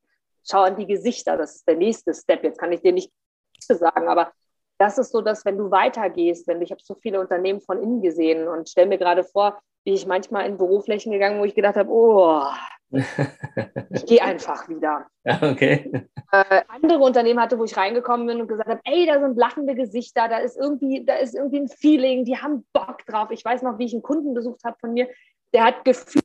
Schau 0.43 0.61
an 0.61 0.75
die 0.75 0.87
Gesichter, 0.87 1.37
das 1.37 1.57
ist 1.57 1.67
der 1.67 1.75
nächste 1.75 2.13
Step. 2.13 2.43
Jetzt 2.43 2.59
kann 2.59 2.71
ich 2.71 2.81
dir 2.81 2.93
nicht 2.93 3.11
sagen, 3.59 4.07
aber 4.07 4.31
das 4.77 4.97
ist 4.97 5.11
so, 5.11 5.21
dass 5.21 5.43
wenn 5.45 5.57
du 5.57 5.71
weitergehst, 5.71 6.47
wenn 6.47 6.61
ich 6.61 6.71
habe 6.71 6.81
so 6.83 6.95
viele 6.95 7.19
Unternehmen 7.19 7.61
von 7.61 7.81
innen 7.81 8.01
gesehen 8.01 8.47
und 8.47 8.69
stell 8.69 8.85
mir 8.85 8.97
gerade 8.97 9.23
vor, 9.23 9.59
wie 9.83 9.93
ich 9.93 10.05
manchmal 10.05 10.45
in 10.45 10.57
Büroflächen 10.57 11.11
gegangen, 11.11 11.39
wo 11.39 11.45
ich 11.45 11.55
gedacht 11.55 11.75
habe, 11.75 11.89
oh, 11.89 12.43
ich 12.91 14.05
gehe 14.05 14.21
einfach 14.21 14.69
wieder. 14.69 15.07
Okay. 15.25 16.07
Äh, 16.31 16.61
andere 16.67 16.99
Unternehmen 16.99 17.39
hatte, 17.39 17.59
wo 17.59 17.65
ich 17.65 17.75
reingekommen 17.75 18.27
bin 18.27 18.41
und 18.41 18.47
gesagt 18.47 18.69
habe, 18.69 18.81
ey, 18.85 19.05
da 19.05 19.19
sind 19.19 19.37
lachende 19.37 19.75
Gesichter, 19.75 20.27
da 20.27 20.37
ist 20.37 20.57
irgendwie, 20.57 21.03
da 21.05 21.15
ist 21.15 21.35
irgendwie 21.35 21.59
ein 21.59 21.67
Feeling, 21.67 22.23
die 22.23 22.37
haben 22.37 22.65
Bock 22.73 23.05
drauf. 23.05 23.29
Ich 23.31 23.43
weiß 23.43 23.61
noch, 23.63 23.77
wie 23.77 23.85
ich 23.85 23.93
einen 23.93 24.03
Kunden 24.03 24.33
besucht 24.33 24.63
habe 24.63 24.77
von 24.79 24.93
mir, 24.93 25.09
der 25.53 25.65
hat 25.65 25.83
Gefühl, 25.85 26.21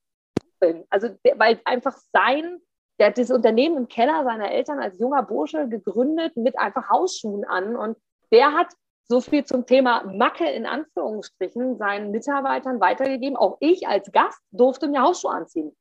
also 0.89 1.09
der, 1.25 1.39
weil 1.39 1.61
einfach 1.65 1.97
sein, 2.13 2.59
der 2.99 3.09
hat 3.09 3.19
das 3.19 3.31
Unternehmen 3.31 3.77
im 3.77 3.89
Keller 3.89 4.23
seiner 4.25 4.51
Eltern 4.53 4.79
als 4.79 4.99
junger 5.01 5.23
Bursche 5.23 5.69
gegründet 5.69 6.37
mit 6.37 6.59
einfach 6.59 6.89
Hausschuhen 6.89 7.45
an 7.45 7.75
und 7.75 7.97
der 8.31 8.53
hat 8.53 8.69
so 9.09 9.21
viel 9.21 9.45
zum 9.45 9.67
Thema 9.67 10.05
Macke 10.05 10.49
in 10.49 10.65
Anführungsstrichen 10.65 11.77
seinen 11.77 12.13
Mitarbeitern 12.13 12.81
weitergegeben. 12.81 13.37
Auch 13.37 13.57
ich 13.61 13.87
als 13.87 14.11
Gast 14.13 14.41
durfte 14.53 14.89
mir 14.89 15.03
Hausschuhe 15.03 15.33
anziehen. 15.33 15.77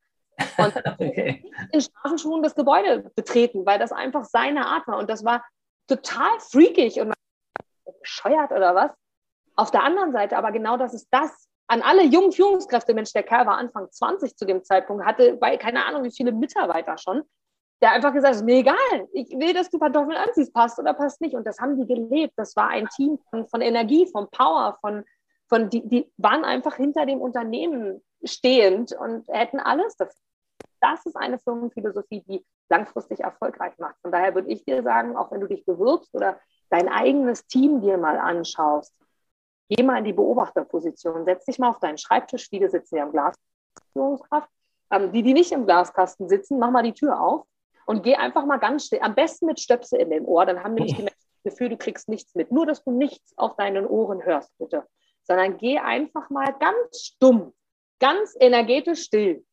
Und 0.58 0.76
okay. 0.86 1.44
in 1.72 1.82
Straßenschuhen 1.82 2.44
das 2.44 2.56
Gebäude 2.56 3.12
betreten, 3.16 3.66
weil 3.66 3.80
das 3.80 3.92
einfach 3.92 4.26
seine 4.26 4.66
Art 4.68 4.88
war. 4.88 4.98
Und 4.98 5.10
das 5.10 5.24
war 5.24 5.44
total 5.88 6.40
freakig 6.40 7.00
und 7.00 7.14
bescheuert 8.02 8.52
oder 8.52 8.76
was. 8.76 8.92
Auf 9.56 9.72
der 9.72 9.84
anderen 9.84 10.12
Seite 10.12 10.38
aber 10.38 10.52
genau 10.52 10.78
das 10.78 10.94
ist 10.94 11.08
das. 11.12 11.48
An 11.68 11.82
alle 11.82 12.04
jungen 12.04 12.32
Führungskräfte, 12.32 12.94
Mensch, 12.94 13.14
der 13.14 13.24
Kerl 13.24 13.46
war 13.46 13.58
Anfang 13.58 13.90
20 13.90 14.36
zu 14.36 14.46
dem 14.46 14.64
Zeitpunkt, 14.64 15.06
hatte 15.06 15.38
bei 15.38 15.56
keine 15.58 15.86
Ahnung 15.86 16.04
wie 16.04 16.12
viele 16.12 16.32
Mitarbeiter 16.32 16.98
schon, 16.98 17.24
der 17.82 17.92
einfach 17.94 18.14
gesagt 18.14 18.36
hat, 18.36 18.44
mir 18.44 18.58
egal, 18.58 19.08
ich 19.14 19.30
will, 19.32 19.54
dass 19.54 19.70
du 19.70 19.80
Pantoffeln 19.80 20.18
anziehst, 20.18 20.54
passt 20.54 20.80
oder 20.80 20.94
passt 20.94 21.22
nicht. 21.22 21.36
Und 21.36 21.46
das 21.46 21.60
haben 21.60 21.78
die 21.78 21.88
gelebt. 21.88 22.34
Das 22.36 22.56
war 22.56 22.70
ein 22.70 22.88
Team 22.90 23.18
von, 23.30 23.48
von 23.48 23.62
Energie, 23.62 24.06
von 24.08 24.30
Power, 24.30 24.78
von, 24.82 25.04
von 25.50 25.70
die, 25.70 25.88
die 25.88 26.12
waren 26.18 26.46
einfach 26.46 26.76
hinter 26.76 27.06
dem 27.06 27.22
Unternehmen 27.22 28.04
stehend 28.24 28.94
und 28.94 29.28
hätten 29.30 29.60
alles 29.60 29.96
dafür. 29.96 30.14
Das 30.82 31.06
ist 31.06 31.16
eine 31.16 31.38
Firmenphilosophie, 31.40 32.24
die 32.28 32.44
langfristig 32.70 33.20
erfolgreich 33.20 33.78
macht. 33.78 33.96
Von 34.02 34.12
daher 34.12 34.34
würde 34.34 34.50
ich 34.50 34.66
dir 34.66 34.82
sagen, 34.82 35.16
auch 35.16 35.32
wenn 35.32 35.40
du 35.40 35.48
dich 35.48 35.64
bewirbst 35.64 36.14
oder 36.14 36.40
dein 36.70 36.90
eigenes 36.90 37.46
Team 37.46 37.82
dir 37.82 37.98
mal 37.98 38.18
anschaust, 38.18 38.94
geh 39.70 39.84
mal 39.84 40.00
in 40.00 40.06
die 40.06 40.14
Beobachterposition, 40.14 41.26
setz 41.26 41.46
dich 41.46 41.60
mal 41.60 41.70
auf 41.70 41.80
deinen 41.80 42.00
Schreibtisch, 42.00 42.50
viele 42.50 42.70
sitzen 42.70 42.98
ja 42.98 43.04
im 43.04 43.12
Glasführungskraft. 43.12 44.50
Ähm, 44.92 45.12
die, 45.12 45.22
die 45.24 45.34
nicht 45.34 45.52
im 45.52 45.66
Glaskasten 45.66 46.28
sitzen, 46.28 46.60
mach 46.60 46.72
mal 46.72 46.84
die 46.84 46.94
Tür 46.94 47.22
auf 47.22 47.46
und 47.86 48.04
geh 48.04 48.16
einfach 48.16 48.46
mal 48.46 48.58
ganz 48.58 48.88
still, 48.88 49.00
am 49.02 49.16
besten 49.16 49.46
mit 49.46 49.60
Stöpsel 49.60 50.00
in 50.00 50.10
dem 50.10 50.26
Ohr, 50.26 50.46
dann 50.46 50.64
haben 50.64 50.74
nämlich 50.74 50.96
die 50.96 51.04
Menschen 51.04 51.18
das 51.44 51.54
Gefühl, 51.54 51.70
du 51.70 51.78
kriegst 51.78 52.10
nichts 52.10 52.36
mit. 52.36 52.52
Nur, 52.52 52.66
dass 52.66 52.84
du 52.84 52.92
nichts 52.92 53.38
auf 53.38 53.56
deinen 53.56 53.86
Ohren 53.86 54.24
hörst, 54.24 54.52
bitte. 54.58 54.86
Sondern 55.24 55.58
geh 55.58 55.78
einfach 55.78 56.30
mal 56.30 56.54
ganz 56.60 57.00
stumm, 57.00 57.54
ganz 58.00 58.36
energetisch 58.40 59.04
still 59.04 59.46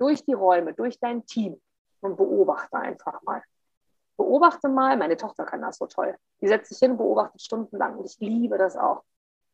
durch 0.00 0.24
die 0.24 0.32
Räume, 0.32 0.72
durch 0.72 0.98
dein 0.98 1.24
Team 1.26 1.60
und 2.00 2.16
beobachte 2.16 2.76
einfach 2.76 3.22
mal. 3.22 3.42
Beobachte 4.16 4.68
mal, 4.68 4.96
meine 4.96 5.16
Tochter 5.16 5.44
kann 5.44 5.62
das 5.62 5.78
so 5.78 5.86
toll. 5.86 6.16
Die 6.40 6.48
setzt 6.48 6.70
sich 6.70 6.78
hin, 6.78 6.96
beobachtet 6.96 7.40
stundenlang 7.42 7.96
und 7.96 8.06
ich 8.06 8.18
liebe 8.18 8.58
das 8.58 8.76
auch. 8.76 9.02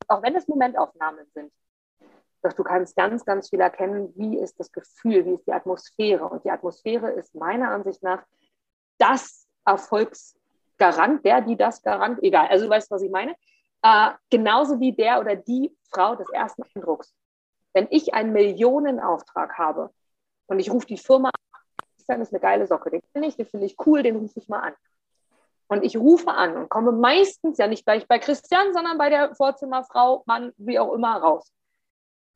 Auch 0.09 0.23
wenn 0.23 0.37
es 0.37 0.47
Momentaufnahmen 0.47 1.27
sind. 1.35 1.53
Dass 2.43 2.55
du 2.55 2.63
kannst 2.63 2.95
ganz, 2.95 3.25
ganz 3.25 3.51
viel 3.51 3.61
erkennen, 3.61 4.13
wie 4.17 4.39
ist 4.39 4.59
das 4.61 4.71
Gefühl, 4.71 5.25
wie 5.25 5.35
ist 5.35 5.47
die 5.47 5.53
Atmosphäre. 5.53 6.29
Und 6.29 6.45
die 6.45 6.51
Atmosphäre 6.51 7.11
ist 7.11 7.35
meiner 7.35 7.71
Ansicht 7.71 8.03
nach 8.03 8.25
das 8.99 9.49
Erfolgsgarant, 9.65 11.25
der, 11.25 11.41
die 11.41 11.57
das 11.57 11.83
Garant, 11.83 12.23
egal, 12.23 12.47
also 12.49 12.67
du 12.67 12.71
weißt, 12.71 12.91
was 12.91 13.03
ich 13.03 13.11
meine. 13.11 13.35
Äh, 13.83 14.11
genauso 14.31 14.79
wie 14.79 14.93
der 14.93 15.21
oder 15.21 15.35
die 15.35 15.77
Frau 15.91 16.15
des 16.15 16.29
ersten 16.31 16.63
Eindrucks. 16.75 17.13
Wenn 17.73 17.89
ich 17.91 18.15
einen 18.15 18.33
Millionenauftrag 18.33 19.59
habe, 19.59 19.91
und 20.47 20.59
ich 20.59 20.71
rufe 20.71 20.87
die 20.87 20.99
Firma 20.99 21.29
an, 21.29 21.65
das 22.07 22.19
ist 22.29 22.33
eine 22.33 22.41
geile 22.41 22.67
Socke, 22.67 22.91
den 22.91 23.03
kenne 23.13 23.27
ich, 23.27 23.37
den 23.37 23.47
finde 23.47 23.67
ich 23.67 23.77
cool, 23.85 24.03
den 24.03 24.17
rufe 24.17 24.39
ich 24.39 24.49
mal 24.49 24.61
an. 24.61 24.75
Und 25.69 25.85
ich 25.85 25.97
rufe 25.97 26.31
an 26.31 26.57
und 26.57 26.69
komme 26.69 26.93
meistens 26.93 27.59
ja 27.59 27.67
nicht 27.67 27.85
gleich 27.85 28.07
bei 28.07 28.21
Christian, 28.21 28.73
sondern 28.73 28.99
bei 28.99 29.11
der 29.11 29.35
Vorzimmerfrau, 29.35 30.23
Mann, 30.27 30.53
wie 30.57 30.79
auch 30.79 30.93
immer, 30.93 31.17
raus. 31.17 31.53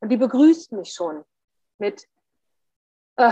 Und 0.01 0.09
die 0.09 0.17
begrüßt 0.17 0.73
mich 0.73 0.93
schon 0.93 1.23
mit 1.77 2.05
äh, 3.15 3.31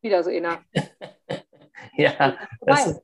wieder 0.00 0.24
so 0.24 0.30
einer. 0.30 0.62
ja, 1.96 2.36
das 2.62 2.86
ist 2.86 3.02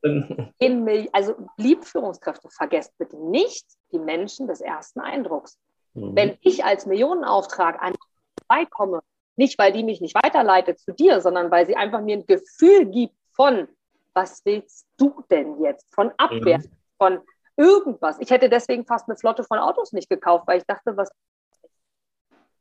also 1.13 1.35
lieb 1.57 1.85
Führungskräfte, 1.85 2.49
vergesst 2.51 2.97
bitte 2.99 3.17
nicht 3.17 3.67
die 3.93 4.01
Menschen 4.01 4.49
des 4.49 4.61
ersten 4.61 5.01
Eindrucks. 5.01 5.59
Mhm. 5.95 6.17
Wenn 6.17 6.39
ich 6.41 6.65
als 6.65 6.87
Millionenauftrag 6.87 7.81
an 7.81 7.95
vorbeikomme 8.49 9.03
nicht, 9.37 9.59
weil 9.59 9.73
die 9.73 9.85
mich 9.85 10.01
nicht 10.01 10.15
weiterleitet 10.15 10.79
zu 10.79 10.93
dir, 10.93 11.21
sondern 11.21 11.51
weil 11.51 11.67
sie 11.67 11.77
einfach 11.77 12.01
mir 12.01 12.17
ein 12.17 12.27
Gefühl 12.27 12.87
gibt 12.87 13.15
von, 13.33 13.69
was 14.15 14.45
willst 14.45 14.87
du 14.99 15.25
denn 15.31 15.63
jetzt? 15.63 15.93
Von 15.95 16.13
Abwehr, 16.19 16.59
mhm. 16.59 16.71
von 16.99 17.21
irgendwas. 17.57 18.19
Ich 18.21 18.31
hätte 18.31 18.49
deswegen 18.49 18.85
fast 18.85 19.09
eine 19.09 19.17
Flotte 19.17 19.45
von 19.45 19.59
Autos 19.59 19.93
nicht 19.93 20.09
gekauft, 20.09 20.47
weil 20.47 20.59
ich 20.59 20.67
dachte, 20.67 20.97
was. 20.97 21.11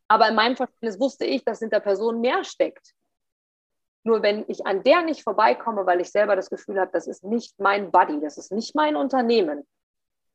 Aber 0.08 0.28
in 0.28 0.36
meinem 0.36 0.56
Verständnis 0.56 1.00
wusste 1.00 1.26
ich, 1.26 1.44
dass 1.44 1.60
hinter 1.60 1.80
Personen 1.80 2.22
mehr 2.22 2.44
steckt. 2.44 2.94
Nur 4.04 4.24
wenn 4.24 4.46
ich 4.48 4.66
an 4.66 4.84
der 4.84 5.04
nicht 5.04 5.24
vorbeikomme, 5.24 5.86
weil 5.86 6.02
ich 6.02 6.10
selber 6.10 6.36
das 6.36 6.50
Gefühl 6.50 6.80
habe, 6.80 6.92
das 6.92 7.08
ist 7.08 7.24
nicht 7.24 7.60
mein 7.60 7.92
Buddy, 7.92 8.20
das 8.20 8.38
ist 8.38 8.52
nicht 8.52 8.76
mein 8.76 8.96
Unternehmen, 8.96 9.68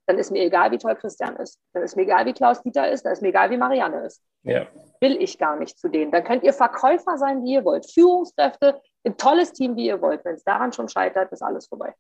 dann 0.07 0.19
ist 0.19 0.31
mir 0.31 0.45
egal, 0.45 0.71
wie 0.71 0.79
toll 0.79 0.95
Christian 0.95 1.37
ist. 1.37 1.61
Dann 1.73 1.83
ist 1.83 1.97
mir 1.97 2.03
egal, 2.03 2.27
wie 2.27 2.33
Klaus 2.33 2.63
Dieter 2.63 2.91
ist. 2.91 3.05
Dann 3.05 3.13
ist 3.13 3.23
mir 3.23 3.29
egal, 3.29 3.51
wie 3.51 3.57
Marianne 3.57 4.05
ist. 4.05 4.23
Ja. 4.43 4.67
Will 5.01 5.21
ich 5.21 5.39
gar 5.39 5.57
nicht 5.57 5.79
zu 5.79 5.89
denen. 5.89 6.13
Dann 6.13 6.25
könnt 6.25 6.45
ihr 6.45 6.53
Verkäufer 6.53 7.19
sein, 7.19 7.43
wie 7.43 7.55
ihr 7.55 7.65
wollt. 7.65 7.91
Führungskräfte, 7.91 8.81
ein 9.05 9.17
tolles 9.17 9.53
Team, 9.53 9.77
wie 9.77 9.87
ihr 9.87 10.01
wollt. 10.01 10.25
Wenn 10.25 10.37
es 10.37 10.45
daran 10.45 10.73
schon 10.73 10.89
scheitert, 10.89 11.33
ist 11.33 11.43
alles 11.43 11.67
vorbei. 11.67 11.93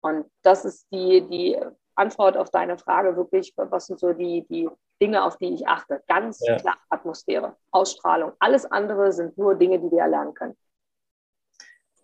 Und 0.00 0.26
das 0.42 0.64
ist 0.64 0.86
die, 0.92 1.22
die 1.22 1.58
Antwort 1.94 2.36
auf 2.36 2.50
deine 2.50 2.78
Frage 2.78 3.16
wirklich, 3.16 3.52
was 3.56 3.86
sind 3.86 3.98
so 3.98 4.12
die, 4.12 4.46
die 4.48 4.68
Dinge, 5.00 5.24
auf 5.24 5.36
die 5.38 5.54
ich 5.54 5.66
achte. 5.66 6.02
Ganz 6.06 6.40
ja. 6.40 6.56
klar 6.56 6.76
Atmosphäre, 6.90 7.56
Ausstrahlung. 7.70 8.32
Alles 8.38 8.66
andere 8.66 9.12
sind 9.12 9.36
nur 9.38 9.54
Dinge, 9.54 9.80
die 9.80 9.90
wir 9.90 10.02
erlernen 10.02 10.34
können. 10.34 10.56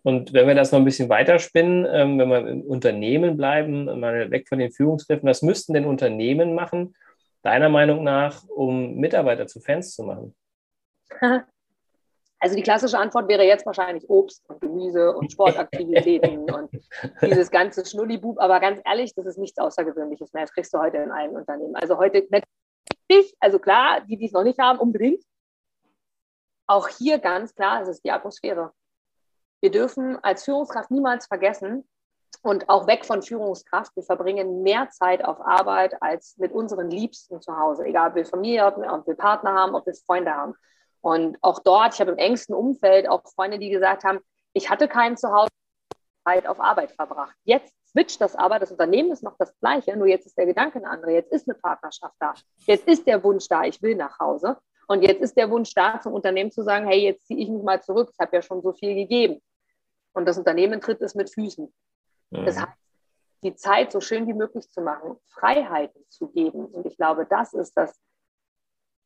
Und 0.05 0.33
wenn 0.33 0.47
wir 0.47 0.53
das 0.53 0.71
noch 0.71 0.77
ein 0.77 0.85
bisschen 0.85 1.09
weiterspinnen, 1.09 1.87
ähm, 1.91 2.19
wenn 2.19 2.29
wir 2.29 2.47
im 2.47 2.61
Unternehmen 2.61 3.37
bleiben, 3.37 3.85
mal 3.99 4.29
weg 4.29 4.47
von 4.47 4.59
den 4.59 4.71
Führungskräften, 4.71 5.27
was 5.27 5.41
müssten 5.41 5.73
denn 5.73 5.87
Unternehmen 5.87 6.53
machen, 6.53 6.95
deiner 7.41 7.69
Meinung 7.69 8.03
nach, 8.03 8.47
um 8.47 8.97
Mitarbeiter 8.97 9.47
zu 9.47 9.59
Fans 9.59 9.95
zu 9.95 10.03
machen? 10.03 10.35
Also 12.37 12.57
die 12.57 12.61
klassische 12.61 12.99
Antwort 12.99 13.27
wäre 13.27 13.43
jetzt 13.43 13.65
wahrscheinlich 13.65 14.07
Obst 14.07 14.47
und 14.49 14.61
Gemüse 14.61 15.15
und 15.15 15.31
Sportaktivitäten 15.31 16.41
und 16.53 16.69
dieses 17.23 17.49
ganze 17.49 17.83
Schnullibub. 17.83 18.39
Aber 18.39 18.59
ganz 18.59 18.81
ehrlich, 18.85 19.15
das 19.15 19.25
ist 19.25 19.39
nichts 19.39 19.57
Außergewöhnliches 19.57 20.31
mehr. 20.33 20.43
Das 20.43 20.53
kriegst 20.53 20.71
du 20.71 20.77
heute 20.77 20.97
in 20.97 21.09
allen 21.09 21.35
Unternehmen. 21.35 21.75
Also 21.75 21.97
heute 21.97 22.27
natürlich, 22.29 23.35
also 23.39 23.57
klar, 23.57 24.01
die, 24.01 24.17
die 24.17 24.25
es 24.25 24.33
noch 24.33 24.43
nicht 24.43 24.59
haben, 24.59 24.77
unbedingt. 24.77 25.23
Auch 26.67 26.87
hier 26.89 27.17
ganz 27.17 27.55
klar, 27.55 27.81
es 27.81 27.87
ist 27.87 28.03
die 28.03 28.11
Atmosphäre. 28.11 28.73
Wir 29.61 29.71
dürfen 29.71 30.17
als 30.23 30.43
Führungskraft 30.43 30.91
niemals 30.91 31.27
vergessen 31.27 31.87
und 32.41 32.69
auch 32.69 32.87
weg 32.87 33.05
von 33.05 33.21
Führungskraft, 33.23 33.95
wir 33.95 34.03
verbringen 34.03 34.61
mehr 34.61 34.89
Zeit 34.89 35.23
auf 35.23 35.39
Arbeit 35.41 36.01
als 36.01 36.37
mit 36.37 36.51
unseren 36.51 36.89
Liebsten 36.89 37.41
zu 37.41 37.57
Hause, 37.57 37.85
egal 37.85 38.09
ob 38.09 38.15
wir 38.15 38.25
Familie 38.25 38.61
haben, 38.61 38.83
ob 38.83 39.07
wir 39.07 39.15
Partner 39.15 39.53
haben, 39.53 39.75
ob 39.75 39.85
wir 39.85 39.93
Freunde 39.93 40.31
haben. 40.31 40.53
Und 41.01 41.37
auch 41.41 41.59
dort, 41.59 41.93
ich 41.93 42.01
habe 42.01 42.11
im 42.11 42.17
engsten 42.17 42.55
Umfeld 42.55 43.07
auch 43.07 43.23
Freunde, 43.33 43.59
die 43.59 43.69
gesagt 43.69 44.03
haben, 44.03 44.19
ich 44.53 44.69
hatte 44.69 44.87
keinen 44.87 45.17
Zuhause 45.17 45.49
Zeit 46.23 46.47
auf 46.47 46.59
Arbeit 46.59 46.91
verbracht. 46.91 47.35
Jetzt 47.43 47.73
switcht 47.87 48.19
das 48.21 48.35
aber, 48.35 48.59
das 48.59 48.71
Unternehmen 48.71 49.11
ist 49.11 49.23
noch 49.23 49.37
das 49.37 49.57
gleiche, 49.59 49.95
nur 49.95 50.07
jetzt 50.07 50.25
ist 50.25 50.37
der 50.37 50.45
Gedanke 50.45 50.79
ein 50.79 50.85
anderer, 50.85 51.11
jetzt 51.11 51.31
ist 51.31 51.47
eine 51.47 51.57
Partnerschaft 51.57 52.15
da, 52.19 52.33
jetzt 52.65 52.87
ist 52.87 53.07
der 53.07 53.23
Wunsch 53.23 53.47
da, 53.47 53.63
ich 53.63 53.81
will 53.81 53.95
nach 53.95 54.19
Hause 54.19 54.57
und 54.87 55.01
jetzt 55.01 55.21
ist 55.21 55.37
der 55.37 55.49
Wunsch 55.49 55.73
da, 55.73 55.99
zum 56.01 56.13
Unternehmen 56.13 56.51
zu 56.51 56.63
sagen, 56.63 56.87
hey, 56.87 56.99
jetzt 57.03 57.27
ziehe 57.27 57.39
ich 57.39 57.49
mich 57.49 57.63
mal 57.63 57.81
zurück, 57.81 58.09
ich 58.11 58.19
habe 58.19 58.35
ja 58.35 58.41
schon 58.41 58.61
so 58.61 58.73
viel 58.73 58.95
gegeben. 58.95 59.41
Und 60.13 60.25
das 60.25 60.37
Unternehmen 60.37 60.79
tritt 60.79 61.01
es 61.01 61.15
mit 61.15 61.33
Füßen. 61.33 61.73
Mhm. 62.31 62.45
Das 62.45 62.57
heißt, 62.57 62.77
die 63.43 63.55
Zeit 63.55 63.91
so 63.91 64.01
schön 64.01 64.27
wie 64.27 64.33
möglich 64.33 64.69
zu 64.71 64.81
machen, 64.81 65.17
Freiheiten 65.27 66.03
zu 66.09 66.27
geben. 66.27 66.65
Und 66.65 66.85
ich 66.85 66.97
glaube, 66.97 67.25
das 67.25 67.53
ist 67.53 67.73
das 67.77 67.99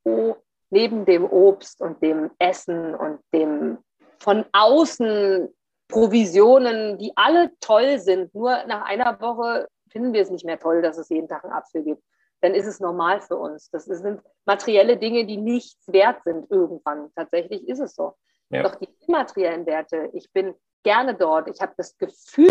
O 0.06 0.36
neben 0.70 1.06
dem 1.06 1.26
Obst 1.26 1.82
und 1.82 2.02
dem 2.02 2.32
Essen 2.40 2.96
und 2.96 3.20
dem 3.34 3.80
von 4.20 4.46
außen 4.52 5.54
Provisionen, 5.88 6.98
die 6.98 7.12
alle 7.16 7.52
toll 7.60 8.00
sind. 8.00 8.34
Nur 8.36 8.64
nach 8.66 8.86
einer 8.86 9.20
Woche 9.20 9.68
finden 9.90 10.14
wir 10.14 10.22
es 10.22 10.30
nicht 10.30 10.46
mehr 10.46 10.60
toll, 10.60 10.82
dass 10.82 10.98
es 10.98 11.10
jeden 11.10 11.28
Tag 11.28 11.44
einen 11.44 11.54
Apfel 11.54 11.84
gibt. 11.84 12.04
Dann 12.42 12.54
ist 12.54 12.68
es 12.68 12.80
normal 12.80 13.22
für 13.22 13.36
uns. 13.36 13.70
Das 13.70 13.86
sind 13.86 14.22
materielle 14.46 14.98
Dinge, 14.98 15.26
die 15.26 15.38
nichts 15.38 15.88
wert 15.88 16.24
sind 16.24 16.50
irgendwann. 16.50 17.12
Tatsächlich 17.16 17.68
ist 17.68 17.80
es 17.80 17.96
so. 17.96 18.16
Ja. 18.50 18.64
Doch 18.64 18.76
die 18.76 18.90
immateriellen 19.08 19.66
Werte, 19.66 20.10
ich 20.14 20.32
bin 20.32 20.56
gerne 20.84 21.16
dort. 21.16 21.50
Ich 21.50 21.62
habe 21.62 21.74
das 21.78 21.98
Gefühl, 21.98 22.50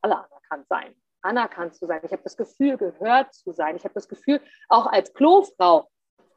alle 0.00 0.16
anerkannt 0.16 0.66
sein, 0.68 0.94
anerkannt 1.22 1.74
zu 1.74 1.86
sein. 1.86 2.00
Ich 2.04 2.12
habe 2.12 2.22
das 2.22 2.36
Gefühl, 2.36 2.76
gehört 2.76 3.34
zu 3.34 3.52
sein. 3.52 3.76
Ich 3.76 3.84
habe 3.84 3.94
das 3.94 4.08
Gefühl, 4.08 4.40
auch 4.68 4.86
als 4.86 5.12
Klofrau 5.12 5.88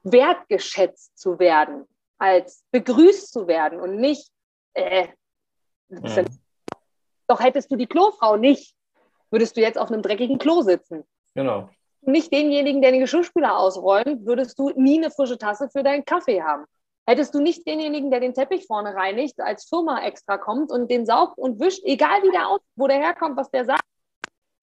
wertgeschätzt 0.03 1.17
zu 1.17 1.39
werden, 1.39 1.85
als 2.17 2.63
begrüßt 2.71 3.31
zu 3.31 3.47
werden 3.47 3.79
und 3.79 3.97
nicht, 3.97 4.31
äh, 4.73 5.07
mhm. 5.89 6.25
doch 7.27 7.39
hättest 7.39 7.71
du 7.71 7.75
die 7.75 7.87
Klofrau 7.87 8.37
nicht, 8.37 8.75
würdest 9.29 9.57
du 9.57 9.61
jetzt 9.61 9.77
auf 9.77 9.91
einem 9.91 10.01
dreckigen 10.01 10.37
Klo 10.37 10.61
sitzen. 10.61 11.03
Genau. 11.35 11.69
Nicht 12.01 12.31
denjenigen, 12.31 12.81
der 12.81 12.91
den 12.91 13.01
Geschirrspüler 13.01 13.57
ausräumt, 13.57 14.25
würdest 14.25 14.57
du 14.59 14.69
nie 14.75 14.97
eine 14.97 15.11
frische 15.11 15.37
Tasse 15.37 15.69
für 15.69 15.83
deinen 15.83 16.05
Kaffee 16.05 16.41
haben. 16.41 16.65
Hättest 17.05 17.33
du 17.33 17.39
nicht 17.39 17.65
denjenigen, 17.65 18.11
der 18.11 18.19
den 18.19 18.33
Teppich 18.33 18.65
vorne 18.67 18.93
reinigt, 18.93 19.39
als 19.39 19.65
Firma 19.65 20.03
extra 20.03 20.37
kommt 20.37 20.71
und 20.71 20.91
den 20.91 21.05
saugt 21.05 21.37
und 21.37 21.59
wischt, 21.59 21.83
egal 21.85 22.21
wie 22.23 22.31
der 22.31 22.49
aus, 22.49 22.59
wo 22.75 22.87
der 22.87 22.97
herkommt, 22.97 23.37
was 23.37 23.49
der 23.49 23.65
sagt, 23.65 23.83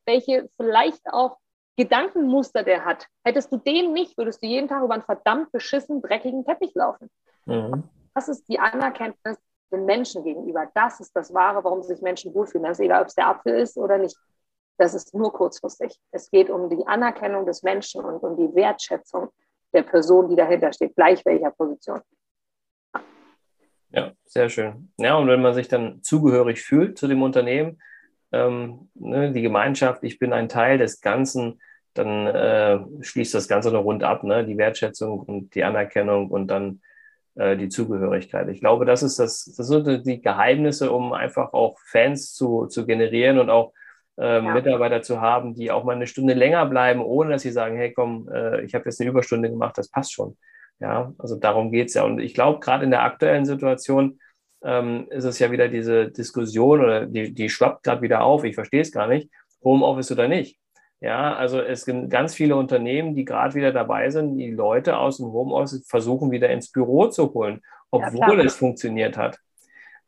welche 0.07 0.51
vielleicht 0.61 1.03
auch 1.11 1.38
Gedankenmuster 1.77 2.62
der 2.62 2.85
hat, 2.85 3.07
hättest 3.25 3.51
du 3.51 3.57
den 3.57 3.92
nicht, 3.92 4.16
würdest 4.16 4.42
du 4.42 4.47
jeden 4.47 4.68
Tag 4.68 4.83
über 4.83 4.94
einen 4.94 5.03
verdammt 5.03 5.51
beschissen, 5.53 6.03
dreckigen 6.03 6.44
Teppich 6.44 6.75
laufen. 6.75 7.11
Mhm. 7.47 7.85
Das 8.14 8.29
ist 8.29 8.49
die 8.49 8.59
Anerkenntnis 8.59 9.38
den 9.73 9.85
Menschen 9.85 10.23
gegenüber. 10.25 10.70
Das 10.75 11.01
ist 11.01 11.14
das 11.14 11.33
Wahre, 11.35 11.64
warum 11.64 11.83
sich 11.83 12.01
Menschen 12.01 12.35
wohlfühlen. 12.35 12.64
Das 12.64 12.79
ist 12.79 12.85
egal, 12.85 13.03
ob 13.03 13.09
es 13.09 13.14
der 13.14 13.29
Apfel 13.29 13.55
ist 13.55 13.77
oder 13.77 13.99
nicht. 13.99 14.16
Das 14.76 14.94
ist 14.94 15.14
nur 15.14 15.32
kurzfristig. 15.32 15.98
Es 16.10 16.30
geht 16.30 16.50
um 16.50 16.68
die 16.68 16.87
Anerkennung 16.87 17.46
des 17.46 17.62
Menschen 17.62 18.04
und 18.04 18.22
um 18.22 18.37
die 18.37 18.54
Wertschätzung 18.54 19.28
der 19.72 19.82
Person, 19.82 20.28
die 20.28 20.37
dahinter 20.37 20.72
steht, 20.72 20.94
gleich 20.94 21.24
welcher 21.24 21.50
Position. 21.50 22.00
Ja, 23.90 24.12
sehr 24.24 24.48
schön. 24.48 24.92
Ja, 24.98 25.16
und 25.16 25.28
wenn 25.28 25.42
man 25.42 25.54
sich 25.54 25.68
dann 25.68 26.02
zugehörig 26.02 26.62
fühlt 26.62 26.98
zu 26.98 27.06
dem 27.06 27.22
Unternehmen, 27.22 27.80
ähm, 28.32 28.88
ne, 28.94 29.32
die 29.32 29.42
Gemeinschaft, 29.42 30.02
ich 30.02 30.18
bin 30.18 30.32
ein 30.32 30.48
Teil 30.48 30.78
des 30.78 31.00
Ganzen, 31.00 31.60
dann 31.94 32.26
äh, 32.26 32.80
schließt 33.02 33.34
das 33.34 33.46
Ganze 33.46 33.70
noch 33.70 33.84
rund 33.84 34.02
ab, 34.02 34.24
ne? 34.24 34.44
die 34.44 34.58
Wertschätzung 34.58 35.20
und 35.20 35.54
die 35.54 35.62
Anerkennung 35.62 36.28
und 36.28 36.48
dann 36.48 36.80
äh, 37.37 37.56
die 37.56 37.68
Zugehörigkeit. 37.68 38.48
Ich 38.48 38.58
glaube, 38.58 38.84
das 38.84 39.04
ist 39.04 39.20
das, 39.20 39.44
das 39.56 39.68
sind 39.68 40.04
die 40.04 40.20
Geheimnisse, 40.20 40.90
um 40.90 41.12
einfach 41.12 41.52
auch 41.52 41.78
Fans 41.78 42.34
zu, 42.34 42.66
zu 42.66 42.84
generieren 42.84 43.38
und 43.38 43.48
auch 43.48 43.72
äh, 44.18 44.37
ja. 44.37 44.40
Mitarbeiter 44.40 45.03
zu 45.03 45.20
haben, 45.20 45.55
die 45.55 45.70
auch 45.70 45.85
mal 45.85 45.94
eine 45.94 46.07
Stunde 46.07 46.35
länger 46.35 46.66
bleiben, 46.66 47.00
ohne 47.00 47.31
dass 47.31 47.42
sie 47.42 47.53
sagen, 47.53 47.77
hey 47.77 47.92
komm, 47.92 48.29
äh, 48.33 48.62
ich 48.62 48.74
habe 48.74 48.85
jetzt 48.87 49.00
eine 49.00 49.11
Überstunde 49.11 49.50
gemacht, 49.50 49.77
das 49.79 49.90
passt 49.90 50.12
schon. 50.12 50.37
Ja, 50.81 51.12
also 51.18 51.37
darum 51.37 51.70
geht 51.70 51.88
es 51.88 51.94
ja. 51.94 52.05
Und 52.05 52.18
ich 52.18 52.35
glaube, 52.35 52.61
gerade 52.61 52.85
in 52.85 52.90
der 52.90 53.03
aktuellen 53.03 53.44
Situation 53.44 54.18
ähm, 54.64 55.07
ist 55.11 55.24
es 55.24 55.38
ja 55.38 55.50
wieder 55.50 55.68
diese 55.68 56.11
Diskussion 56.11 56.81
oder 56.81 57.07
die, 57.07 57.33
die 57.33 57.48
schwappt 57.48 57.85
gerade 57.85 58.03
wieder 58.03 58.22
auf. 58.22 58.44
Ich 58.44 58.55
verstehe 58.55 58.83
es 58.83 58.92
gar 58.92 59.07
nicht. 59.07 59.31
Homeoffice 59.62 60.12
oder 60.12 60.29
nicht. 60.29 60.59
Ja, 61.00 61.35
also 61.35 61.61
es 61.61 61.85
gibt 61.85 62.09
ganz 62.09 62.35
viele 62.35 62.57
Unternehmen, 62.57 63.14
die 63.14 63.24
gerade 63.24 63.55
wieder 63.55 63.72
dabei 63.72 64.11
sind, 64.11 64.38
die 64.38 64.50
Leute 64.50 64.96
aus 64.96 65.18
dem 65.18 65.27
Homeoffice 65.27 65.87
versuchen 65.87 66.31
wieder 66.31 66.48
ins 66.48 66.70
Büro 66.72 67.09
zu 67.09 67.33
holen, 67.35 67.61
obwohl 67.90 68.38
ja, 68.38 68.44
es 68.44 68.57
funktioniert 68.57 69.18
hat. 69.18 69.38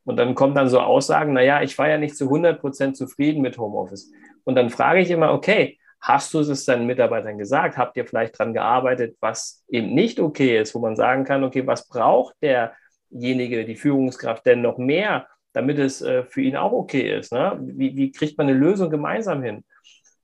Und 0.06 0.16
dann 0.16 0.34
kommen 0.34 0.54
dann 0.54 0.70
so 0.70 0.80
Aussagen, 0.80 1.34
naja, 1.34 1.62
ich 1.62 1.76
war 1.76 1.88
ja 1.88 1.98
nicht 1.98 2.16
zu 2.16 2.24
100 2.24 2.60
Prozent 2.60 2.96
zufrieden 2.96 3.42
mit 3.42 3.58
Homeoffice. 3.58 4.10
Und 4.44 4.54
dann 4.54 4.70
frage 4.70 5.00
ich 5.00 5.10
immer, 5.10 5.32
okay, 5.32 5.78
Hast 6.06 6.32
du 6.34 6.38
es 6.38 6.64
deinen 6.64 6.86
Mitarbeitern 6.86 7.36
gesagt? 7.36 7.76
Habt 7.76 7.96
ihr 7.96 8.06
vielleicht 8.06 8.38
daran 8.38 8.54
gearbeitet, 8.54 9.16
was 9.20 9.64
eben 9.68 9.92
nicht 9.92 10.20
okay 10.20 10.60
ist, 10.60 10.72
wo 10.74 10.78
man 10.78 10.94
sagen 10.94 11.24
kann, 11.24 11.42
okay, 11.42 11.66
was 11.66 11.88
braucht 11.88 12.36
derjenige, 12.42 13.64
die 13.64 13.74
Führungskraft 13.74 14.46
denn 14.46 14.62
noch 14.62 14.78
mehr, 14.78 15.26
damit 15.52 15.80
es 15.80 16.02
äh, 16.02 16.22
für 16.24 16.42
ihn 16.42 16.54
auch 16.54 16.70
okay 16.70 17.18
ist? 17.18 17.32
Ne? 17.32 17.58
Wie, 17.60 17.96
wie, 17.96 18.12
kriegt 18.12 18.38
man 18.38 18.46
eine 18.46 18.56
Lösung 18.56 18.88
gemeinsam 18.88 19.42
hin? 19.42 19.64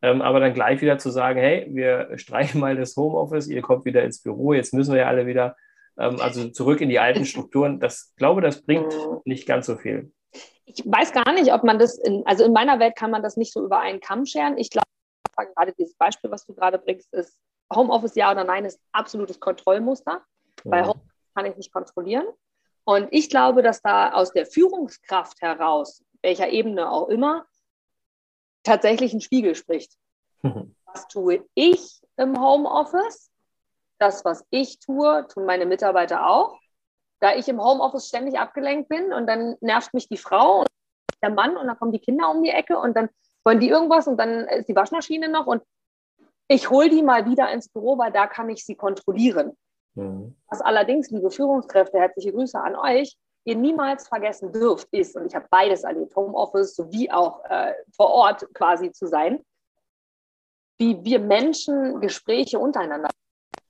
Ähm, 0.03 0.23
aber 0.23 0.38
dann 0.38 0.55
gleich 0.55 0.81
wieder 0.81 0.99
zu 0.99 1.11
sagen, 1.11 1.40
hey, 1.40 1.66
wir 1.71 2.11
streichen 2.16 2.61
mal 2.61 2.77
das 2.77 2.95
Homeoffice, 2.97 3.49
ihr 3.49 3.62
kommt 3.62 3.85
wieder 3.85 4.05
ins 4.05 4.23
Büro, 4.23 4.53
jetzt 4.53 4.75
müssen 4.75 4.92
wir 4.92 5.01
ja 5.01 5.09
alle 5.09 5.27
wieder, 5.27 5.57
ähm, 5.98 6.20
also 6.20 6.48
zurück 6.50 6.81
in 6.81 6.88
die 6.88 6.98
alten 6.98 7.24
Strukturen. 7.24 7.81
Das 7.81 8.14
glaube, 8.16 8.40
das 8.40 8.62
bringt 8.62 8.94
nicht 9.24 9.46
ganz 9.46 9.66
so 9.66 9.76
viel. 9.76 10.12
Ich 10.64 10.83
weiß 10.85 11.12
gar 11.12 11.33
nicht, 11.33 11.52
ob 11.52 11.64
man 11.64 11.78
das, 11.78 11.98
in, 11.98 12.24
also 12.26 12.44
in 12.44 12.52
meiner 12.52 12.78
Welt 12.78 12.96
kann 12.96 13.11
man 13.11 13.22
das 13.22 13.37
nicht 13.37 13.52
so 13.52 13.64
über 13.64 13.81
einen 13.81 14.00
Kamm 14.00 14.24
scheren. 14.26 14.57
Ich 14.57 14.70
glaube, 14.70 14.87
gerade 15.37 15.72
dieses 15.78 15.94
Beispiel, 15.96 16.31
was 16.31 16.46
du 16.46 16.55
gerade 16.55 16.78
bringst, 16.78 17.12
ist 17.12 17.37
Homeoffice 17.74 18.14
ja 18.14 18.31
oder 18.31 18.44
nein, 18.44 18.64
ist 18.64 18.81
absolutes 18.92 19.40
Kontrollmuster. 19.40 20.22
Bei 20.64 20.83
Homeoffice 20.83 21.35
kann 21.35 21.46
ich 21.46 21.57
nicht 21.57 21.72
kontrollieren. 21.72 22.26
Und 22.85 23.09
ich 23.11 23.28
glaube, 23.31 23.62
dass 23.62 23.81
da 23.81 24.12
aus 24.12 24.33
der 24.33 24.46
Führungskraft 24.46 25.40
heraus, 25.40 26.05
welcher 26.22 26.48
Ebene 26.50 26.90
auch 26.90 27.09
immer, 27.09 27.46
tatsächlich 28.62 29.12
ein 29.12 29.20
Spiegel 29.20 29.55
spricht. 29.55 29.96
Mhm. 30.42 30.74
Was 30.87 31.09
tue 31.09 31.44
ich 31.55 32.02
im 32.16 32.38
Homeoffice? 32.40 33.32
Das, 34.03 34.25
was 34.25 34.45
ich 34.51 34.81
tue, 34.81 35.29
tun 35.29 35.47
meine 35.47 35.65
Mitarbeiter 35.65 36.27
auch. 36.27 36.59
Da 37.21 37.37
ich 37.37 37.47
im 37.47 37.62
Homeoffice 37.62 38.09
ständig 38.09 38.37
abgelenkt 38.37 38.88
bin 38.88 39.12
und 39.12 39.29
dann 39.29 39.55
nervt 39.61 39.95
mich 39.95 40.09
die 40.09 40.17
Frau 40.17 40.62
und 40.62 40.69
der 41.23 41.31
Mann 41.31 41.57
und 41.57 41.69
dann 41.69 41.79
kommen 41.79 41.93
die 41.93 42.01
Kinder 42.01 42.29
um 42.29 42.43
die 42.43 42.51
Ecke 42.51 42.77
und 42.77 42.97
dann 42.97 43.09
wollen 43.45 43.61
die 43.61 43.69
irgendwas 43.69 44.09
und 44.09 44.17
dann 44.17 44.49
ist 44.49 44.69
die 44.69 44.75
Waschmaschine 44.75 45.29
noch 45.29 45.47
und 45.47 45.62
ich 46.49 46.69
hole 46.69 46.91
die 46.91 47.05
mal 47.05 47.27
wieder 47.27 47.49
ins 47.53 47.69
Büro, 47.69 47.97
weil 47.97 48.11
da 48.11 48.27
kann 48.27 48.51
ich 48.51 48.67
sie 48.67 48.75
kontrollieren. 48.75 49.57
Mhm. 49.95 50.35
Was 50.49 50.61
allerdings, 50.61 51.11
liebe 51.11 51.31
Führungskräfte, 51.31 52.01
herzliche 52.01 52.33
Grüße 52.33 52.59
an 52.59 52.75
euch, 52.75 53.17
ihr 53.45 53.55
niemals 53.55 54.09
vergessen 54.09 54.53
dürft, 54.53 54.88
ist, 54.91 55.15
und 55.15 55.27
ich 55.27 55.35
habe 55.37 55.47
beides 55.49 55.85
erlebt, 55.85 56.17
Homeoffice 56.17 56.75
sowie 56.75 57.09
auch 57.09 57.45
äh, 57.45 57.73
vor 57.95 58.11
Ort 58.11 58.53
quasi 58.53 58.91
zu 58.91 59.07
sein, 59.07 59.45
wie 60.79 61.05
wir 61.05 61.21
Menschen 61.21 62.01
Gespräche 62.01 62.59
untereinander 62.59 63.09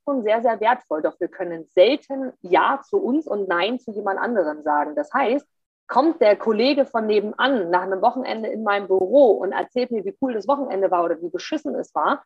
schon 0.03 0.23
sehr, 0.23 0.41
sehr 0.41 0.59
wertvoll. 0.59 1.01
Doch 1.01 1.19
wir 1.19 1.27
können 1.27 1.65
selten 1.73 2.33
Ja 2.41 2.81
zu 2.87 2.97
uns 2.97 3.27
und 3.27 3.47
Nein 3.47 3.79
zu 3.79 3.91
jemand 3.91 4.19
anderem 4.19 4.63
sagen. 4.63 4.95
Das 4.95 5.13
heißt, 5.13 5.47
kommt 5.87 6.21
der 6.21 6.35
Kollege 6.35 6.85
von 6.85 7.07
nebenan 7.07 7.69
nach 7.69 7.83
einem 7.83 8.01
Wochenende 8.01 8.49
in 8.49 8.63
meinem 8.63 8.87
Büro 8.87 9.31
und 9.31 9.51
erzählt 9.51 9.91
mir, 9.91 10.05
wie 10.05 10.15
cool 10.21 10.33
das 10.33 10.47
Wochenende 10.47 10.89
war 10.91 11.03
oder 11.03 11.21
wie 11.21 11.29
beschissen 11.29 11.75
es 11.75 11.93
war, 11.93 12.23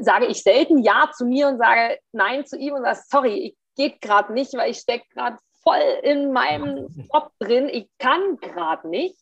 sage 0.00 0.26
ich 0.26 0.42
selten 0.42 0.78
Ja 0.78 1.10
zu 1.14 1.24
mir 1.24 1.48
und 1.48 1.58
sage 1.58 1.98
Nein 2.12 2.44
zu 2.46 2.56
ihm 2.58 2.74
und 2.74 2.82
sage, 2.82 3.00
sorry, 3.08 3.34
ich 3.34 3.56
geht 3.76 4.00
gerade 4.00 4.32
nicht, 4.32 4.54
weil 4.54 4.70
ich 4.70 4.78
stecke 4.78 5.06
gerade 5.10 5.38
voll 5.62 5.80
in 6.02 6.32
meinem 6.32 6.88
Job 7.12 7.30
drin, 7.38 7.68
ich 7.68 7.88
kann 7.98 8.36
gerade 8.38 8.88
nicht. 8.88 9.18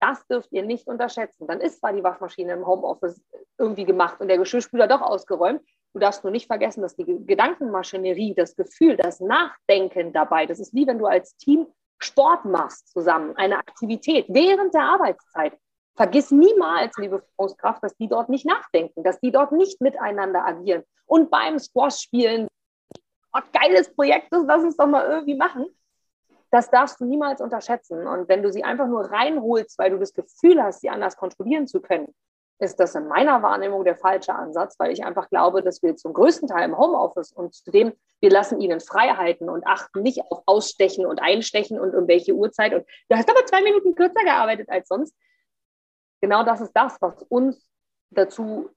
Das 0.00 0.26
dürft 0.26 0.50
ihr 0.52 0.64
nicht 0.64 0.88
unterschätzen. 0.88 1.46
Dann 1.46 1.60
ist 1.60 1.78
zwar 1.78 1.92
die 1.92 2.02
Waschmaschine 2.02 2.52
im 2.52 2.66
Homeoffice 2.66 3.22
irgendwie 3.56 3.84
gemacht 3.84 4.20
und 4.20 4.28
der 4.28 4.38
Geschirrspüler 4.38 4.88
doch 4.88 5.00
ausgeräumt. 5.00 5.62
Du 5.92 5.98
darfst 5.98 6.24
nur 6.24 6.30
nicht 6.30 6.46
vergessen, 6.46 6.82
dass 6.82 6.96
die 6.96 7.04
Gedankenmaschinerie, 7.04 8.34
das 8.34 8.56
Gefühl, 8.56 8.96
das 8.96 9.20
Nachdenken 9.20 10.12
dabei, 10.12 10.46
das 10.46 10.58
ist 10.58 10.74
wie 10.74 10.86
wenn 10.86 10.98
du 10.98 11.06
als 11.06 11.36
Team 11.36 11.66
Sport 11.98 12.44
machst 12.44 12.88
zusammen, 12.88 13.36
eine 13.36 13.58
Aktivität 13.58 14.26
während 14.28 14.74
der 14.74 14.82
Arbeitszeit, 14.82 15.56
vergiss 15.94 16.30
niemals, 16.30 16.96
liebe 16.96 17.22
Führungskraft, 17.36 17.82
dass 17.82 17.96
die 17.96 18.08
dort 18.08 18.28
nicht 18.28 18.46
nachdenken, 18.46 19.04
dass 19.04 19.20
die 19.20 19.30
dort 19.30 19.52
nicht 19.52 19.80
miteinander 19.80 20.44
agieren. 20.44 20.82
Und 21.06 21.30
beim 21.30 21.58
Squash 21.58 21.98
spielen, 21.98 22.48
oh, 23.32 23.40
geiles 23.52 23.94
Projekt, 23.94 24.28
lass 24.30 24.62
uns 24.62 24.76
doch 24.76 24.86
mal 24.86 25.06
irgendwie 25.06 25.36
machen. 25.36 25.66
Das 26.50 26.70
darfst 26.70 27.00
du 27.00 27.04
niemals 27.04 27.40
unterschätzen. 27.40 28.06
Und 28.06 28.28
wenn 28.28 28.42
du 28.42 28.52
sie 28.52 28.64
einfach 28.64 28.86
nur 28.86 29.10
reinholst, 29.10 29.78
weil 29.78 29.90
du 29.90 29.98
das 29.98 30.12
Gefühl 30.12 30.62
hast, 30.62 30.80
sie 30.80 30.90
anders 30.90 31.16
kontrollieren 31.16 31.66
zu 31.66 31.80
können, 31.80 32.14
ist 32.62 32.78
das 32.78 32.94
in 32.94 33.08
meiner 33.08 33.42
Wahrnehmung 33.42 33.84
der 33.84 33.96
falsche 33.96 34.34
Ansatz, 34.34 34.78
weil 34.78 34.92
ich 34.92 35.04
einfach 35.04 35.28
glaube, 35.28 35.62
dass 35.62 35.82
wir 35.82 35.96
zum 35.96 36.12
größten 36.12 36.46
Teil 36.46 36.68
im 36.68 36.78
Homeoffice 36.78 37.32
und 37.32 37.52
zudem, 37.54 37.92
wir 38.20 38.30
lassen 38.30 38.60
ihnen 38.60 38.80
Freiheiten 38.80 39.48
und 39.48 39.66
achten 39.66 40.02
nicht 40.02 40.22
auf 40.30 40.42
Ausstechen 40.46 41.04
und 41.04 41.20
Einstechen 41.20 41.80
und 41.80 41.92
um 41.94 42.06
welche 42.06 42.34
Uhrzeit. 42.34 42.72
Und 42.72 42.86
du 43.08 43.16
hast 43.16 43.28
aber 43.28 43.44
zwei 43.46 43.62
Minuten 43.62 43.96
kürzer 43.96 44.22
gearbeitet 44.22 44.68
als 44.70 44.86
sonst. 44.86 45.12
genau 46.20 46.44
das 46.44 46.60
ist 46.60 46.72
das, 46.72 46.96
was 47.00 47.20
uns 47.24 47.68
dazu 48.10 48.70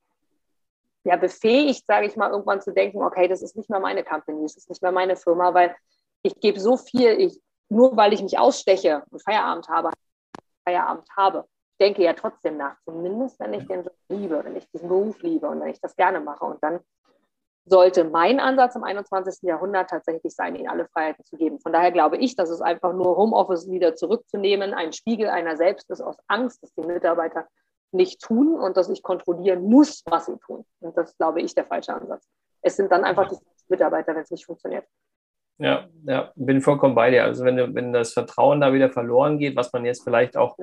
ja, 1.04 1.16
befähigt, 1.16 1.86
sage 1.86 2.08
ich 2.08 2.16
mal, 2.16 2.32
irgendwann 2.32 2.62
zu 2.62 2.74
denken, 2.74 3.04
okay, 3.04 3.28
das 3.28 3.44
ist 3.44 3.56
nicht 3.56 3.70
mehr 3.70 3.80
meine 3.80 4.04
Company, 4.04 4.42
das 4.42 4.58
ist 4.58 4.68
nicht 4.68 4.82
mehr 4.82 4.92
meine 4.92 5.16
Firma, 5.16 5.54
weil 5.54 5.76
ich 6.24 6.40
gebe 6.40 6.60
so 6.60 6.76
viel, 6.76 7.12
ich, 7.22 7.40
nur 7.70 7.96
weil 7.96 8.14
ich 8.14 8.24
mich 8.24 8.40
aussteche 8.40 9.04
und 9.12 9.22
Feierabend 9.22 9.70
habe, 9.70 9.92
Feierabend 10.64 11.08
habe, 11.16 11.48
denke 11.80 12.04
ja 12.04 12.14
trotzdem 12.14 12.58
nach, 12.58 12.78
zumindest 12.86 13.40
wenn 13.40 13.54
ich 13.54 13.68
den 13.68 13.84
Job 13.84 13.96
liebe, 14.10 14.44
wenn 14.44 14.56
ich 14.56 14.70
diesen 14.72 14.90
Beruf 14.90 15.22
liebe 15.22 15.48
und 15.48 15.62
wenn 15.62 15.70
ich 15.70 15.82
das 15.82 15.96
gerne 15.96 16.20
mache. 16.20 16.46
Und 16.46 16.64
dann 16.64 16.80
sollte 17.66 18.04
mein 18.04 18.40
Ansatz 18.40 18.76
im 18.76 18.84
21. 18.84 19.42
Jahrhundert 19.42 19.90
tatsächlich 19.90 20.34
sein, 20.36 20.56
ihnen 20.56 20.70
alle 20.70 20.88
Freiheiten 20.88 21.24
zu 21.26 21.36
geben. 21.36 21.60
Von 21.60 21.74
daher 21.74 21.92
glaube 21.92 22.18
ich, 22.18 22.36
dass 22.36 22.50
es 22.50 22.62
einfach 22.62 22.94
nur 22.94 23.18
Homeoffice 23.18 23.70
wieder 23.70 23.96
zurückzunehmen, 23.96 24.74
ein 24.74 24.94
Spiegel 24.94 25.30
einer 25.30 25.58
selbst 25.58 25.90
ist 25.90 26.02
aus 26.02 26.18
Angst, 26.28 26.62
dass 26.62 26.74
die 26.76 26.86
Mitarbeiter 26.86 27.48
nicht 27.92 28.22
tun 28.22 28.60
und 28.60 28.78
dass 28.78 28.90
ich 28.90 29.02
kontrollieren 29.02 29.64
muss, 29.64 30.04
was 30.06 30.28
sie 30.28 30.38
tun. 30.38 30.66
Und 30.82 30.96
das 30.98 31.18
glaube 31.18 31.42
ich 31.42 31.56
der 31.56 31.66
falsche 31.66 31.94
Ansatz. 31.94 32.28
Es 32.62 32.76
sind 32.76 32.92
dann 32.92 33.04
einfach 33.04 33.30
die 33.30 33.38
Mitarbeiter, 33.68 34.14
wenn 34.14 34.22
es 34.22 34.32
nicht 34.32 34.46
funktioniert. 34.46 34.86
Ja, 35.58 35.88
ja, 36.04 36.32
bin 36.36 36.62
vollkommen 36.62 36.96
bei 36.96 37.12
dir. 37.12 37.24
Also 37.24 37.46
wenn, 37.46 37.74
wenn 37.74 37.94
das 37.94 38.14
Vertrauen 38.14 38.60
da 38.60 38.74
wieder 38.74 38.90
verloren 38.90 39.40
geht, 39.40 39.56
was 39.56 39.72
man 39.72 39.86
jetzt 39.86 40.04
vielleicht 40.04 40.36
auch, 40.36 40.58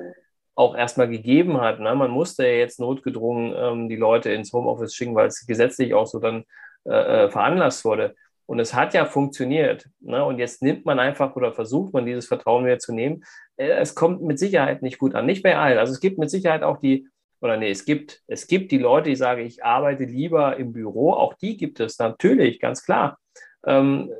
auch 0.55 0.75
erstmal 0.75 1.09
gegeben 1.09 1.59
hat, 1.59 1.79
ne? 1.79 1.95
man 1.95 2.11
musste 2.11 2.45
ja 2.45 2.53
jetzt 2.53 2.79
notgedrungen 2.79 3.53
ähm, 3.57 3.89
die 3.89 3.95
Leute 3.95 4.31
ins 4.31 4.53
Homeoffice 4.53 4.93
schicken, 4.93 5.15
weil 5.15 5.27
es 5.27 5.45
gesetzlich 5.47 5.93
auch 5.93 6.05
so 6.05 6.19
dann 6.19 6.43
äh, 6.85 7.25
äh, 7.25 7.29
veranlasst 7.29 7.85
wurde. 7.85 8.15
Und 8.45 8.59
es 8.59 8.73
hat 8.73 8.93
ja 8.93 9.05
funktioniert. 9.05 9.87
Ne? 10.01 10.23
Und 10.23 10.37
jetzt 10.37 10.61
nimmt 10.61 10.85
man 10.85 10.99
einfach 10.99 11.35
oder 11.35 11.53
versucht 11.53 11.93
man 11.93 12.05
dieses 12.05 12.27
Vertrauen 12.27 12.65
wieder 12.65 12.77
zu 12.77 12.93
nehmen. 12.93 13.23
Äh, 13.55 13.69
es 13.69 13.95
kommt 13.95 14.21
mit 14.21 14.37
Sicherheit 14.37 14.81
nicht 14.81 14.99
gut 14.99 15.15
an. 15.15 15.25
Nicht 15.25 15.43
bei 15.43 15.57
allen. 15.57 15.77
Also 15.77 15.93
es 15.93 15.99
gibt 15.99 16.19
mit 16.19 16.29
Sicherheit 16.29 16.61
auch 16.61 16.77
die, 16.77 17.07
oder 17.41 17.57
nee, 17.57 17.71
es 17.71 17.85
gibt, 17.85 18.21
es 18.27 18.45
gibt 18.47 18.71
die 18.71 18.77
Leute, 18.77 19.09
die 19.09 19.15
sagen, 19.15 19.45
ich 19.45 19.63
arbeite 19.63 20.03
lieber 20.03 20.57
im 20.57 20.73
Büro. 20.73 21.13
Auch 21.13 21.33
die 21.35 21.57
gibt 21.57 21.79
es 21.79 21.97
natürlich, 21.97 22.59
ganz 22.59 22.83
klar. 22.83 23.17
Ähm, 23.65 24.11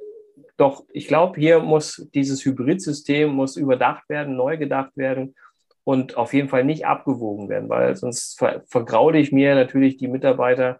doch 0.57 0.85
ich 0.91 1.07
glaube, 1.07 1.39
hier 1.39 1.59
muss 1.59 2.07
dieses 2.13 2.45
Hybridsystem 2.45 3.29
muss 3.29 3.57
überdacht 3.57 4.07
werden, 4.07 4.35
neu 4.35 4.57
gedacht 4.57 4.95
werden 4.95 5.35
und 5.83 6.17
auf 6.17 6.33
jeden 6.33 6.49
Fall 6.49 6.63
nicht 6.63 6.85
abgewogen 6.85 7.49
werden, 7.49 7.69
weil 7.69 7.95
sonst 7.95 8.37
ver 8.37 8.63
vergraule 8.67 9.19
ich 9.19 9.31
mir 9.31 9.55
natürlich 9.55 9.97
die 9.97 10.07
Mitarbeiter. 10.07 10.79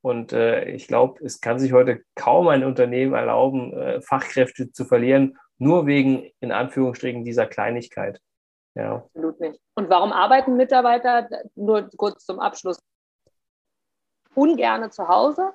Und 0.00 0.32
äh, 0.32 0.64
ich 0.66 0.86
glaube, 0.86 1.24
es 1.24 1.40
kann 1.40 1.58
sich 1.58 1.72
heute 1.72 2.02
kaum 2.14 2.48
ein 2.48 2.64
Unternehmen 2.64 3.14
erlauben, 3.14 3.72
äh, 3.72 4.00
Fachkräfte 4.00 4.70
zu 4.70 4.84
verlieren, 4.84 5.38
nur 5.58 5.86
wegen, 5.86 6.30
in 6.40 6.52
Anführungsstrichen, 6.52 7.24
dieser 7.24 7.46
Kleinigkeit. 7.46 8.20
Ja. 8.74 8.96
Absolut 8.96 9.40
nicht. 9.40 9.60
Und 9.74 9.90
warum 9.90 10.12
arbeiten 10.12 10.56
Mitarbeiter, 10.56 11.28
nur 11.56 11.88
kurz 11.96 12.24
zum 12.24 12.38
Abschluss, 12.38 12.78
ungerne 14.34 14.90
zu 14.90 15.08
Hause? 15.08 15.52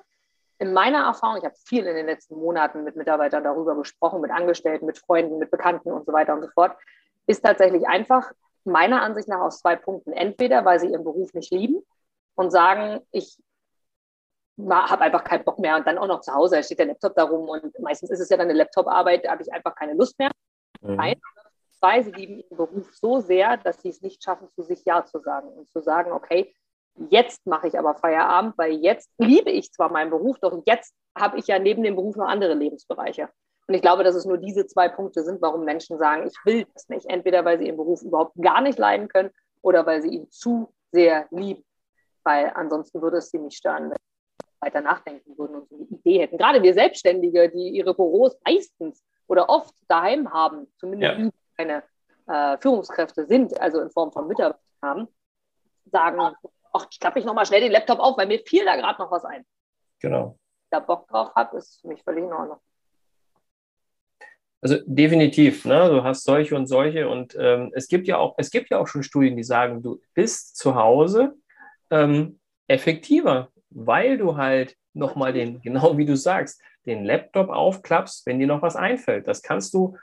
in 0.58 0.72
meiner 0.72 1.04
Erfahrung, 1.04 1.38
ich 1.38 1.44
habe 1.44 1.54
viel 1.64 1.86
in 1.86 1.94
den 1.94 2.06
letzten 2.06 2.36
Monaten 2.36 2.82
mit 2.82 2.96
Mitarbeitern 2.96 3.44
darüber 3.44 3.76
gesprochen, 3.76 4.20
mit 4.20 4.30
Angestellten, 4.30 4.86
mit 4.86 4.98
Freunden, 4.98 5.38
mit 5.38 5.50
Bekannten 5.50 5.92
und 5.92 6.04
so 6.04 6.12
weiter 6.12 6.34
und 6.34 6.42
so 6.42 6.48
fort, 6.48 6.76
ist 7.26 7.44
tatsächlich 7.44 7.86
einfach 7.86 8.32
meiner 8.68 9.02
Ansicht 9.02 9.28
nach 9.28 9.40
aus 9.40 9.60
zwei 9.60 9.76
Punkten. 9.76 10.12
Entweder, 10.12 10.64
weil 10.64 10.80
sie 10.80 10.88
ihren 10.88 11.04
Beruf 11.04 11.34
nicht 11.34 11.52
lieben 11.52 11.82
und 12.34 12.50
sagen, 12.50 13.00
ich 13.10 13.38
habe 14.68 15.02
einfach 15.02 15.24
keinen 15.24 15.44
Bock 15.44 15.58
mehr 15.58 15.76
und 15.76 15.86
dann 15.86 15.98
auch 15.98 16.06
noch 16.06 16.20
zu 16.20 16.32
Hause, 16.32 16.56
da 16.56 16.62
steht 16.62 16.80
der 16.80 16.86
Laptop 16.86 17.14
da 17.14 17.24
rum 17.24 17.48
und 17.48 17.78
meistens 17.80 18.10
ist 18.10 18.20
es 18.20 18.28
ja 18.28 18.36
dann 18.36 18.48
eine 18.48 18.58
Laptop-Arbeit, 18.58 19.24
da 19.24 19.30
habe 19.30 19.42
ich 19.42 19.52
einfach 19.52 19.74
keine 19.74 19.94
Lust 19.94 20.18
mehr. 20.18 20.30
Mhm. 20.80 20.98
Ein, 20.98 21.20
zwei, 21.78 22.02
sie 22.02 22.10
lieben 22.10 22.40
ihren 22.40 22.56
Beruf 22.56 22.92
so 22.94 23.20
sehr, 23.20 23.56
dass 23.58 23.80
sie 23.82 23.88
es 23.88 24.02
nicht 24.02 24.22
schaffen, 24.22 24.48
zu 24.48 24.62
sich 24.62 24.84
Ja 24.84 25.04
zu 25.04 25.20
sagen 25.20 25.48
und 25.48 25.68
zu 25.68 25.80
sagen, 25.80 26.10
okay, 26.10 26.52
Jetzt 27.10 27.46
mache 27.46 27.68
ich 27.68 27.78
aber 27.78 27.94
Feierabend, 27.94 28.58
weil 28.58 28.72
jetzt 28.72 29.10
liebe 29.18 29.50
ich 29.50 29.72
zwar 29.72 29.90
meinen 29.90 30.10
Beruf, 30.10 30.38
doch 30.40 30.62
jetzt 30.66 30.94
habe 31.16 31.38
ich 31.38 31.46
ja 31.46 31.58
neben 31.58 31.82
dem 31.82 31.94
Beruf 31.94 32.16
noch 32.16 32.26
andere 32.26 32.54
Lebensbereiche. 32.54 33.28
Und 33.68 33.74
ich 33.74 33.82
glaube, 33.82 34.02
dass 34.02 34.14
es 34.14 34.24
nur 34.24 34.38
diese 34.38 34.66
zwei 34.66 34.88
Punkte 34.88 35.22
sind, 35.22 35.42
warum 35.42 35.64
Menschen 35.64 35.98
sagen, 35.98 36.26
ich 36.26 36.34
will 36.44 36.66
das 36.72 36.88
nicht. 36.88 37.06
Entweder 37.06 37.44
weil 37.44 37.58
sie 37.58 37.66
ihren 37.66 37.76
Beruf 37.76 38.00
überhaupt 38.02 38.32
gar 38.40 38.62
nicht 38.62 38.78
leiden 38.78 39.08
können 39.08 39.30
oder 39.60 39.84
weil 39.84 40.00
sie 40.00 40.08
ihn 40.08 40.30
zu 40.30 40.72
sehr 40.90 41.26
lieben. 41.30 41.62
Weil 42.24 42.50
ansonsten 42.54 43.02
würde 43.02 43.18
es 43.18 43.30
sie 43.30 43.38
nicht 43.38 43.58
stören, 43.58 43.90
wenn 43.90 43.98
sie 43.98 44.46
weiter 44.60 44.80
nachdenken 44.80 45.36
würden 45.36 45.56
und 45.56 45.68
so 45.68 45.76
eine 45.76 45.84
Idee 45.84 46.20
hätten. 46.20 46.38
Gerade 46.38 46.62
wir 46.62 46.72
Selbstständige, 46.72 47.50
die 47.50 47.68
ihre 47.68 47.94
Büros 47.94 48.38
meistens 48.46 49.04
oder 49.26 49.50
oft 49.50 49.74
daheim 49.86 50.32
haben, 50.32 50.66
zumindest 50.78 51.18
ja. 51.18 51.30
keine 51.58 51.82
äh, 52.26 52.56
Führungskräfte 52.58 53.26
sind, 53.26 53.60
also 53.60 53.80
in 53.80 53.90
Form 53.90 54.12
von 54.12 54.26
Mitarbeitern 54.28 54.62
haben, 54.80 55.08
sagen, 55.92 56.34
ach, 56.72 56.86
klappe 56.98 57.18
ich 57.18 57.26
nochmal 57.26 57.44
schnell 57.44 57.60
den 57.60 57.72
Laptop 57.72 57.98
auf, 57.98 58.16
weil 58.16 58.26
mir 58.26 58.40
fiel 58.46 58.64
da 58.64 58.76
gerade 58.76 59.02
noch 59.02 59.10
was 59.10 59.26
ein. 59.26 59.44
Genau. 60.00 60.38
Da 60.70 60.80
Bock 60.80 61.06
drauf 61.08 61.34
habe, 61.34 61.58
ist 61.58 61.82
für 61.82 61.88
mich 61.88 62.02
völlig 62.02 62.24
in 62.24 62.32
Ordnung. 62.32 62.60
Also 64.60 64.76
definitiv, 64.86 65.64
ne? 65.64 65.88
du 65.88 66.02
hast 66.02 66.24
solche 66.24 66.56
und 66.56 66.66
solche 66.66 67.08
und 67.08 67.36
ähm, 67.38 67.70
es 67.74 67.86
gibt 67.86 68.08
ja 68.08 68.18
auch, 68.18 68.34
es 68.38 68.50
gibt 68.50 68.70
ja 68.70 68.78
auch 68.78 68.88
schon 68.88 69.04
Studien, 69.04 69.36
die 69.36 69.44
sagen, 69.44 69.82
du 69.82 70.00
bist 70.14 70.56
zu 70.56 70.74
Hause 70.74 71.34
ähm, 71.90 72.40
effektiver, 72.66 73.50
weil 73.70 74.18
du 74.18 74.36
halt 74.36 74.76
nochmal 74.94 75.32
den, 75.32 75.60
genau 75.62 75.96
wie 75.96 76.06
du 76.06 76.16
sagst, 76.16 76.60
den 76.86 77.04
Laptop 77.04 77.50
aufklappst, 77.50 78.26
wenn 78.26 78.40
dir 78.40 78.46
noch 78.46 78.62
was 78.62 78.74
einfällt. 78.74 79.28
Das 79.28 79.42
kannst 79.42 79.74
du 79.74 79.96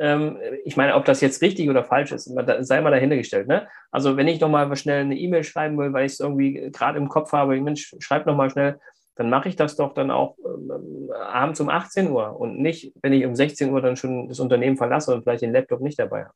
ähm, 0.00 0.38
ich 0.64 0.78
meine, 0.78 0.94
ob 0.94 1.04
das 1.04 1.20
jetzt 1.20 1.42
richtig 1.42 1.68
oder 1.68 1.84
falsch 1.84 2.10
ist, 2.10 2.24
sei 2.24 2.80
mal 2.80 2.90
dahintergestellt. 2.90 3.46
Ne? 3.46 3.68
Also 3.90 4.16
wenn 4.16 4.28
ich 4.28 4.40
nochmal 4.40 4.74
schnell 4.74 5.02
eine 5.02 5.16
E-Mail 5.16 5.44
schreiben 5.44 5.76
will, 5.78 5.92
weil 5.92 6.06
ich 6.06 6.12
es 6.12 6.20
irgendwie 6.20 6.70
gerade 6.72 6.98
im 6.98 7.10
Kopf 7.10 7.32
habe, 7.32 7.60
Mensch, 7.60 7.94
schreib 7.98 8.24
nochmal 8.24 8.48
schnell, 8.48 8.80
dann 9.20 9.28
mache 9.28 9.50
ich 9.50 9.56
das 9.56 9.76
doch 9.76 9.92
dann 9.92 10.10
auch 10.10 10.38
ähm, 10.38 11.10
abends 11.14 11.60
um 11.60 11.68
18 11.68 12.10
Uhr 12.10 12.40
und 12.40 12.58
nicht, 12.58 12.94
wenn 13.02 13.12
ich 13.12 13.26
um 13.26 13.36
16 13.36 13.70
Uhr 13.70 13.82
dann 13.82 13.94
schon 13.94 14.28
das 14.28 14.40
Unternehmen 14.40 14.78
verlasse 14.78 15.14
und 15.14 15.24
vielleicht 15.24 15.42
den 15.42 15.52
Laptop 15.52 15.82
nicht 15.82 15.98
dabei 15.98 16.24
habe. 16.24 16.34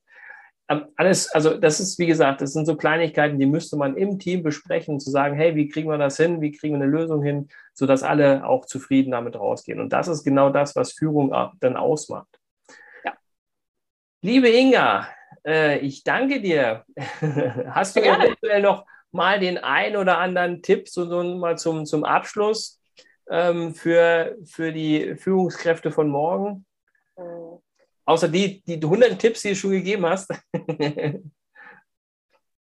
Ähm, 0.68 0.84
alles, 0.96 1.30
also 1.30 1.56
das 1.56 1.80
ist, 1.80 1.98
wie 1.98 2.04
gesagt, 2.04 2.42
das 2.42 2.52
sind 2.52 2.66
so 2.66 2.76
Kleinigkeiten, 2.76 3.38
die 3.38 3.46
müsste 3.46 3.78
man 3.78 3.96
im 3.96 4.18
Team 4.18 4.42
besprechen, 4.42 5.00
zu 5.00 5.10
sagen, 5.10 5.34
hey, 5.34 5.56
wie 5.56 5.68
kriegen 5.68 5.88
wir 5.88 5.96
das 5.96 6.18
hin, 6.18 6.42
wie 6.42 6.52
kriegen 6.52 6.74
wir 6.74 6.82
eine 6.82 6.92
Lösung 6.92 7.22
hin, 7.22 7.48
sodass 7.72 8.02
alle 8.02 8.46
auch 8.46 8.66
zufrieden 8.66 9.12
damit 9.12 9.34
rausgehen. 9.34 9.80
Und 9.80 9.94
das 9.94 10.06
ist 10.06 10.22
genau 10.22 10.50
das, 10.50 10.76
was 10.76 10.92
Führung 10.92 11.34
dann 11.60 11.78
ausmacht. 11.78 12.38
Liebe 14.20 14.50
Inga, 14.50 15.08
äh, 15.46 15.78
ich 15.78 16.04
danke 16.04 16.42
dir. 16.42 16.84
Hast 17.70 17.96
du 17.96 18.04
ja. 18.04 18.22
eventuell 18.22 18.60
noch 18.60 18.84
mal 19.14 19.38
den 19.40 19.58
ein 19.58 19.96
oder 19.96 20.18
anderen 20.18 20.60
Tipp 20.62 20.88
so, 20.88 21.06
so 21.06 21.22
mal 21.22 21.56
zum, 21.56 21.86
zum 21.86 22.04
Abschluss 22.04 22.80
ähm, 23.30 23.74
für, 23.74 24.36
für 24.44 24.72
die 24.72 25.14
Führungskräfte 25.16 25.90
von 25.90 26.08
morgen? 26.08 26.66
Mhm. 27.16 27.60
Außer 28.06 28.28
die, 28.28 28.62
die 28.64 28.74
100 28.74 29.18
Tipps, 29.18 29.42
die 29.42 29.50
du 29.50 29.56
schon 29.56 29.70
gegeben 29.70 30.04
hast. 30.04 30.30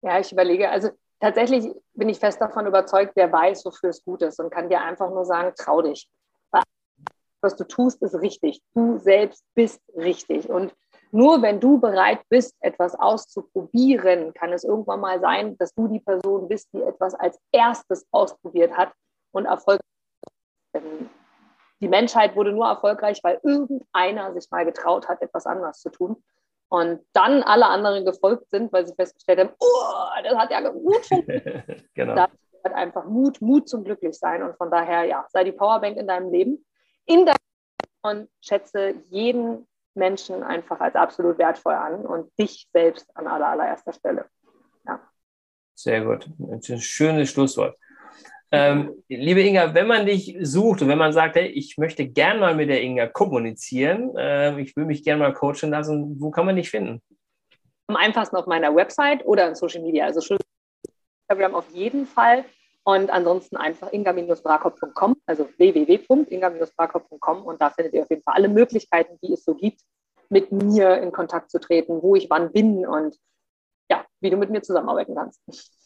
ja, 0.02 0.18
ich 0.18 0.32
überlege, 0.32 0.68
also 0.68 0.90
tatsächlich 1.20 1.72
bin 1.94 2.08
ich 2.08 2.18
fest 2.18 2.40
davon 2.40 2.66
überzeugt, 2.66 3.12
wer 3.14 3.30
weiß, 3.30 3.64
wofür 3.64 3.90
es 3.90 4.02
gut 4.02 4.22
ist 4.22 4.40
und 4.40 4.50
kann 4.50 4.68
dir 4.68 4.80
einfach 4.80 5.10
nur 5.10 5.24
sagen, 5.24 5.52
trau 5.56 5.82
dich. 5.82 6.10
Was 7.40 7.54
du 7.54 7.62
tust, 7.64 8.02
ist 8.02 8.16
richtig. 8.16 8.60
Du 8.74 8.98
selbst 8.98 9.44
bist 9.54 9.80
richtig. 9.94 10.48
Und 10.48 10.74
nur 11.10 11.42
wenn 11.42 11.60
du 11.60 11.80
bereit 11.80 12.20
bist, 12.28 12.56
etwas 12.60 12.94
auszuprobieren, 12.94 14.32
kann 14.34 14.52
es 14.52 14.64
irgendwann 14.64 15.00
mal 15.00 15.20
sein, 15.20 15.56
dass 15.58 15.74
du 15.74 15.88
die 15.88 16.00
Person 16.00 16.48
bist, 16.48 16.68
die 16.72 16.82
etwas 16.82 17.14
als 17.14 17.38
erstes 17.52 18.06
ausprobiert 18.10 18.76
hat 18.76 18.92
und 19.32 19.46
erfolgreich. 19.46 19.80
Die 21.80 21.88
Menschheit 21.88 22.34
wurde 22.36 22.52
nur 22.52 22.66
erfolgreich, 22.66 23.20
weil 23.22 23.40
irgendeiner 23.42 24.32
sich 24.34 24.50
mal 24.50 24.64
getraut 24.64 25.08
hat, 25.08 25.22
etwas 25.22 25.46
anderes 25.46 25.80
zu 25.80 25.90
tun. 25.90 26.22
Und 26.70 27.00
dann 27.14 27.42
alle 27.42 27.66
anderen 27.66 28.04
gefolgt 28.04 28.50
sind, 28.50 28.72
weil 28.72 28.86
sie 28.86 28.94
festgestellt 28.94 29.38
haben, 29.38 29.54
oh, 29.58 30.22
das 30.22 30.36
hat 30.36 30.50
ja 30.50 30.68
gut 30.68 30.96
funktioniert. 31.06 31.84
genau. 31.94 32.14
Das 32.14 32.28
hat 32.64 32.74
einfach 32.74 33.06
Mut, 33.06 33.40
Mut 33.40 33.68
zum 33.68 33.84
Glücklichsein. 33.84 34.42
Und 34.42 34.56
von 34.56 34.70
daher, 34.70 35.04
ja, 35.04 35.24
sei 35.30 35.44
die 35.44 35.52
Powerbank 35.52 35.96
in 35.96 36.06
deinem 36.06 36.30
Leben, 36.30 36.66
in 37.06 37.24
deinem 37.24 37.36
und 38.02 38.28
schätze 38.40 38.94
jeden 39.08 39.66
Menschen 39.98 40.42
einfach 40.42 40.80
als 40.80 40.94
absolut 40.94 41.38
wertvoll 41.38 41.74
an 41.74 42.06
und 42.06 42.30
dich 42.38 42.68
selbst 42.72 43.06
an 43.14 43.26
aller, 43.26 43.48
allererster 43.48 43.92
Stelle. 43.92 44.26
Ja. 44.86 45.00
Sehr 45.74 46.04
gut. 46.04 46.28
Ein 46.38 46.80
schönes 46.80 47.30
Schlusswort. 47.30 47.76
Ähm, 48.50 49.02
liebe 49.08 49.42
Inga, 49.42 49.74
wenn 49.74 49.86
man 49.86 50.06
dich 50.06 50.34
sucht 50.40 50.80
und 50.80 50.88
wenn 50.88 50.96
man 50.96 51.12
sagt, 51.12 51.36
hey, 51.36 51.48
ich 51.48 51.76
möchte 51.76 52.08
gern 52.08 52.40
mal 52.40 52.54
mit 52.54 52.70
der 52.70 52.82
Inga 52.82 53.06
kommunizieren, 53.06 54.16
äh, 54.16 54.58
ich 54.58 54.74
will 54.74 54.86
mich 54.86 55.04
gern 55.04 55.18
mal 55.18 55.34
coachen 55.34 55.70
lassen, 55.70 56.18
wo 56.18 56.30
kann 56.30 56.46
man 56.46 56.56
dich 56.56 56.70
finden? 56.70 57.02
Am 57.88 57.96
einfachsten 57.96 58.36
auf 58.36 58.46
meiner 58.46 58.74
Website 58.74 59.24
oder 59.26 59.48
in 59.48 59.54
Social 59.54 59.82
Media, 59.82 60.06
also 60.06 60.20
Instagram 61.28 61.54
auf 61.54 61.70
jeden 61.72 62.06
Fall. 62.06 62.44
Und 62.84 63.10
ansonsten 63.10 63.56
einfach 63.56 63.92
inga-brakop.com, 63.92 65.16
also 65.26 65.48
www.inga-brakop.com 65.58 67.42
und 67.42 67.60
da 67.60 67.70
findet 67.70 67.92
ihr 67.94 68.02
auf 68.02 68.10
jeden 68.10 68.22
Fall 68.22 68.34
alle 68.34 68.48
Möglichkeiten, 68.48 69.18
die 69.22 69.34
es 69.34 69.44
so 69.44 69.54
gibt, 69.54 69.82
mit 70.30 70.52
mir 70.52 70.98
in 70.98 71.12
Kontakt 71.12 71.50
zu 71.50 71.60
treten, 71.60 72.02
wo 72.02 72.14
ich 72.16 72.30
wann 72.30 72.52
bin 72.52 72.86
und 72.86 73.16
ja, 73.90 74.04
wie 74.20 74.30
du 74.30 74.36
mit 74.36 74.50
mir 74.50 74.62
zusammenarbeiten 74.62 75.14
kannst. 75.14 75.40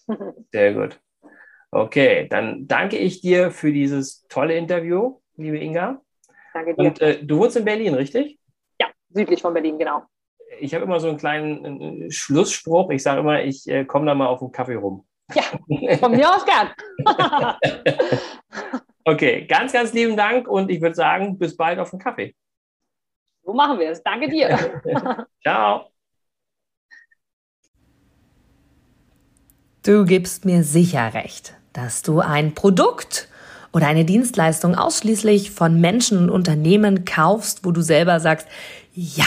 Sehr 0.53 0.75
gut. 0.75 1.01
Okay, 1.71 2.29
dann 2.29 2.67
danke 2.69 2.99
ich 2.99 3.21
dir 3.21 3.51
für 3.51 3.73
dieses 3.73 4.27
tolle 4.29 4.57
Interview, 4.57 5.21
liebe 5.37 5.59
Inga. 5.59 6.03
Danke 6.53 6.75
dir. 6.75 6.85
Und 6.85 7.01
äh, 7.01 7.25
du 7.25 7.39
wohnst 7.39 7.57
in 7.57 7.65
Berlin, 7.65 7.95
richtig? 7.95 8.39
Ja, 8.79 8.89
südlich 9.09 9.41
von 9.41 9.55
Berlin, 9.55 9.79
genau. 9.79 10.03
Ich 10.61 10.75
habe 10.75 10.85
immer 10.85 11.01
so 11.01 11.09
einen 11.09 11.17
kleinen 11.17 12.03
äh, 12.03 12.11
Schlussspruch. 12.11 12.91
Ich 12.91 13.03
sage 13.03 13.21
immer, 13.21 13.43
ich 13.43 13.67
äh, 13.69 13.87
komme 13.87 14.05
da 14.05 14.15
mal 14.15 14.27
auf 14.27 14.43
einen 14.43 14.53
Kaffee 14.53 14.75
rum. 14.75 15.07
Ja, 15.35 15.97
von 15.99 16.13
mir 16.13 16.29
aus 16.29 16.45
gern. 16.45 16.71
okay, 19.05 19.47
ganz, 19.47 19.73
ganz 19.73 19.93
lieben 19.93 20.17
Dank 20.17 20.49
und 20.49 20.71
ich 20.71 20.81
würde 20.81 20.95
sagen, 20.95 21.39
bis 21.39 21.57
bald 21.57 21.79
auf 21.79 21.91
den 21.91 21.99
Kaffee. 21.99 22.35
So 23.45 23.53
machen 23.53 23.79
wir 23.79 23.91
es. 23.91 24.03
Danke 24.03 24.29
dir. 24.29 24.59
Ciao. 25.43 25.87
Du 29.85 30.05
gibst 30.05 30.45
mir 30.45 30.63
sicher 30.63 31.13
recht, 31.13 31.55
dass 31.73 32.03
du 32.03 32.21
ein 32.21 32.55
Produkt 32.55 33.29
oder 33.73 33.89
eine 33.89 34.05
Dienstleistung 34.05 34.77
ausschließlich 34.77 35.51
von 35.51 35.81
Menschen 35.81 36.19
und 36.19 36.31
Unternehmen 36.31 37.05
kaufst, 37.05 37.65
wo 37.65 37.73
du 37.73 37.81
selber 37.81 38.21
sagst, 38.21 38.47
ja, 38.95 39.27